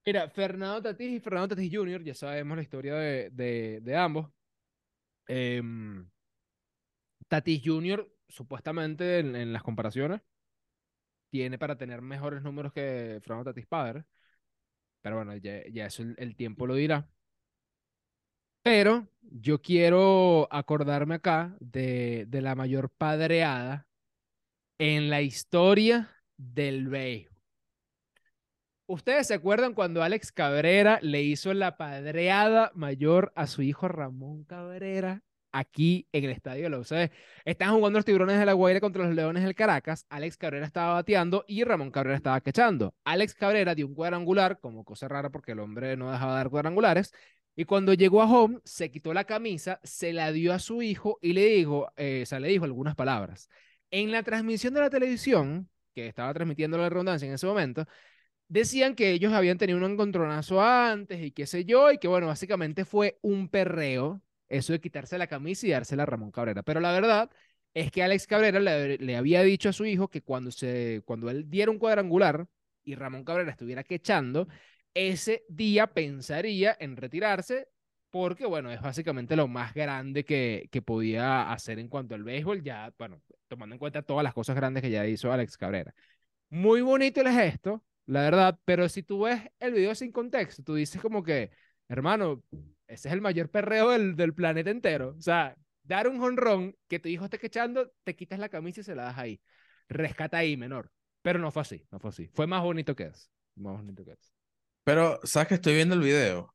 Mira, 0.06 0.30
Fernando 0.30 0.82
Tatís 0.84 1.12
y 1.13 1.20
Fernando 1.20 1.56
Tatís 1.56 1.72
Jr., 1.76 2.04
ya 2.04 2.13
sabemos 2.13 2.56
la 2.58 2.63
historia 2.63 2.96
de, 2.96 3.80
de, 3.82 3.96
ambos. 3.98 4.30
Em, 5.28 6.08
Tatis 7.28 7.62
Jr., 7.63 8.08
supuestamente 8.28 9.20
en, 9.20 9.36
en 9.36 9.54
las 9.54 9.63
comparaciones, 9.63 10.22
tiene 11.30 11.58
para 11.58 11.78
tener 11.78 12.02
mejores 12.02 12.41
números 12.44 12.74
que 12.74 13.20
Fernando 13.22 13.52
Tatis 13.52 13.68
padre. 13.68 14.06
Pero 15.02 15.18
bueno, 15.18 15.36
ya, 15.38 15.63
ya 15.72 15.86
eso 15.88 16.04
el, 16.04 16.15
el 16.18 16.36
tiempo 16.36 16.68
lo 16.68 16.76
dirá. 16.76 17.10
Pero 18.63 19.08
yo 19.22 19.62
quiero 19.62 20.48
acordarme 20.52 21.15
acá 21.15 21.56
de, 21.60 22.26
de 22.28 22.41
la 22.41 22.56
mayor 22.56 22.89
padreada 22.89 23.88
en 24.80 25.10
la 25.10 25.22
historia 25.22 26.10
del 26.38 26.88
béisbol. 26.88 27.35
¿Ustedes 28.88 29.26
se 29.28 29.34
acuerdan 29.34 29.74
cuando 29.74 30.04
Alex 30.04 30.32
Cabrera 30.32 31.00
le 31.02 31.24
hizo 31.24 31.56
la 31.56 31.76
padreada 31.76 32.71
mayor 32.76 33.32
a 33.36 33.48
su 33.48 33.63
hijo 33.63 33.88
Ramón 33.88 34.43
Cabrera 34.43 35.24
aquí 35.52 36.08
en 36.12 36.26
el 36.26 36.30
estadio 36.30 36.65
de 36.65 36.69
la 36.69 36.78
UCB? 36.78 37.10
Están 37.45 37.74
jugando 37.74 37.98
los 37.98 38.06
tiburones 38.06 38.38
de 38.38 38.45
la 38.45 38.54
Guaira 38.54 38.80
contra 38.80 39.04
los 39.04 39.15
leones 39.15 39.43
del 39.43 39.56
Caracas. 39.56 40.06
Alex 40.10 40.38
Cabrera 40.38 40.67
estaba 40.67 40.93
bateando 40.93 41.45
y 41.48 41.63
Ramón 41.63 41.89
Cabrera 41.89 42.15
estaba 42.15 42.41
quechando. 42.41 42.93
Alex 43.06 43.34
Cabrera 43.34 43.74
dio 43.74 43.88
un 43.88 43.95
cuadrangular, 43.95 44.60
como 44.60 44.84
cosa 44.86 45.08
rara 45.08 45.32
porque 45.32 45.54
el 45.54 45.62
hombre 45.62 45.98
no 45.98 46.12
dejaba 46.12 46.34
de 46.34 46.38
dar 46.38 46.50
cuadrangulares. 46.52 47.12
Y 47.56 47.65
cuando 47.65 47.91
llegó 47.95 48.21
a 48.21 48.32
home, 48.32 48.60
se 48.65 48.91
quitó 48.91 49.15
la 49.15 49.24
camisa, 49.24 49.80
se 49.84 50.13
la 50.13 50.32
dio 50.32 50.54
a 50.54 50.60
su 50.60 50.84
hijo 50.84 51.17
y 51.24 51.34
le 51.34 51.45
dijo, 51.45 51.91
eh, 51.95 52.24
le 52.39 52.48
dijo 52.50 52.65
algunas 52.65 52.93
palabras. 52.95 53.50
En 53.89 54.12
la 54.12 54.21
transmisión 54.21 54.76
de 54.76 54.82
la 54.82 54.91
televisión, 54.91 55.69
que 55.95 56.06
estaba 56.08 56.32
transmitiendo 56.36 56.78
la 56.78 56.89
redundancia 56.89 57.28
en 57.28 57.34
ese 57.34 57.48
momento, 57.48 57.88
decían 58.48 58.96
que 58.96 59.12
ellos 59.12 59.34
habían 59.34 59.58
tenido 59.58 59.78
un 59.80 59.92
encontronazo 59.92 60.62
antes 60.62 61.22
y 61.22 61.32
qué 61.32 61.46
sé 61.48 61.66
yo, 61.66 61.92
y 61.92 61.98
que 61.98 62.08
bueno, 62.08 62.28
básicamente 62.28 62.86
fue 62.86 63.18
un 63.22 63.50
perreo, 63.50 64.22
eso 64.48 64.74
de 64.74 64.82
quitarse 64.82 65.18
la 65.18 65.28
camisa 65.28 65.68
y 65.68 65.72
dársela 65.72 66.04
a 66.04 66.06
Ramón 66.06 66.32
Cabrera. 66.32 66.64
Pero 66.64 66.80
la 66.80 66.92
verdad 66.92 67.30
es 67.74 67.92
que 67.92 68.04
Alex 68.04 68.28
Cabrera 68.28 68.60
le, 68.60 69.18
había 69.18 69.42
dicho 69.44 69.70
a 69.70 69.74
su 69.74 69.86
hijo 69.86 70.10
que 70.10 70.22
cuando, 70.22 70.52
se, 70.52 71.02
cuando 71.06 71.30
él 71.30 71.50
diera 71.50 71.72
un 71.72 71.80
cuadrangular 71.80 72.48
y 72.84 72.96
Ramón 72.96 73.24
Cabrera 73.26 73.52
estuviera 73.52 73.84
quechando, 73.84 74.48
ese 74.94 75.46
día 75.50 75.88
pensaría 75.88 76.78
en 76.80 76.96
retirarse 76.96 77.68
porque, 78.12 78.46
bueno, 78.46 78.72
es 78.72 78.82
básicamente 78.82 79.36
lo 79.36 79.48
más 79.50 79.74
grande 79.74 80.24
que, 80.24 80.70
que 80.72 80.82
podía 80.82 81.52
hacer 81.52 81.80
en 81.80 81.90
cuanto 81.90 82.16
al 82.16 82.24
béisbol, 82.24 82.64
ya, 82.64 82.94
bueno, 82.98 83.22
tomando 83.50 83.76
en 83.76 83.80
cuenta 83.80 84.04
todas 84.04 84.24
las 84.24 84.34
cosas 84.34 84.56
grandes 84.56 84.82
que 84.84 84.90
ya 84.90 85.06
hizo 85.06 85.32
Alex 85.34 85.58
Cabrera. 85.58 85.94
Muy 86.50 86.82
bonito 86.82 87.20
el 87.22 87.30
gesto, 87.30 87.84
la 88.06 88.22
verdad, 88.22 88.60
pero 88.65 88.88
si 88.89 89.04
tú 89.04 89.22
ves 89.24 89.41
el 89.60 89.74
video 89.74 89.96
sin 89.96 90.12
contexto, 90.12 90.63
tú 90.63 90.76
dices 90.76 91.02
como 91.02 91.24
que, 91.24 91.52
hermano, 91.88 92.44
ese 92.88 93.08
es 93.10 93.13
el 93.13 93.22
mayor 93.22 93.50
perreo 93.50 93.89
del, 93.91 94.15
del 94.15 94.34
planeta 94.34 94.70
entero. 94.70 95.15
O 95.18 95.22
sea, 95.22 95.56
dar 95.84 96.08
un 96.08 96.20
jonrón 96.20 96.76
que 96.88 97.00
tu 97.00 97.10
hijo 97.10 97.26
esté 97.26 97.39
quechando, 97.39 97.91
te 98.04 98.15
quitas 98.15 98.39
la 98.39 98.50
camisa 98.50 98.82
y 98.82 98.84
se 98.84 98.96
la 98.96 99.04
das 99.06 99.18
ahí. 99.18 99.41
Rescata 99.89 100.38
ahí, 100.38 100.58
menor. 100.58 100.91
Pero 101.22 101.39
no 101.39 101.52
fue 101.52 101.62
así, 101.63 101.86
no 101.91 102.00
fue 102.00 102.10
así. 102.12 102.30
Fue 102.34 102.48
más 102.48 102.62
bonito 102.63 102.96
que 102.96 103.06
eso. 103.06 103.28
Más 103.56 103.76
bonito 103.78 104.04
que 104.06 104.12
eso. 104.13 104.32
Pero, 104.84 105.20
¿sabes 105.24 105.48
que 105.50 105.56
estoy 105.56 105.76
viendo 105.76 105.96
el 105.96 106.02
video? 106.02 106.54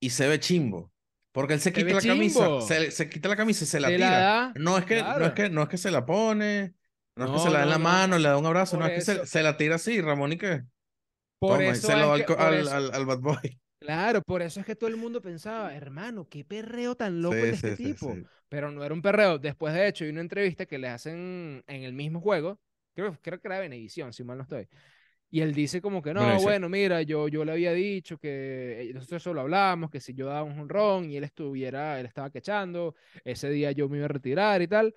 Y 0.00 0.10
se 0.10 0.28
ve 0.28 0.40
chimbo. 0.40 0.92
Porque 1.32 1.54
él 1.54 1.60
se 1.60 1.72
Se 1.72 1.72
quita 1.72 1.94
la 1.94 2.02
camisa, 2.02 2.56
chimbo. 2.56 2.60
se, 2.60 2.90
se 2.90 3.08
quita 3.10 3.28
la 3.28 3.36
camisa 3.36 3.64
y 3.64 3.66
se 3.66 3.80
la 3.80 3.90
Se 3.90 3.94
tira. 3.94 4.20
da, 4.20 4.52
No 4.54 4.78
es 4.78 4.84
que, 4.84 5.12
no 5.14 5.26
es 5.26 5.32
claro. 5.32 5.34
que, 5.34 5.50
no 5.50 5.62
es 5.62 5.68
que 5.68 5.78
se 5.78 5.90
la 5.90 6.04
pone, 6.06 6.74
no 7.18 7.26
es 7.26 7.32
que 7.32 7.38
se 7.38 7.50
la 7.50 7.58
da 7.58 7.64
en 7.64 7.70
no, 7.70 7.70
la 7.70 7.78
no. 7.78 7.78
mano, 7.78 8.18
le 8.18 8.28
da 8.28 8.36
un 8.38 8.46
abrazo, 8.46 8.76
no 8.76 8.86
es 8.86 8.92
que 8.92 9.00
se, 9.02 9.26
se 9.26 9.42
la 9.42 9.56
tira 9.56 9.76
así, 9.76 10.00
Ramón 10.00 10.32
y 10.32 10.38
que 10.38 10.62
Por 11.40 11.60
toma, 11.60 11.76
y 11.76 11.80
eso 11.80 11.92
se 11.92 11.96
lo 11.96 12.06
es 12.06 12.08
da 12.08 12.14
al, 12.14 12.26
al, 12.38 12.68
eso- 12.68 12.78
al- 12.86 12.94
al 12.94 13.06
bad 13.06 13.20
boy. 13.20 13.60
Claro, 13.80 14.22
por 14.22 14.42
eso 14.42 14.58
es 14.58 14.66
que 14.66 14.74
todo 14.74 14.90
el 14.90 14.96
mundo 14.96 15.22
pensaba, 15.22 15.72
hermano, 15.74 16.28
qué 16.28 16.44
perreo 16.44 16.96
tan 16.96 17.22
loco 17.22 17.44
Sí, 17.44 17.54
sí, 17.54 17.54
este 17.54 17.76
sí, 17.76 17.96
tipo. 17.96 18.20
sí. 18.20 18.28
Pero 18.48 18.72
no 18.72 18.82
era 18.84 18.92
un 18.92 19.02
perreo. 19.02 19.38
Después, 19.38 19.72
de 19.72 19.86
hecho, 19.86 20.04
hay 20.04 20.10
una 20.10 20.20
entrevista 20.20 20.66
que 20.66 20.78
le 20.78 20.88
hacen 20.88 21.62
en 21.66 21.82
el 21.84 21.92
mismo 21.92 22.20
juego. 22.20 22.60
Creo, 22.94 23.16
creo 23.22 23.40
que 23.40 23.46
era 23.46 23.60
Benevisión, 23.60 24.12
si 24.12 24.24
mal 24.24 24.36
no 24.38 24.42
estoy. 24.42 24.68
Y 25.30 25.40
él 25.42 25.54
dice 25.54 25.80
como 25.82 26.02
que 26.02 26.14
no, 26.14 26.40
bueno, 26.40 26.68
mira, 26.68 27.02
yo, 27.02 27.28
yo 27.28 27.44
le 27.44 27.52
había 27.52 27.72
dicho 27.72 28.18
que 28.18 28.82
eh, 28.90 28.94
nosotros 28.94 29.22
solo 29.22 29.42
hablamos, 29.42 29.90
que 29.90 30.00
si 30.00 30.14
yo 30.14 30.26
daba 30.26 30.42
un 30.44 30.56
jonrón 30.56 31.10
y 31.10 31.16
él 31.18 31.24
estuviera, 31.24 32.00
él 32.00 32.06
estaba 32.06 32.30
quechando, 32.30 32.94
ese 33.24 33.50
día 33.50 33.72
yo 33.72 33.88
me 33.88 33.98
iba 33.98 34.06
a 34.06 34.08
retirar 34.08 34.62
y 34.62 34.68
tal. 34.68 34.94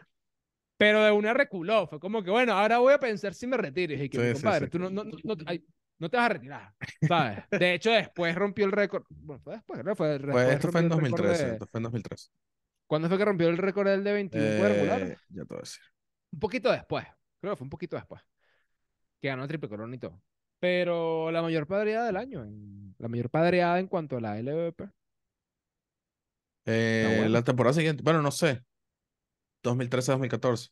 Pero 0.81 1.03
de 1.03 1.11
una 1.11 1.31
reculó, 1.31 1.85
fue 1.85 1.99
como 1.99 2.23
que, 2.23 2.31
bueno, 2.31 2.53
ahora 2.53 2.79
voy 2.79 2.91
a 2.91 2.99
pensar 2.99 3.35
si 3.35 3.45
me 3.45 3.55
retiro. 3.55 3.93
Y 3.93 3.97
dije, 3.97 4.09
que 4.09 4.17
Sí, 4.29 4.33
compadre, 4.33 4.65
sí. 4.65 4.71
tú 4.71 4.79
no, 4.79 4.89
no, 4.89 5.03
no, 5.03 5.11
no- 5.23 5.35
ay, 5.45 5.63
no 5.99 6.09
te 6.09 6.17
vas 6.17 6.25
a 6.25 6.29
retirar, 6.29 6.73
¿sabes? 7.07 7.37
De 7.51 7.75
hecho, 7.75 7.91
después 7.91 8.33
rompió 8.33 8.65
el 8.65 8.71
récord. 8.71 9.03
Bueno, 9.09 9.39
fue 9.43 9.53
después, 9.57 9.83
¿no? 9.85 9.95
Fue, 9.95 10.07
Pues 10.19 10.21
después 10.23 10.47
esto 10.55 10.71
fue 10.71 10.81
en 10.81 10.89
rompió 10.89 11.05
el 11.07 11.11
récord 11.11 11.27
2013, 11.27 11.45
de- 11.45 11.53
esto 11.53 11.67
fue 11.67 11.77
en 11.77 11.83
2013. 11.83 12.29
¿Cuándo 12.87 13.07
fue 13.09 13.17
que 13.19 13.25
rompió 13.25 13.47
el 13.49 13.57
récord 13.59 13.87
del 13.89 14.03
de 14.03 14.11
21 14.13 14.57
cuadrangulares? 14.57 15.09
Eh, 15.11 15.17
ya 15.29 15.41
te 15.43 15.53
voy 15.53 15.57
a 15.57 15.61
decir. 15.61 15.83
Un 16.33 16.39
poquito 16.39 16.71
después. 16.71 17.05
Creo 17.39 17.53
que 17.53 17.57
fue 17.57 17.65
un 17.65 17.69
poquito 17.69 17.95
después. 17.95 18.21
Que 19.21 19.27
ganó 19.27 19.43
el 19.43 19.49
triple 19.49 19.69
corona 19.69 19.95
y 19.95 19.99
todo. 19.99 20.19
Pero 20.59 21.29
la 21.29 21.43
mayor 21.43 21.67
padreada 21.67 22.07
del 22.07 22.17
año. 22.17 22.43
en- 22.43 22.95
la 22.97 23.07
mayor 23.07 23.29
padreada 23.29 23.79
en 23.79 23.85
cuanto 23.85 24.17
a 24.17 24.21
la 24.21 24.39
LVP. 24.39 24.89
Eh, 26.65 27.13
bueno. 27.17 27.29
La 27.29 27.43
temporada 27.43 27.73
siguiente, 27.73 28.03
bueno, 28.03 28.21
no 28.23 28.31
sé, 28.31 28.63
2013-2014. 29.63 30.69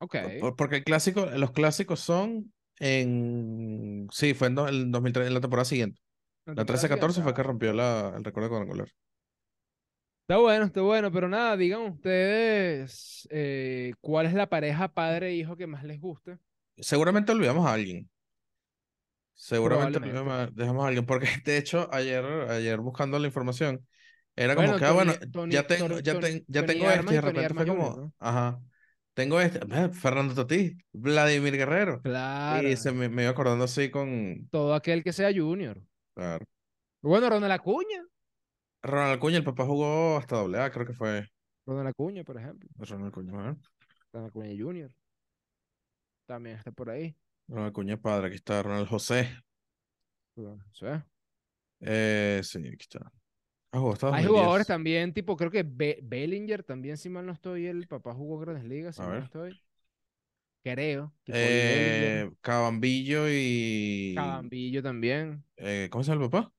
Ok. 0.00 0.16
Por- 0.40 0.56
Porque 0.56 0.76
el 0.76 0.84
clásico, 0.84 1.26
los 1.26 1.52
clásicos 1.52 2.00
son 2.00 2.52
en, 2.78 4.08
sí, 4.12 4.34
fue 4.34 4.48
en 4.48 4.54
do- 4.56 4.68
el 4.68 4.90
2003, 4.92 5.28
en 5.28 5.34
la 5.34 5.40
temporada 5.40 5.64
siguiente. 5.64 6.00
La 6.54 6.64
temporada 6.64 6.64
13-14 6.64 7.22
fue 7.22 7.34
que 7.34 7.42
rompió 7.42 7.72
la, 7.72 8.14
el 8.16 8.24
récord 8.24 8.44
de 8.44 8.48
cuadrangular. 8.50 8.88
Está 10.22 10.38
bueno, 10.38 10.64
está 10.66 10.80
bueno. 10.82 11.12
Pero 11.12 11.28
nada, 11.28 11.56
digan 11.56 11.82
ustedes 11.82 13.28
eh, 13.30 13.92
cuál 14.00 14.26
es 14.26 14.34
la 14.34 14.48
pareja 14.48 14.88
padre-hijo 14.88 15.56
que 15.56 15.66
más 15.68 15.84
les 15.84 16.00
guste. 16.00 16.38
Seguramente 16.78 17.32
olvidamos 17.32 17.66
a 17.66 17.74
alguien. 17.74 18.08
Seguramente 19.34 19.98
olvidamos 19.98 20.32
a- 20.32 20.46
dejamos 20.48 20.84
a 20.84 20.88
alguien, 20.88 21.06
porque 21.06 21.26
de 21.44 21.58
hecho 21.58 21.88
ayer, 21.92 22.24
ayer 22.50 22.78
buscando 22.80 23.18
la 23.18 23.26
información, 23.26 23.86
era 24.36 24.54
como 24.54 24.76
que, 24.76 24.84
ah, 24.84 24.92
bueno, 24.92 25.12
Tony- 25.32 25.52
ya 25.54 25.66
tengo, 25.66 25.88
Tony- 25.88 26.02
ya, 26.02 26.20
ten- 26.20 26.44
ya 26.46 26.66
tengo 26.66 26.90
este, 26.90 27.06
y 27.12 27.14
de 27.14 27.20
repente 27.20 27.54
fue 27.54 27.66
como, 27.66 28.12
ajá, 28.18 28.60
tengo 29.14 29.40
este, 29.40 29.58
eh, 29.58 29.88
Fernando 29.90 30.34
Tatís, 30.34 30.76
Vladimir 30.92 31.56
Guerrero. 31.56 32.02
Claro. 32.02 32.68
Y 32.68 32.76
se 32.76 32.92
me, 32.92 33.08
me 33.08 33.22
iba 33.22 33.30
acordando 33.30 33.64
así 33.64 33.90
con, 33.90 34.46
Todo 34.50 34.74
aquel 34.74 35.02
que 35.02 35.12
sea 35.12 35.32
junior. 35.34 35.82
claro. 36.14 36.44
Bueno, 37.02 37.30
Ronald 37.30 37.52
Acuña. 37.52 38.04
Ronald 38.82 39.16
Acuña, 39.16 39.38
el 39.38 39.44
papá 39.44 39.64
jugó 39.64 40.16
hasta 40.18 40.36
doble 40.36 40.60
A, 40.60 40.70
creo 40.70 40.86
que 40.86 40.92
fue 40.92 41.28
Ronald 41.66 41.88
Acuña, 41.88 42.24
por 42.24 42.36
ejemplo. 42.38 42.68
Ronald 42.76 43.08
Acuña, 43.08 43.32
ajá. 43.32 43.56
Ronald 44.12 44.30
Acuña 44.30 44.50
Junior. 44.58 44.90
También 46.26 46.56
está 46.56 46.72
por 46.72 46.90
ahí. 46.90 47.16
Ronald 47.48 47.70
Acuña 47.70 47.96
padre, 47.96 48.26
aquí 48.28 48.36
está 48.36 48.62
Ronald 48.62 48.88
José. 48.88 49.28
O 50.36 50.58
sea, 50.72 51.06
Eh, 51.80 52.40
sí, 52.42 52.58
aquí 52.58 52.76
está. 52.80 53.10
Hay 54.12 54.24
2010. 54.24 54.28
jugadores 54.28 54.66
también, 54.66 55.12
tipo, 55.12 55.36
creo 55.36 55.50
que 55.50 55.62
Be- 55.62 56.00
Bellinger 56.02 56.62
también, 56.64 56.96
si 56.96 57.08
mal 57.08 57.26
no 57.26 57.32
estoy, 57.32 57.66
el 57.66 57.86
papá 57.88 58.14
jugó 58.14 58.38
Grandes 58.38 58.64
Ligas, 58.64 58.96
si 58.96 59.02
A 59.02 59.06
mal 59.06 59.18
no 59.18 59.24
estoy. 59.24 59.60
Creo. 60.62 61.12
Eh. 61.26 62.28
Cabambillo 62.40 63.28
y. 63.30 64.14
Cabambillo 64.16 64.82
también. 64.82 65.44
eh, 65.56 65.88
¿cómo 65.90 66.02
se 66.02 66.10
llama 66.10 66.24
el 66.24 66.30
papá? 66.30 66.52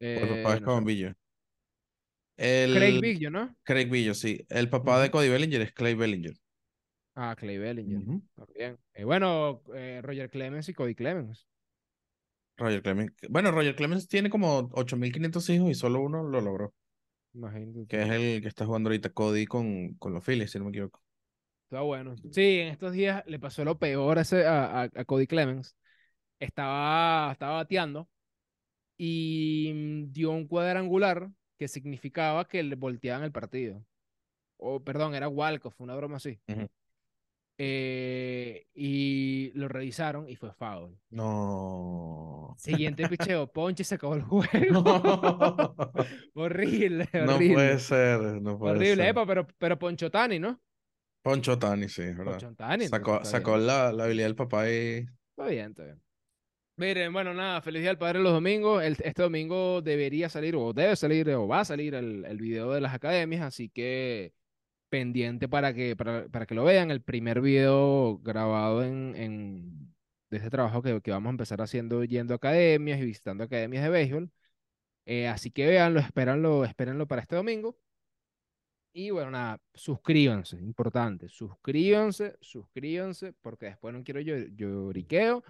El 0.00 0.20
papá 0.42 0.52
Eh, 0.52 0.54
es 0.56 0.60
no. 0.60 0.66
Cabambillo. 0.66 1.14
El... 2.36 2.74
Craig 2.74 3.00
Biggio, 3.00 3.30
¿no? 3.30 3.56
Craig 3.62 3.86
Billo, 3.88 4.12
sí. 4.14 4.44
El 4.48 4.68
papá 4.68 5.00
de. 5.00 5.10
Cody 5.10 5.28
Bellinger 5.28 5.62
es 5.62 5.72
Clay 5.72 5.94
Bellinger. 5.94 6.34
Ah, 7.14 7.34
Clay 7.38 7.58
Bellinger. 7.58 8.02
También. 8.34 8.78
Eh, 8.94 9.04
bueno, 9.04 9.62
eh, 9.74 10.00
Roger 10.02 10.28
Clemens 10.30 10.68
y 10.68 10.74
Cody 10.74 10.94
Clemens. 10.94 11.46
Roger 12.56 12.82
Clemens. 12.82 13.12
Bueno, 13.28 13.50
Roger 13.50 13.74
Clemens 13.76 14.08
tiene 14.08 14.30
como 14.30 14.70
8.500 14.72 15.48
hijos 15.50 15.70
y 15.70 15.74
solo 15.74 16.00
uno 16.00 16.22
lo 16.22 16.40
logró. 16.40 16.74
Imagínate. 17.34 17.86
Que 17.86 18.02
es 18.02 18.10
el 18.10 18.42
que 18.42 18.48
está 18.48 18.64
jugando 18.64 18.88
ahorita 18.88 19.10
Cody 19.10 19.46
con, 19.46 19.94
con 19.94 20.14
los 20.14 20.24
Phillies, 20.24 20.50
si 20.50 20.58
no 20.58 20.64
me 20.64 20.70
equivoco. 20.70 21.00
Está 21.64 21.80
bueno. 21.80 22.14
Sí, 22.32 22.60
en 22.60 22.68
estos 22.68 22.92
días 22.92 23.24
le 23.26 23.38
pasó 23.38 23.64
lo 23.64 23.78
peor 23.78 24.18
a, 24.18 24.22
ese- 24.22 24.46
a, 24.46 24.82
a- 24.82 25.04
Cody 25.04 25.26
Clemens. 25.26 25.76
Estaba, 26.38 27.32
estaba 27.32 27.56
bateando 27.56 28.08
y 28.96 29.72
mm, 29.74 30.12
dio 30.12 30.30
un 30.30 30.46
cuadrangular 30.46 31.30
que 31.58 31.68
significaba 31.68 32.46
que 32.46 32.62
le 32.62 32.76
volteaban 32.76 33.24
el 33.24 33.32
partido. 33.32 33.84
O, 34.58 34.80
perdón, 34.82 35.14
era 35.14 35.28
Walcott, 35.28 35.74
fue 35.74 35.84
una 35.84 35.96
broma 35.96 36.16
así. 36.16 36.38
Eh, 37.58 38.66
y 38.74 39.50
lo 39.54 39.68
revisaron 39.68 40.28
y 40.28 40.36
fue 40.36 40.52
foul. 40.52 40.96
No. 41.10 41.95
Siguiente 42.56 43.08
picheo, 43.08 43.46
Ponche 43.52 43.84
se 43.84 43.94
acabó 43.96 44.14
el 44.14 44.22
juego. 44.24 44.82
horrible, 46.34 47.08
No 47.12 47.34
horrible. 47.34 47.54
puede 47.54 47.78
ser, 47.78 48.20
no 48.42 48.58
puede 48.58 48.72
horrible, 48.76 48.96
ser. 48.96 49.08
epa, 49.08 49.26
pero, 49.26 49.46
pero 49.58 49.78
Ponchotani, 49.78 50.38
¿no? 50.38 50.60
Poncho 51.22 51.58
Tani, 51.58 51.88
sí, 51.88 52.02
verdad. 52.02 52.24
Poncho 52.32 52.54
Tani, 52.54 52.86
Sacó, 52.88 53.24
sacó 53.24 53.56
la, 53.56 53.92
la 53.92 54.04
habilidad 54.04 54.26
del 54.26 54.36
papá 54.36 54.70
y 54.70 55.06
Está 55.36 55.48
bien, 55.50 55.70
está 55.70 55.84
bien. 55.84 56.00
Miren, 56.78 57.12
bueno, 57.12 57.32
nada, 57.34 57.60
feliz 57.62 57.80
día 57.82 57.90
al 57.90 57.98
padre 57.98 58.20
los 58.20 58.32
domingos. 58.32 58.82
El- 58.82 58.96
este 59.02 59.22
domingo 59.22 59.80
debería 59.82 60.28
salir, 60.28 60.54
o 60.56 60.72
debe 60.72 60.94
salir, 60.94 61.28
o 61.30 61.48
va 61.48 61.60
a 61.60 61.64
salir 61.64 61.94
el, 61.94 62.24
el 62.26 62.38
video 62.38 62.72
de 62.72 62.80
las 62.80 62.94
academias, 62.94 63.42
así 63.42 63.68
que 63.70 64.32
pendiente 64.88 65.48
para 65.48 65.74
que, 65.74 65.96
para, 65.96 66.28
para 66.28 66.46
que 66.46 66.54
lo 66.54 66.64
vean. 66.64 66.90
El 66.90 67.02
primer 67.02 67.40
video 67.40 68.18
grabado 68.18 68.84
en, 68.84 69.14
en 69.16 69.85
de 70.40 70.46
este 70.46 70.50
trabajo 70.50 70.82
que, 70.82 71.00
que 71.00 71.10
vamos 71.10 71.28
a 71.30 71.32
empezar 71.32 71.60
haciendo 71.62 72.04
yendo 72.04 72.34
a 72.34 72.36
academias 72.36 73.00
y 73.00 73.04
visitando 73.06 73.44
academias 73.44 73.84
de 73.84 73.90
béisbol. 73.90 74.30
Eh, 75.06 75.28
así 75.28 75.50
que 75.50 75.66
véanlo, 75.66 76.00
espéranlo, 76.00 76.64
espérenlo 76.64 77.06
para 77.08 77.22
este 77.22 77.36
domingo. 77.36 77.78
Y 78.92 79.10
bueno, 79.10 79.30
nada, 79.30 79.60
suscríbanse, 79.74 80.56
importante, 80.56 81.28
suscríbanse, 81.28 82.36
suscríbanse, 82.40 83.34
porque 83.42 83.66
después 83.66 83.92
no 83.94 84.02
quiero 84.02 84.20
yo 84.20 84.36
lloriqueo 84.38 85.44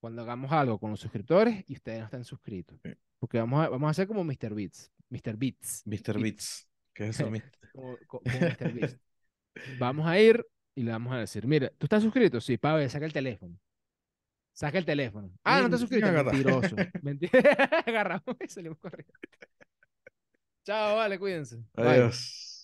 cuando 0.00 0.22
hagamos 0.22 0.50
algo 0.52 0.78
con 0.78 0.90
los 0.92 1.00
suscriptores 1.00 1.62
y 1.68 1.74
ustedes 1.74 1.98
no 2.00 2.04
están 2.06 2.24
suscritos. 2.24 2.78
Porque 3.18 3.38
vamos 3.38 3.64
a, 3.64 3.68
vamos 3.68 3.88
a 3.88 3.90
hacer 3.90 4.06
como 4.06 4.24
Mr. 4.24 4.54
Beats, 4.54 4.90
Mr. 5.10 5.36
Beats, 5.36 5.82
Mr. 5.84 6.18
Beats. 6.18 6.68
¿Qué 6.94 7.08
es 7.08 7.20
eso? 7.20 7.30
como, 7.72 7.98
co- 8.06 8.24
como 8.26 8.42
Mr. 8.44 8.72
Beast. 8.72 8.98
Vamos 9.66 10.06
a 10.06 10.18
ir 10.18 10.46
y 10.74 10.82
le 10.82 10.92
vamos 10.92 11.12
a 11.14 11.18
decir, 11.18 11.46
mira, 11.46 11.70
¿tú 11.78 11.86
estás 11.86 12.02
suscrito? 12.02 12.40
Sí, 12.40 12.58
Pablo, 12.58 12.88
saca 12.88 13.06
el 13.06 13.12
teléfono. 13.12 13.58
Saca 14.56 14.78
el 14.78 14.86
teléfono. 14.86 15.30
Ah, 15.44 15.68
no 15.68 15.76
ni 15.76 16.02
agarra. 16.02 16.32
Mentiroso. 16.32 16.76
Mentira. 17.02 17.30
Agarramos 17.86 18.36
y 18.40 18.48
salimos 18.48 18.78
corriendo. 18.78 19.12
Chao, 20.64 20.96
vale, 20.96 21.18
cuídense. 21.18 21.56
Bye. 21.74 21.86
Adiós. 21.88 22.55